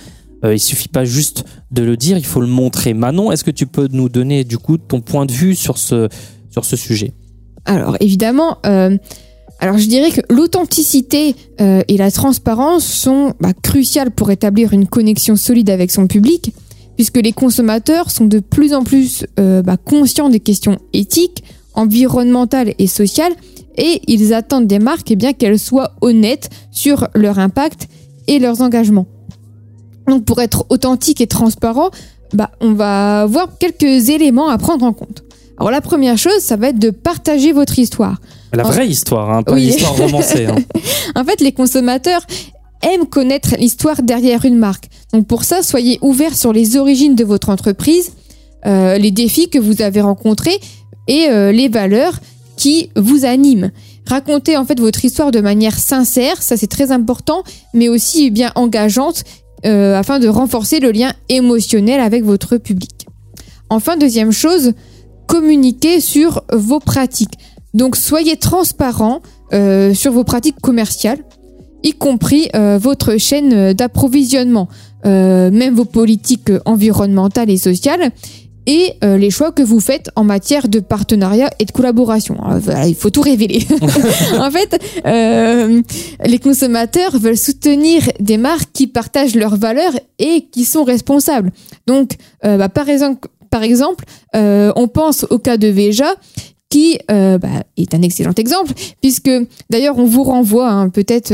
Euh, 0.45 0.53
il 0.53 0.59
suffit 0.59 0.87
pas 0.87 1.05
juste 1.05 1.43
de 1.71 1.83
le 1.83 1.97
dire, 1.97 2.17
il 2.17 2.25
faut 2.25 2.41
le 2.41 2.47
montrer. 2.47 2.93
Manon, 2.93 3.31
est-ce 3.31 3.43
que 3.43 3.51
tu 3.51 3.65
peux 3.65 3.87
nous 3.91 4.09
donner 4.09 4.43
du 4.43 4.57
coup 4.57 4.77
ton 4.77 5.01
point 5.01 5.25
de 5.25 5.31
vue 5.31 5.55
sur 5.55 5.77
ce, 5.77 6.07
sujet? 6.75 7.13
Alors 7.65 7.97
évidemment, 7.99 8.59
euh, 8.65 8.97
alors 9.59 9.77
je 9.77 9.87
dirais 9.87 10.11
que 10.11 10.21
l'authenticité 10.29 11.35
euh, 11.61 11.81
et 11.87 11.97
la 11.97 12.11
transparence 12.11 12.85
sont 12.85 13.33
bah, 13.39 13.53
cruciales 13.53 14.11
pour 14.11 14.31
établir 14.31 14.73
une 14.73 14.87
connexion 14.87 15.35
solide 15.35 15.69
avec 15.69 15.91
son 15.91 16.07
public, 16.07 16.53
puisque 16.95 17.17
les 17.17 17.31
consommateurs 17.31 18.11
sont 18.11 18.25
de 18.25 18.39
plus 18.39 18.73
en 18.73 18.83
plus 18.83 19.25
euh, 19.39 19.61
bah, 19.61 19.77
conscients 19.77 20.29
des 20.29 20.39
questions 20.39 20.77
éthiques, 20.93 21.43
environnementales 21.73 22.73
et 22.77 22.87
sociales, 22.87 23.33
et 23.77 24.01
ils 24.07 24.33
attendent 24.33 24.67
des 24.67 24.79
marques 24.79 25.11
eh 25.11 25.33
qu'elles 25.33 25.59
soient 25.59 25.93
honnêtes 26.01 26.49
sur 26.71 27.07
leur 27.13 27.39
impact 27.39 27.87
et 28.27 28.39
leurs 28.39 28.61
engagements. 28.61 29.07
Donc 30.07 30.25
pour 30.25 30.41
être 30.41 30.65
authentique 30.69 31.21
et 31.21 31.27
transparent, 31.27 31.89
bah, 32.33 32.51
on 32.61 32.73
va 32.73 33.25
voir 33.25 33.57
quelques 33.59 34.09
éléments 34.09 34.49
à 34.49 34.57
prendre 34.57 34.85
en 34.85 34.93
compte. 34.93 35.23
Alors 35.57 35.71
la 35.71 35.81
première 35.81 36.17
chose, 36.17 36.39
ça 36.39 36.55
va 36.57 36.69
être 36.69 36.79
de 36.79 36.89
partager 36.89 37.53
votre 37.53 37.79
histoire. 37.79 38.17
La 38.53 38.65
En- 38.65 38.69
vraie 38.69 38.87
histoire, 38.87 39.29
hein, 39.31 39.43
pas 39.43 39.53
Oui. 39.53 39.61
l'histoire 39.67 39.95
romancée. 39.95 40.45
hein. 40.45 40.55
En 41.15 41.23
fait, 41.23 41.39
les 41.41 41.51
consommateurs 41.53 42.21
aiment 42.81 43.05
connaître 43.07 43.55
l'histoire 43.57 44.01
derrière 44.03 44.45
une 44.45 44.57
marque. 44.57 44.89
Donc 45.13 45.27
pour 45.27 45.43
ça, 45.43 45.63
soyez 45.63 45.97
ouverts 46.01 46.35
sur 46.35 46.51
les 46.53 46.75
origines 46.77 47.15
de 47.15 47.23
votre 47.23 47.49
entreprise, 47.49 48.11
euh, 48.65 48.97
les 48.97 49.11
défis 49.11 49.49
que 49.49 49.59
vous 49.59 49.81
avez 49.81 50.01
rencontrés 50.01 50.59
et 51.07 51.27
euh, 51.29 51.51
les 51.51 51.69
valeurs 51.69 52.19
qui 52.57 52.89
vous 52.95 53.25
animent. 53.25 53.71
Racontez 54.07 54.55
en 54.57 54.65
fait 54.65 54.79
votre 54.79 55.03
histoire 55.05 55.31
de 55.31 55.39
manière 55.39 55.77
sincère, 55.79 56.41
ça 56.41 56.57
c'est 56.57 56.67
très 56.67 56.91
important, 56.91 57.43
mais 57.73 57.89
aussi 57.89 58.29
bien 58.29 58.51
engageante 58.55 59.23
euh, 59.65 59.97
afin 59.97 60.19
de 60.19 60.27
renforcer 60.27 60.79
le 60.79 60.91
lien 60.91 61.13
émotionnel 61.29 61.99
avec 61.99 62.23
votre 62.23 62.57
public. 62.57 63.07
Enfin, 63.69 63.97
deuxième 63.97 64.31
chose, 64.31 64.73
communiquez 65.27 65.99
sur 65.99 66.43
vos 66.53 66.79
pratiques. 66.79 67.33
Donc 67.73 67.95
soyez 67.95 68.37
transparent 68.37 69.21
euh, 69.53 69.93
sur 69.93 70.11
vos 70.11 70.23
pratiques 70.23 70.59
commerciales, 70.61 71.19
y 71.83 71.93
compris 71.93 72.49
euh, 72.55 72.77
votre 72.79 73.17
chaîne 73.17 73.73
d'approvisionnement, 73.73 74.67
même 75.03 75.75
vos 75.75 75.85
politiques 75.85 76.51
environnementales 76.65 77.51
et 77.51 77.57
sociales, 77.57 78.11
et 78.65 78.93
euh, 79.03 79.17
les 79.17 79.29
choix 79.29 79.51
que 79.51 79.61
vous 79.61 79.79
faites 79.79 80.09
en 80.15 80.23
matière 80.23 80.67
de 80.67 80.79
partenariat 80.79 81.49
et 81.59 81.65
de 81.65 81.71
collaboration. 81.71 82.37
Voilà, 82.59 82.87
il 82.87 82.95
faut 82.95 83.09
tout 83.09 83.21
révéler. 83.21 83.65
en 84.39 84.51
fait, 84.51 84.81
euh, 85.05 85.81
les 86.25 86.39
consommateurs 86.39 87.17
veulent 87.17 87.37
soutenir 87.37 88.01
des 88.19 88.37
marques 88.37 88.69
qui 88.73 88.87
partagent 88.87 89.35
leurs 89.35 89.55
valeurs 89.57 89.93
et 90.19 90.47
qui 90.51 90.65
sont 90.65 90.83
responsables. 90.83 91.51
Donc, 91.87 92.11
euh, 92.43 92.57
bah, 92.57 92.69
par 92.69 92.89
exemple, 92.89 93.29
par 93.49 93.63
exemple 93.63 94.05
on 94.33 94.89
pense 94.89 95.25
au 95.29 95.39
cas 95.39 95.55
de 95.55 95.67
Veja, 95.67 96.13
qui 96.69 96.99
bah, 97.07 97.63
est 97.77 97.93
un 97.93 98.01
excellent 98.01 98.33
exemple, 98.35 98.73
puisque 99.01 99.31
d'ailleurs 99.69 99.97
on 99.97 100.05
vous 100.05 100.23
renvoie 100.23 100.69
hein, 100.69 100.89
peut-être 100.89 101.33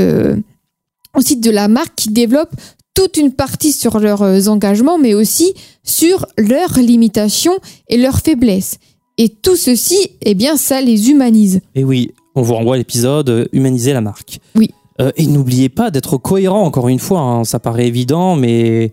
au 1.17 1.21
site 1.21 1.41
de 1.41 1.49
la 1.49 1.67
marque 1.67 1.95
qui 1.95 2.09
développe 2.09 2.51
toute 2.93 3.17
une 3.17 3.31
partie 3.31 3.71
sur 3.71 3.99
leurs 3.99 4.21
euh, 4.21 4.47
engagements, 4.47 4.97
mais 4.97 5.13
aussi 5.13 5.53
sur 5.83 6.25
leurs 6.37 6.77
limitations 6.77 7.57
et 7.89 7.97
leurs 7.97 8.19
faiblesses. 8.19 8.77
Et 9.17 9.29
tout 9.29 9.55
ceci, 9.55 9.97
eh 10.21 10.33
bien, 10.33 10.57
ça 10.57 10.81
les 10.81 11.09
humanise. 11.09 11.61
Et 11.75 11.83
oui, 11.83 12.11
on 12.35 12.41
vous 12.41 12.53
renvoie 12.53 12.75
à 12.75 12.77
l'épisode 12.77 13.29
euh, 13.29 13.45
Humaniser 13.53 13.93
la 13.93 14.01
marque. 14.01 14.39
Oui. 14.55 14.71
Euh, 14.99 15.11
et 15.15 15.25
n'oubliez 15.25 15.69
pas 15.69 15.91
d'être 15.91 16.17
cohérent, 16.17 16.63
encore 16.63 16.89
une 16.89 16.99
fois, 16.99 17.19
hein, 17.19 17.43
ça 17.43 17.59
paraît 17.59 17.87
évident, 17.87 18.35
mais 18.35 18.91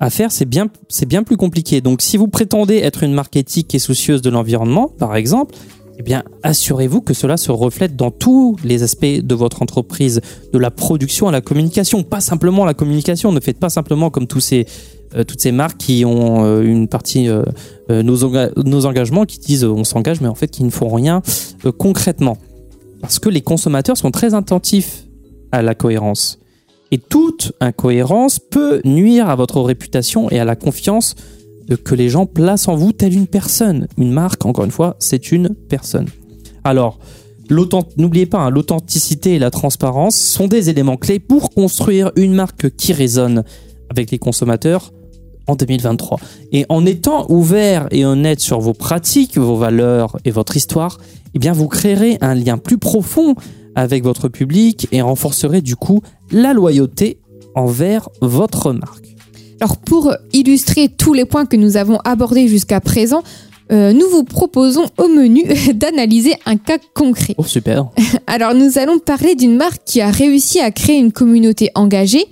à 0.00 0.10
faire, 0.10 0.32
c'est 0.32 0.44
bien, 0.44 0.68
c'est 0.88 1.06
bien 1.06 1.22
plus 1.22 1.36
compliqué. 1.36 1.80
Donc, 1.80 2.02
si 2.02 2.16
vous 2.16 2.28
prétendez 2.28 2.78
être 2.78 3.02
une 3.02 3.12
marque 3.12 3.36
éthique 3.36 3.74
et 3.74 3.78
soucieuse 3.78 4.22
de 4.22 4.30
l'environnement, 4.30 4.88
par 4.88 5.16
exemple, 5.16 5.54
eh 5.98 6.02
bien, 6.02 6.24
assurez-vous 6.42 7.00
que 7.00 7.14
cela 7.14 7.36
se 7.36 7.52
reflète 7.52 7.94
dans 7.94 8.10
tous 8.10 8.56
les 8.64 8.82
aspects 8.82 9.04
de 9.04 9.34
votre 9.34 9.62
entreprise, 9.62 10.20
de 10.52 10.58
la 10.58 10.70
production 10.70 11.28
à 11.28 11.32
la 11.32 11.40
communication, 11.40 12.02
pas 12.02 12.20
simplement 12.20 12.64
la 12.64 12.74
communication. 12.74 13.30
Ne 13.32 13.40
faites 13.40 13.60
pas 13.60 13.68
simplement 13.68 14.10
comme 14.10 14.26
tous 14.26 14.40
ces, 14.40 14.66
euh, 15.14 15.22
toutes 15.22 15.40
ces 15.40 15.52
marques 15.52 15.78
qui 15.78 16.04
ont 16.04 16.44
euh, 16.44 16.62
une 16.62 16.88
partie 16.88 17.28
euh, 17.28 17.42
euh, 17.90 18.02
nos, 18.02 18.28
nos 18.64 18.86
engagements, 18.86 19.24
qui 19.24 19.38
disent 19.38 19.64
on 19.64 19.84
s'engage, 19.84 20.20
mais 20.20 20.28
en 20.28 20.34
fait 20.34 20.48
qui 20.48 20.64
ne 20.64 20.70
font 20.70 20.88
rien 20.88 21.22
concrètement. 21.78 22.38
Parce 23.00 23.18
que 23.18 23.28
les 23.28 23.42
consommateurs 23.42 23.96
sont 23.96 24.10
très 24.10 24.34
attentifs 24.34 25.04
à 25.52 25.62
la 25.62 25.74
cohérence. 25.74 26.40
Et 26.90 26.98
toute 26.98 27.52
incohérence 27.60 28.38
peut 28.38 28.80
nuire 28.84 29.28
à 29.28 29.36
votre 29.36 29.60
réputation 29.60 30.30
et 30.30 30.38
à 30.38 30.44
la 30.44 30.56
confiance 30.56 31.14
que 31.84 31.94
les 31.94 32.08
gens 32.08 32.26
placent 32.26 32.68
en 32.68 32.76
vous 32.76 32.92
telle 32.92 33.14
une 33.14 33.26
personne. 33.26 33.88
Une 33.96 34.12
marque, 34.12 34.44
encore 34.46 34.64
une 34.64 34.70
fois, 34.70 34.96
c'est 34.98 35.32
une 35.32 35.50
personne. 35.50 36.06
Alors, 36.64 36.98
n'oubliez 37.96 38.26
pas, 38.26 38.38
hein, 38.38 38.50
l'authenticité 38.50 39.34
et 39.34 39.38
la 39.38 39.50
transparence 39.50 40.16
sont 40.16 40.48
des 40.48 40.70
éléments 40.70 40.96
clés 40.96 41.18
pour 41.18 41.50
construire 41.50 42.10
une 42.16 42.34
marque 42.34 42.70
qui 42.76 42.92
résonne 42.92 43.44
avec 43.90 44.10
les 44.10 44.18
consommateurs 44.18 44.92
en 45.46 45.56
2023. 45.56 46.18
Et 46.52 46.64
en 46.68 46.86
étant 46.86 47.26
ouvert 47.30 47.86
et 47.90 48.04
honnête 48.04 48.40
sur 48.40 48.60
vos 48.60 48.72
pratiques, 48.72 49.36
vos 49.36 49.56
valeurs 49.56 50.16
et 50.24 50.30
votre 50.30 50.56
histoire, 50.56 50.98
eh 51.34 51.38
bien, 51.38 51.52
vous 51.52 51.68
créerez 51.68 52.18
un 52.20 52.34
lien 52.34 52.58
plus 52.58 52.78
profond 52.78 53.34
avec 53.74 54.04
votre 54.04 54.28
public 54.28 54.88
et 54.92 55.02
renforcerez 55.02 55.60
du 55.60 55.76
coup 55.76 56.00
la 56.30 56.52
loyauté 56.52 57.18
envers 57.54 58.08
votre 58.20 58.72
marque. 58.72 59.13
Alors 59.60 59.76
pour 59.76 60.14
illustrer 60.32 60.88
tous 60.88 61.14
les 61.14 61.24
points 61.24 61.46
que 61.46 61.56
nous 61.56 61.76
avons 61.76 61.98
abordés 62.04 62.48
jusqu'à 62.48 62.80
présent, 62.80 63.22
euh, 63.72 63.92
nous 63.92 64.08
vous 64.08 64.24
proposons 64.24 64.84
au 64.98 65.08
menu 65.08 65.44
d'analyser 65.74 66.34
un 66.46 66.56
cas 66.56 66.78
concret. 66.94 67.34
Oh, 67.38 67.44
super. 67.44 67.86
Alors 68.26 68.54
nous 68.54 68.78
allons 68.78 68.98
parler 68.98 69.34
d'une 69.34 69.56
marque 69.56 69.82
qui 69.84 70.00
a 70.00 70.10
réussi 70.10 70.60
à 70.60 70.70
créer 70.70 70.98
une 70.98 71.12
communauté 71.12 71.70
engagée, 71.74 72.26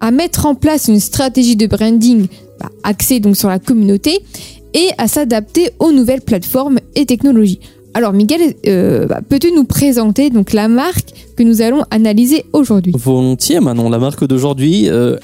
à 0.00 0.10
mettre 0.10 0.46
en 0.46 0.54
place 0.54 0.88
une 0.88 1.00
stratégie 1.00 1.56
de 1.56 1.66
branding 1.66 2.26
bah, 2.60 2.70
axée 2.82 3.20
donc 3.20 3.36
sur 3.36 3.48
la 3.48 3.58
communauté 3.58 4.20
et 4.74 4.88
à 4.98 5.06
s'adapter 5.06 5.70
aux 5.78 5.92
nouvelles 5.92 6.22
plateformes 6.22 6.80
et 6.96 7.06
technologies. 7.06 7.60
Alors 7.96 8.12
Miguel, 8.12 8.54
euh, 8.66 9.06
bah, 9.06 9.20
peux-tu 9.26 9.52
nous 9.52 9.64
présenter 9.64 10.28
donc 10.28 10.52
la 10.52 10.66
marque 10.66 11.12
que 11.36 11.44
nous 11.44 11.62
allons 11.62 11.84
analyser 11.92 12.44
aujourd'hui? 12.52 12.92
Volontiers, 12.96 13.60
Manon. 13.60 13.88
La 13.88 14.00
marque 14.00 14.26
d'aujourd'hui 14.26 14.88
euh, 14.88 15.16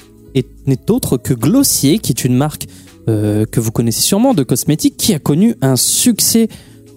n'est 0.65 0.91
autre 0.91 1.17
que 1.17 1.33
Glossier, 1.33 1.99
qui 1.99 2.11
est 2.11 2.23
une 2.23 2.35
marque 2.35 2.67
euh, 3.09 3.45
que 3.45 3.59
vous 3.59 3.71
connaissez 3.71 4.01
sûrement 4.01 4.33
de 4.33 4.43
cosmétiques, 4.43 4.97
qui 4.97 5.13
a 5.13 5.19
connu 5.19 5.55
un 5.61 5.75
succès 5.75 6.47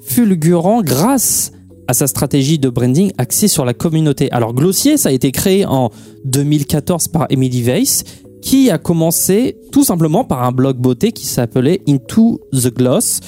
fulgurant 0.03 0.83
grâce 0.83 1.53
à 1.89 1.95
sa 1.95 2.07
stratégie 2.07 2.59
de 2.59 2.69
branding 2.69 3.13
axée 3.19 3.49
sur 3.49 3.65
la 3.65 3.75
communauté. 3.75 4.31
Alors 4.31 4.55
Glossier, 4.55 4.97
ça 4.97 5.11
a 5.11 5.13
été 5.13 5.33
créé 5.33 5.67
en 5.67 5.91
2014 6.25 7.09
par 7.09 7.27
Emily 7.31 7.63
Weiss, 7.63 8.05
qui 8.43 8.71
a 8.71 8.79
commencé 8.79 9.57
tout 9.73 9.85
simplement 9.85 10.25
par 10.25 10.43
un 10.43 10.53
blog 10.53 10.77
beauté 10.77 11.13
qui 11.13 11.27
s'appelait 11.27 11.81
Into 11.89 12.41
the 12.53 12.75
Gloss, 12.75 13.21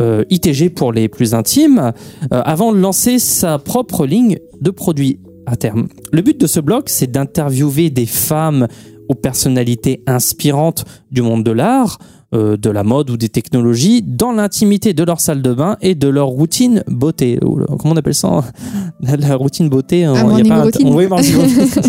euh, 0.00 0.24
ITG 0.30 0.70
pour 0.70 0.92
les 0.92 1.08
plus 1.08 1.34
intimes, 1.34 1.92
euh, 2.32 2.42
avant 2.44 2.72
de 2.72 2.78
lancer 2.78 3.18
sa 3.18 3.58
propre 3.58 4.06
ligne 4.06 4.38
de 4.60 4.70
produits 4.70 5.18
à 5.46 5.56
terme. 5.56 5.88
Le 6.12 6.22
but 6.22 6.40
de 6.40 6.46
ce 6.46 6.60
blog, 6.60 6.84
c'est 6.86 7.10
d'interviewer 7.10 7.90
des 7.90 8.06
femmes 8.06 8.68
aux 9.08 9.14
personnalités 9.14 10.02
inspirantes 10.06 10.84
du 11.10 11.22
monde 11.22 11.44
de 11.44 11.50
l'art, 11.50 11.98
euh, 12.34 12.56
de 12.56 12.70
la 12.70 12.82
mode 12.82 13.10
ou 13.10 13.16
des 13.16 13.28
technologies, 13.28 14.02
dans 14.02 14.32
l'intimité 14.32 14.94
de 14.94 15.02
leur 15.04 15.20
salle 15.20 15.42
de 15.42 15.52
bain 15.52 15.76
et 15.82 15.94
de 15.94 16.08
leur 16.08 16.28
routine 16.28 16.82
beauté. 16.86 17.38
Comment 17.42 17.94
on 17.94 17.96
appelle 17.96 18.14
ça 18.14 18.44
La 19.02 19.36
routine 19.36 19.68
beauté. 19.68 20.04
hein, 20.04 20.14
Un 20.14 20.16
il 20.16 20.18
y 20.18 20.22
a 20.22 20.28
morning 20.44 20.48
pas 20.48 20.54
un- 20.56 20.62
routine. 20.64 20.94
Oui, 20.94 21.06
morning 21.08 21.34
routine. 21.36 21.82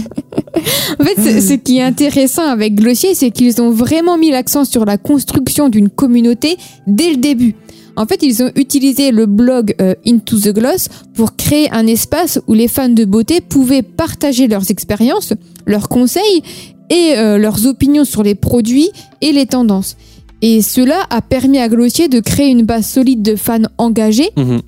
En 1.00 1.04
fait, 1.04 1.22
ce, 1.22 1.48
ce 1.48 1.54
qui 1.54 1.78
est 1.78 1.84
intéressant 1.84 2.44
avec 2.48 2.76
Glossier, 2.76 3.16
c'est 3.16 3.32
qu'ils 3.32 3.62
ont 3.62 3.72
vraiment 3.72 4.18
mis 4.18 4.32
l'accent 4.32 4.66
sur 4.66 4.86
la 4.86 4.98
construction 4.98 5.70
d'une 5.70 5.90
communauté 5.90 6.58
dès 6.88 7.10
le 7.12 7.18
début. 7.18 7.56
En 7.96 8.06
fait, 8.08 8.24
ils 8.24 8.42
ont 8.42 8.50
utilisé 8.56 9.12
le 9.12 9.28
blog 9.28 9.76
euh, 9.80 9.94
Into 10.06 10.40
the 10.40 10.50
Gloss 10.54 10.90
pour 11.14 11.36
créer 11.36 11.70
un 11.72 11.86
espace 11.86 12.40
où 12.48 12.54
les 12.54 12.68
fans 12.68 12.90
de 12.90 13.06
beauté 13.06 13.40
pouvaient 13.40 13.84
partager 13.84 14.48
leurs 14.48 14.72
expériences, 14.72 15.34
leurs 15.68 15.90
conseils 15.90 16.42
et 16.90 17.14
euh, 17.18 17.38
leurs 17.38 17.66
opinions 17.68 18.06
sur 18.06 18.24
les 18.24 18.36
produits 18.36 18.90
et 19.22 19.32
les 19.32 19.46
tendances. 19.46 19.96
Et 20.42 20.62
cela 20.62 21.06
a 21.10 21.22
permis 21.22 21.60
à 21.60 21.70
Glossier 21.70 22.08
de 22.10 22.20
créer 22.20 22.50
une 22.50 22.64
base 22.64 22.86
solide 22.88 23.22
de 23.22 23.36
fans 23.36 23.62
engagés 23.78 24.30
Mhm. 24.36 24.62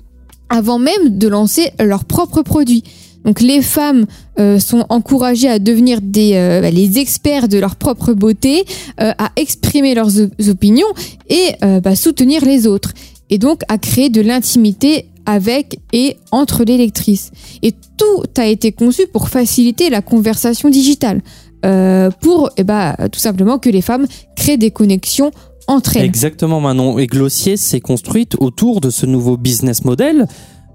avant 0.48 0.78
même 0.78 1.18
de 1.18 1.28
lancer 1.28 1.70
leurs 1.80 2.04
propres 2.04 2.42
produits. 2.42 2.82
Donc 3.24 3.40
les 3.40 3.60
femmes 3.60 4.06
euh, 4.38 4.58
sont 4.60 4.86
encouragées 4.88 5.48
à 5.48 5.58
devenir 5.58 6.00
des, 6.00 6.32
euh, 6.34 6.60
bah, 6.60 6.70
les 6.70 6.98
experts 6.98 7.48
de 7.48 7.58
leur 7.58 7.74
propre 7.74 8.12
beauté, 8.12 8.64
euh, 9.00 9.10
à 9.18 9.32
exprimer 9.36 9.94
leurs 9.94 10.20
op- 10.20 10.30
opinions 10.48 10.86
et 11.28 11.50
bah, 11.82 11.96
soutenir 11.96 12.44
les 12.44 12.66
autres. 12.68 12.92
Et 13.28 13.38
donc 13.38 13.62
à 13.68 13.78
créer 13.78 14.08
de 14.10 14.20
l'intimité 14.20 15.06
avec 15.26 15.80
et 15.92 16.16
entre 16.30 16.62
les 16.62 16.76
lectrices. 16.78 17.32
Et 17.64 17.72
tout 17.72 18.22
a 18.38 18.46
été 18.46 18.70
conçu 18.70 19.08
pour 19.12 19.28
faciliter 19.28 19.90
la 19.90 20.00
conversation 20.02 20.68
digitale. 20.70 21.20
Euh, 21.64 22.10
pour 22.20 22.50
eh 22.56 22.64
bah, 22.64 22.96
tout 23.10 23.20
simplement 23.20 23.58
que 23.58 23.70
les 23.70 23.80
femmes 23.80 24.06
créent 24.36 24.56
des 24.56 24.70
connexions 24.70 25.30
entre 25.66 25.96
elles. 25.96 26.04
Exactement, 26.04 26.60
Manon. 26.60 26.98
Et 26.98 27.06
Glossier 27.06 27.56
s'est 27.56 27.80
construite 27.80 28.36
autour 28.38 28.80
de 28.80 28.90
ce 28.90 29.06
nouveau 29.06 29.36
business 29.36 29.84
model, 29.84 30.26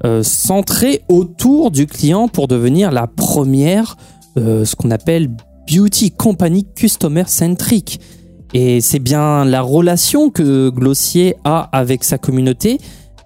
euh, 0.03 0.23
centré 0.23 1.01
autour 1.07 1.71
du 1.71 1.85
client 1.87 2.27
pour 2.27 2.47
devenir 2.47 2.91
la 2.91 3.07
première, 3.07 3.95
euh, 4.37 4.65
ce 4.65 4.75
qu'on 4.75 4.91
appelle 4.91 5.29
beauty 5.71 6.11
company 6.11 6.65
customer 6.75 7.23
centric. 7.27 7.99
Et 8.53 8.81
c'est 8.81 8.99
bien 8.99 9.45
la 9.45 9.61
relation 9.61 10.29
que 10.29 10.69
Glossier 10.69 11.35
a 11.45 11.69
avec 11.71 12.03
sa 12.03 12.17
communauté 12.17 12.79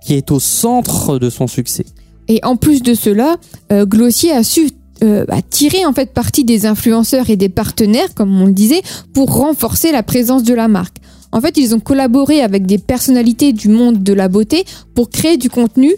qui 0.05 0.13
est 0.13 0.29
au 0.29 0.39
centre 0.39 1.17
de 1.17 1.31
son 1.31 1.47
succès. 1.47 1.85
Et 2.27 2.39
en 2.43 2.57
plus 2.57 2.83
de 2.83 2.93
cela, 2.93 3.37
Glossier 3.71 4.31
a 4.33 4.43
su 4.43 4.69
euh, 5.03 5.25
bah, 5.25 5.41
tirer 5.49 5.85
en 5.85 5.93
fait 5.93 6.13
partie 6.13 6.43
des 6.43 6.65
influenceurs 6.65 7.29
et 7.29 7.35
des 7.35 7.49
partenaires, 7.49 8.13
comme 8.13 8.39
on 8.41 8.45
le 8.45 8.53
disait, 8.53 8.81
pour 9.13 9.35
renforcer 9.35 9.91
la 9.91 10.03
présence 10.03 10.43
de 10.43 10.53
la 10.53 10.67
marque. 10.67 10.97
En 11.31 11.41
fait, 11.41 11.57
ils 11.57 11.75
ont 11.75 11.79
collaboré 11.79 12.41
avec 12.41 12.65
des 12.65 12.77
personnalités 12.77 13.51
du 13.51 13.67
monde 13.67 14.03
de 14.03 14.13
la 14.13 14.29
beauté 14.29 14.63
pour 14.93 15.09
créer 15.09 15.37
du 15.37 15.49
contenu 15.49 15.93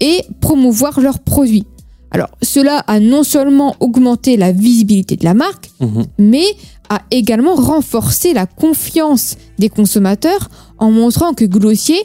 et 0.00 0.22
promouvoir 0.40 1.00
leurs 1.00 1.20
produits. 1.20 1.64
Alors, 2.10 2.30
cela 2.42 2.78
a 2.88 2.98
non 2.98 3.22
seulement 3.22 3.76
augmenté 3.78 4.36
la 4.36 4.50
visibilité 4.50 5.14
de 5.16 5.24
la 5.24 5.34
marque, 5.34 5.70
Mhm. 5.80 6.06
mais 6.18 6.44
a 6.88 7.02
également 7.12 7.54
renforcé 7.54 8.32
la 8.34 8.46
confiance 8.46 9.36
des 9.60 9.68
consommateurs 9.68 10.50
en 10.78 10.90
montrant 10.90 11.34
que 11.34 11.44
Glossier 11.44 12.02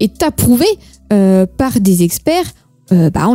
est 0.00 0.22
approuvé 0.22 0.66
euh, 1.12 1.46
par 1.46 1.80
des 1.80 2.02
experts 2.02 2.52
euh, 2.92 3.10
bah. 3.10 3.26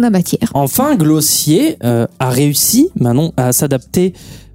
Enfin, 0.53 0.95
Glossier 0.95 1.77
euh, 1.83 2.07
a 2.19 2.29
réussi, 2.29 2.89
Manon, 2.99 3.33
à 3.37 3.51
s'adapter 3.51 4.13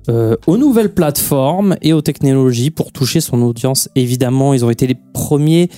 euh, 0.09 0.37
aux 0.47 0.57
nouvelles 0.57 0.95
plateformes 0.95 1.77
et 1.83 1.93
aux 1.93 2.01
technologies 2.01 2.71
pour 2.71 2.93
toucher 2.93 3.21
son 3.21 3.43
audience. 3.43 3.89
Évidemment, 3.95 4.55
ils 4.55 4.65
ont 4.65 4.71
été 4.71 4.87
les 4.87 4.97
premiers, 5.13 5.69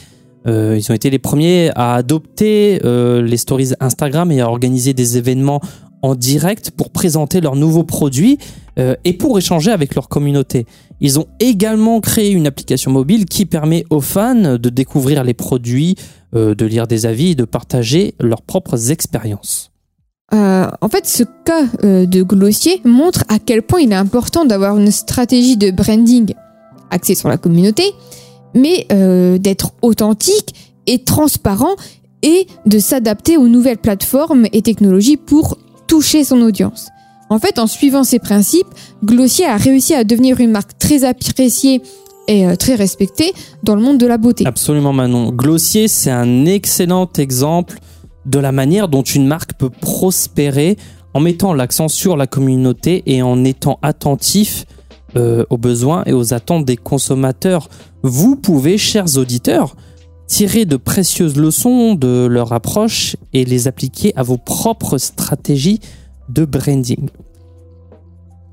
ils 0.47 0.87
ont 0.91 0.95
été 0.95 1.11
les 1.11 1.19
premiers 1.19 1.71
à 1.75 1.95
adopter 1.95 2.81
les 2.83 3.37
stories 3.37 3.73
Instagram 3.81 4.33
et 4.33 4.41
à 4.41 4.49
organiser 4.49 4.95
des 4.95 5.19
événements 5.19 5.61
en 6.01 6.15
direct 6.15 6.71
pour 6.71 6.89
présenter 6.89 7.43
leurs 7.43 7.57
nouveaux 7.57 7.85
produits 7.85 8.39
euh, 8.79 8.95
et 9.05 9.13
pour 9.13 9.39
échanger 9.39 9.71
avec 9.71 9.95
leur 9.95 10.09
communauté. 10.09 10.67
Ils 11.01 11.19
ont 11.19 11.27
également 11.41 12.01
créé 12.01 12.31
une 12.31 12.47
application 12.47 12.91
mobile 12.91 13.25
qui 13.25 13.45
permet 13.45 13.85
aux 13.91 14.01
fans 14.01 14.57
de 14.57 14.69
découvrir 14.69 15.25
les 15.25 15.35
produits, 15.35 15.97
euh, 16.35 16.55
de 16.55 16.65
lire 16.65 16.87
des 16.87 17.07
avis 17.07 17.31
et 17.31 17.35
de 17.35 17.45
partager 17.45 18.15
leurs 18.21 18.43
propres 18.43 18.91
expériences. 18.91 19.73
Euh, 20.35 20.69
en 20.81 20.89
fait, 20.89 21.07
ce 21.07 21.25
cas 21.45 21.65
de 21.83 22.23
Glossier 22.23 22.83
montre 22.85 23.25
à 23.29 23.39
quel 23.39 23.63
point 23.63 23.81
il 23.81 23.91
est 23.93 23.97
important 23.97 24.45
d'avoir 24.45 24.77
une 24.77 24.91
stratégie 24.91 25.57
de 25.57 25.71
branding 25.71 26.35
axée 26.91 27.15
sur 27.15 27.29
la 27.29 27.39
communauté, 27.39 27.83
mais 28.55 28.87
d'être 29.39 29.73
authentique 29.81 30.55
et 30.87 31.03
transparent 31.03 31.77
et 32.23 32.47
de 32.67 32.79
s'adapter 32.79 33.39
aux 33.39 33.49
nouvelles 33.49 33.79
plateformes 33.79 34.47
et 34.53 34.61
technologies 34.61 35.17
pour 35.17 35.57
toucher 35.87 36.25
son 36.25 36.43
audience. 36.43 36.89
En 37.31 37.39
fait, 37.39 37.59
en 37.59 37.67
suivant 37.67 38.05
ces 38.05 38.19
principes, 38.19 38.69
Glossier 39.05 39.47
a 39.47 39.57
réussi 39.57 39.95
à 39.95 40.05
devenir 40.05 40.41
une 40.41 40.51
marque 40.51 40.79
très 40.79 41.05
appréciée 41.05 41.83
et 42.27 42.47
euh, 42.47 42.57
très 42.57 42.75
respectée 42.75 43.33
dans 43.63 43.75
le 43.75 43.83
monde 43.83 43.99
de 43.99 44.07
la 44.07 44.19
beauté. 44.19 44.47
Absolument 44.47 44.93
Manon. 44.93 45.31
Glossier, 45.31 45.89
c'est 45.89 46.11
un 46.11 46.47
excellent 46.47 47.09
exemple 47.19 47.79
de 48.27 48.39
la 48.39 48.53
manière 48.53 48.89
dont 48.89 49.03
une 49.03 49.27
marque 49.27 49.55
peut 49.55 49.71
prospérer 49.71 50.77
en 51.15 51.21
mettant 51.21 51.55
l'accent 51.55 51.89
sur 51.89 52.17
la 52.17 52.27
communauté 52.27 53.03
et 53.07 53.23
en 53.23 53.45
étant 53.45 53.79
attentif 53.83 54.67
euh, 55.17 55.45
aux 55.49 55.57
besoins 55.57 56.03
et 56.05 56.13
aux 56.13 56.35
attentes 56.35 56.67
des 56.67 56.77
consommateurs. 56.77 57.69
Vous 58.03 58.37
pouvez, 58.37 58.77
chers 58.77 59.17
auditeurs, 59.17 59.75
tirer 60.27 60.67
de 60.67 60.77
précieuses 60.77 61.37
leçons 61.37 61.95
de 61.95 62.27
leur 62.27 62.53
approche 62.53 63.17
et 63.33 63.47
les 63.47 63.67
appliquer 63.67 64.13
à 64.17 64.23
vos 64.23 64.37
propres 64.37 64.99
stratégies 64.99 65.81
de 66.29 66.45
branding. 66.45 67.09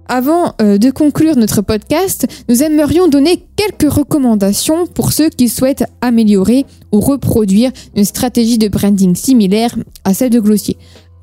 Avant 0.07 0.53
euh, 0.61 0.77
de 0.77 0.91
conclure 0.91 1.35
notre 1.35 1.61
podcast, 1.61 2.27
nous 2.47 2.61
aimerions 2.61 3.07
donner 3.07 3.43
quelques 3.55 3.91
recommandations 3.91 4.85
pour 4.85 5.11
ceux 5.11 5.29
qui 5.29 5.49
souhaitent 5.49 5.85
améliorer 6.01 6.65
ou 6.91 6.99
reproduire 6.99 7.71
une 7.95 8.05
stratégie 8.05 8.59
de 8.59 8.67
branding 8.67 9.15
similaire 9.15 9.75
à 10.03 10.13
celle 10.13 10.29
de 10.29 10.39
Glossier. 10.39 10.77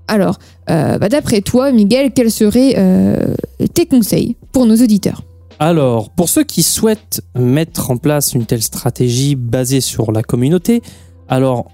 Alors, 0.09 0.39
euh, 0.69 0.99
bah, 0.99 1.09
d'après 1.09 1.43
toi, 1.43 1.71
Miguel, 1.71 2.13
quels 2.13 2.33
seraient 2.33 2.75
euh, 2.77 3.35
tes 3.73 3.87
conseils 3.87 4.37
pour 4.51 4.67
nos 4.67 4.77
auditeurs? 4.77 5.23
Alors, 5.61 6.11
pour 6.11 6.29
ceux 6.29 6.43
qui 6.43 6.65
souhaitent 6.65 7.21
mettre 7.37 7.93
en 7.93 7.99
place 7.99 8.35
une 8.35 8.47
telle 8.47 8.63
stratégie 8.63 9.37
basée 9.37 9.81
sur 9.81 10.11
la 10.11 10.25
communauté, 10.25 10.83
alors, 11.29 11.71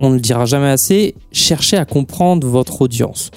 on 0.00 0.10
ne 0.10 0.14
le 0.16 0.20
dira 0.20 0.44
jamais 0.44 0.68
assez, 0.68 1.14
cherchez 1.32 1.78
à 1.78 1.86
comprendre 1.86 2.46
votre 2.46 2.82
audience. 2.82 3.30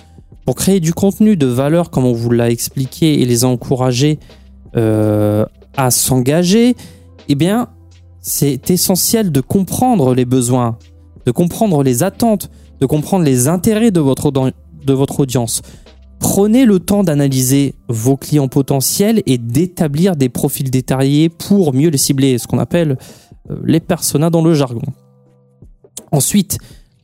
Pour 0.46 0.56
créer 0.56 0.80
du 0.80 0.94
contenu 0.94 1.38
de 1.38 1.48
valeur, 1.48 1.90
comme 1.90 2.06
on 2.06 2.14
vous 2.14 2.30
l'a 2.30 2.52
expliqué, 2.52 3.22
et 3.22 3.26
les 3.26 3.46
encourager 3.46 4.20
euh, 4.76 5.46
à 5.76 5.90
s'engager, 5.90 6.76
eh 7.28 7.36
bien, 7.36 7.70
c'est 8.22 8.70
essentiel 8.70 9.32
de 9.32 9.42
comprendre 9.42 10.14
les 10.14 10.26
besoins, 10.26 10.78
de 11.26 11.32
comprendre 11.32 11.84
les 11.84 12.04
attentes, 12.04 12.50
de 12.80 12.86
comprendre 12.86 13.24
les 13.24 13.48
intérêts 13.48 13.92
de 13.92 14.00
votre, 14.00 14.32
audience. 15.20 15.62
Prenez 16.20 16.66
le 16.66 16.80
temps 16.80 17.04
d'analyser 17.04 17.76
vos 17.88 18.18
clients 18.18 18.48
potentiels 18.48 19.24
et 19.26 19.38
d'établir 19.38 20.16
des 20.16 20.30
profils 20.30 20.70
détaillés 20.70 21.30
pour 21.30 21.74
mieux 21.74 21.90
les 21.90 21.98
cibler, 21.98 22.38
ce 22.38 22.48
qu'on 22.48 22.60
appelle 22.60 22.98
euh, 23.50 23.56
les 23.64 23.80
personas 23.80 24.30
dans 24.30 24.44
le 24.44 24.54
jargon. 24.54 24.82
Ensuite, 26.12 26.58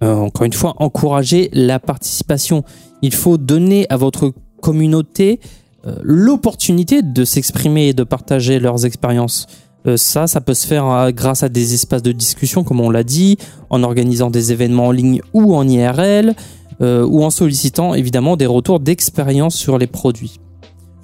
euh, 0.03 0.15
encore 0.15 0.45
une 0.45 0.53
fois, 0.53 0.75
encourager 0.77 1.49
la 1.53 1.79
participation. 1.79 2.63
Il 3.01 3.13
faut 3.13 3.37
donner 3.37 3.85
à 3.89 3.97
votre 3.97 4.33
communauté 4.61 5.39
euh, 5.87 5.95
l'opportunité 6.03 7.01
de 7.01 7.25
s'exprimer 7.25 7.89
et 7.89 7.93
de 7.93 8.03
partager 8.03 8.59
leurs 8.59 8.85
expériences. 8.85 9.47
Euh, 9.87 9.97
ça, 9.97 10.27
ça 10.27 10.41
peut 10.41 10.53
se 10.53 10.67
faire 10.67 11.11
grâce 11.11 11.43
à 11.43 11.49
des 11.49 11.73
espaces 11.73 12.03
de 12.03 12.11
discussion, 12.11 12.63
comme 12.63 12.79
on 12.79 12.89
l'a 12.89 13.03
dit, 13.03 13.37
en 13.69 13.83
organisant 13.83 14.29
des 14.29 14.51
événements 14.51 14.87
en 14.87 14.91
ligne 14.91 15.21
ou 15.33 15.55
en 15.55 15.67
IRL, 15.67 16.35
ou 16.83 17.23
en 17.23 17.29
sollicitant 17.29 17.93
évidemment 17.93 18.35
des 18.37 18.47
retours 18.47 18.79
d'expérience 18.79 19.53
sur 19.53 19.77
les 19.77 19.85
produits. 19.85 20.39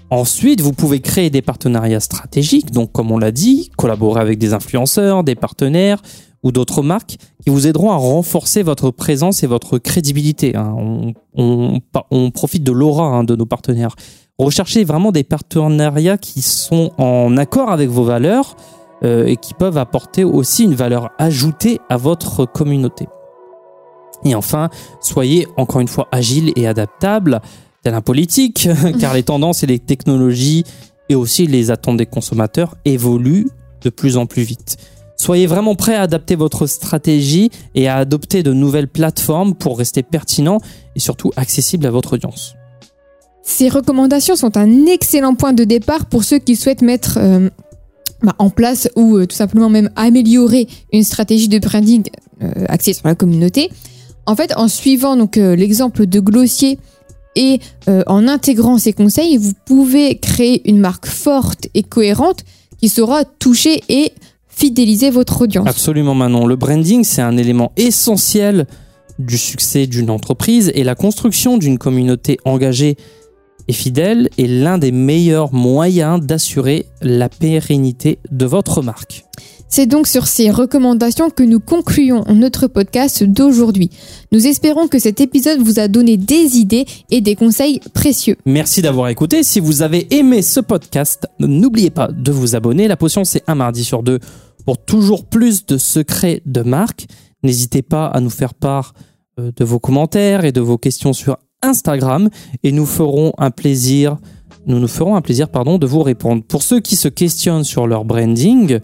Ensuite, 0.10 0.62
vous 0.62 0.72
pouvez 0.72 1.02
créer 1.02 1.30
des 1.30 1.42
partenariats 1.42 2.00
stratégiques, 2.00 2.72
donc 2.72 2.94
comme 2.94 3.12
on 3.12 3.18
l'a 3.18 3.32
dit, 3.32 3.72
collaborer 3.76 4.22
avec 4.22 4.40
des 4.40 4.54
influenceurs, 4.54 5.26
des 5.26 5.36
partenaires, 5.36 6.02
ou 6.48 6.52
d'autres 6.54 6.82
marques 6.82 7.18
qui 7.44 7.50
vous 7.50 7.68
aideront 7.68 7.92
à 7.92 7.98
renforcer 7.98 8.64
votre 8.64 8.90
présence 8.90 9.44
et 9.44 9.48
votre 9.48 9.80
crédibilité. 9.80 10.56
Hein. 10.56 11.14
On, 11.36 12.32
profite 12.32 12.64
de 12.64 12.72
l'aura 12.72 13.08
hein, 13.08 13.24
de 13.26 13.36
nos 13.36 13.46
partenaires. 13.46 13.96
Recherchez 14.40 14.86
vraiment 14.86 15.12
des 15.12 15.26
partenariats 15.26 16.18
qui 16.18 16.42
sont 16.42 16.92
en 16.98 17.36
accord 17.36 17.70
avec 17.70 17.90
vos 17.90 18.04
valeurs 18.04 18.56
euh, 19.04 19.26
et 19.26 19.36
qui 19.36 19.54
peuvent 19.54 19.78
apporter 19.78 20.24
aussi 20.24 20.64
une 20.64 20.74
valeur 20.74 21.10
ajoutée 21.18 21.82
à 21.90 21.98
votre 21.98 22.46
communauté. 22.46 23.08
Et 24.24 24.34
enfin, 24.34 24.70
soyez 25.02 25.48
encore 25.58 25.82
une 25.82 25.90
fois 25.90 26.08
agile 26.14 26.54
et 26.56 26.66
adaptable, 26.66 27.42
tel 27.84 27.94
un 27.94 28.02
politique, 28.02 28.70
car 29.02 29.14
les 29.14 29.24
tendances 29.24 29.64
et 29.64 29.68
les 29.68 29.80
technologies 29.80 30.64
et 31.10 31.16
aussi 31.16 31.46
les 31.46 31.72
attentes 31.72 31.98
des 31.98 32.06
consommateurs 32.06 32.76
évoluent 32.86 33.50
de 33.82 33.90
plus 33.90 34.16
en 34.16 34.26
plus 34.28 34.44
vite. 34.44 34.78
Soyez 35.18 35.48
vraiment 35.48 35.76
prêt 35.76 35.96
à 35.96 36.04
adapter 36.04 36.36
votre 36.36 36.68
stratégie 36.68 37.50
et 37.74 37.88
à 37.88 37.98
adopter 37.98 38.44
de 38.44 38.54
nouvelles 38.54 38.88
plateformes 38.88 39.56
pour 39.56 39.78
rester 39.78 40.04
pertinent 40.04 40.60
et 40.96 41.00
surtout 41.00 41.32
accessible 41.36 41.88
à 41.88 41.92
votre 41.92 42.14
audience. 42.14 42.54
Ces 43.42 43.70
recommandations 43.70 44.36
sont 44.36 44.58
un 44.58 44.86
excellent 44.86 45.34
point 45.34 45.54
de 45.54 45.64
départ 45.64 46.06
pour 46.06 46.24
ceux 46.24 46.38
qui 46.38 46.56
souhaitent 46.56 46.82
mettre 46.82 47.18
euh, 47.18 47.50
bah, 48.22 48.36
en 48.38 48.50
place 48.50 48.90
ou 48.96 49.16
euh, 49.16 49.26
tout 49.26 49.36
simplement 49.36 49.70
même 49.70 49.90
améliorer 49.96 50.68
une 50.94 51.04
stratégie 51.04 51.48
de 51.48 51.58
branding 51.58 52.04
euh, 52.44 52.66
axée 52.68 52.94
sur 52.94 53.08
la 53.08 53.16
communauté. 53.16 53.72
En 54.26 54.36
fait, 54.36 54.54
en 54.58 54.68
suivant 54.68 55.16
donc 55.16 55.38
l'exemple 55.38 56.06
de 56.06 56.20
Glossier 56.20 56.80
et 57.38 57.62
en 57.88 58.28
intégrant 58.28 58.78
ces 58.78 58.92
conseils, 58.92 59.38
vous 59.38 59.54
pouvez 59.66 60.18
créer 60.18 60.70
une 60.70 60.80
marque 60.80 61.06
forte 61.06 61.70
et 61.74 61.82
cohérente 61.82 62.44
qui 62.78 62.90
saura 62.90 63.24
toucher 63.24 63.82
et 63.88 64.12
fidéliser 64.58 65.12
votre 65.12 65.42
audience. 65.44 65.68
Absolument 65.68 66.16
Manon. 66.16 66.48
Le 66.48 66.56
branding, 66.56 67.04
c'est 67.04 67.22
un 67.22 67.38
élément 67.38 67.72
essentiel 67.78 68.66
du 69.20 69.38
succès 69.38 69.86
d'une 69.86 70.10
entreprise 70.10 70.72
et 70.74 70.84
la 70.84 70.96
construction 70.96 71.58
d'une 71.58 71.78
communauté 71.78 72.38
engagée 72.44 72.98
et 73.68 73.74
fidèle 73.74 74.30
est 74.38 74.48
l'un 74.48 74.78
des 74.78 74.92
meilleurs 74.92 75.54
moyens 75.54 76.22
d'assurer 76.22 76.86
la 77.02 77.30
pérennité 77.30 78.18
de 78.32 78.46
votre 78.46 78.82
marque. 78.82 79.26
C'est 79.70 79.86
donc 79.86 80.08
sur 80.08 80.28
ces 80.28 80.50
recommandations 80.50 81.30
que 81.30 81.44
nous 81.44 81.60
concluons 81.60 82.24
notre 82.34 82.68
podcast 82.68 83.24
d'aujourd'hui. 83.24 83.90
Nous 84.32 84.48
espérons 84.48 84.88
que 84.88 84.98
cet 84.98 85.20
épisode 85.20 85.60
vous 85.60 85.78
a 85.78 85.90
donné 85.90 86.16
des 86.16 86.56
idées 86.56 86.86
et 87.12 87.20
des 87.20 87.36
conseils 87.36 87.82
précieux. 87.94 88.38
Merci 88.46 88.82
d'avoir 88.82 89.10
écouté. 89.10 89.44
Si 89.44 89.60
vous 89.60 89.82
avez 89.82 90.08
aimé 90.16 90.42
ce 90.42 90.62
podcast, 90.62 91.28
n'oubliez 91.40 91.90
pas 91.90 92.08
de 92.08 92.32
vous 92.32 92.56
abonner. 92.56 92.88
La 92.88 92.96
potion, 92.96 93.26
c'est 93.26 93.44
un 93.48 93.56
mardi 93.56 93.84
sur 93.84 94.04
deux 94.04 94.20
pour 94.68 94.84
toujours 94.84 95.24
plus 95.24 95.66
de 95.66 95.78
secrets 95.78 96.42
de 96.46 96.62
marque, 96.62 97.08
n'hésitez 97.42 97.82
pas 97.82 98.08
à 98.08 98.20
nous 98.20 98.30
faire 98.30 98.54
part 98.54 98.94
euh, 99.40 99.54
de 99.56 99.64
vos 99.64 99.80
commentaires 99.80 100.44
et 100.44 100.52
de 100.52 100.60
vos 100.60 100.78
questions 100.78 101.14
sur 101.14 101.38
Instagram 101.62 102.28
et 102.64 102.74
nous 102.74 102.86
ferons 102.86 103.32
un 103.38 103.50
plaisir, 103.50 104.18
nous 104.66 104.78
nous 104.78 104.90
ferons 104.90 105.16
un 105.16 105.22
plaisir 105.22 105.48
pardon, 105.48 105.78
de 105.78 105.88
vous 105.88 106.04
répondre. 106.04 106.44
Pour 106.44 106.64
ceux 106.64 106.82
qui 106.82 106.98
se 106.98 107.08
questionnent 107.08 107.64
sur 107.64 107.88
leur 107.88 108.04
branding, 108.04 108.82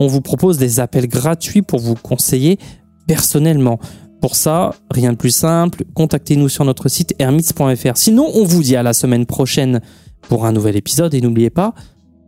on 0.00 0.08
vous 0.08 0.22
propose 0.22 0.58
des 0.58 0.80
appels 0.80 1.06
gratuits 1.06 1.62
pour 1.62 1.78
vous 1.78 1.94
conseiller 1.94 2.58
personnellement. 3.06 3.78
Pour 4.20 4.34
ça, 4.34 4.74
rien 4.90 5.12
de 5.12 5.18
plus 5.18 5.30
simple, 5.30 5.84
contactez-nous 5.94 6.48
sur 6.48 6.64
notre 6.64 6.88
site 6.88 7.14
hermits.fr. 7.20 7.96
Sinon, 7.96 8.28
on 8.34 8.42
vous 8.42 8.64
dit 8.64 8.74
à 8.74 8.82
la 8.82 8.92
semaine 8.92 9.26
prochaine 9.26 9.82
pour 10.22 10.46
un 10.46 10.52
nouvel 10.52 10.74
épisode 10.74 11.14
et 11.14 11.20
n'oubliez 11.20 11.50
pas, 11.50 11.74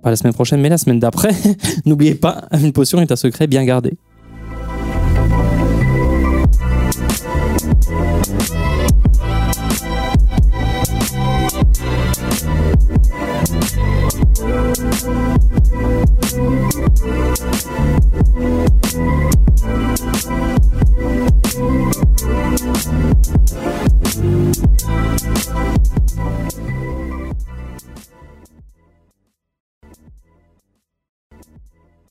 pas 0.04 0.10
la 0.10 0.16
semaine 0.16 0.34
prochaine, 0.34 0.60
mais 0.60 0.68
la 0.68 0.78
semaine 0.78 1.00
d'après. 1.00 1.30
N'oubliez 1.86 2.14
pas, 2.14 2.44
une 2.52 2.72
potion 2.72 3.00
est 3.00 3.10
un 3.10 3.16
secret 3.16 3.46
bien 3.46 3.64
gardé. 3.64 3.96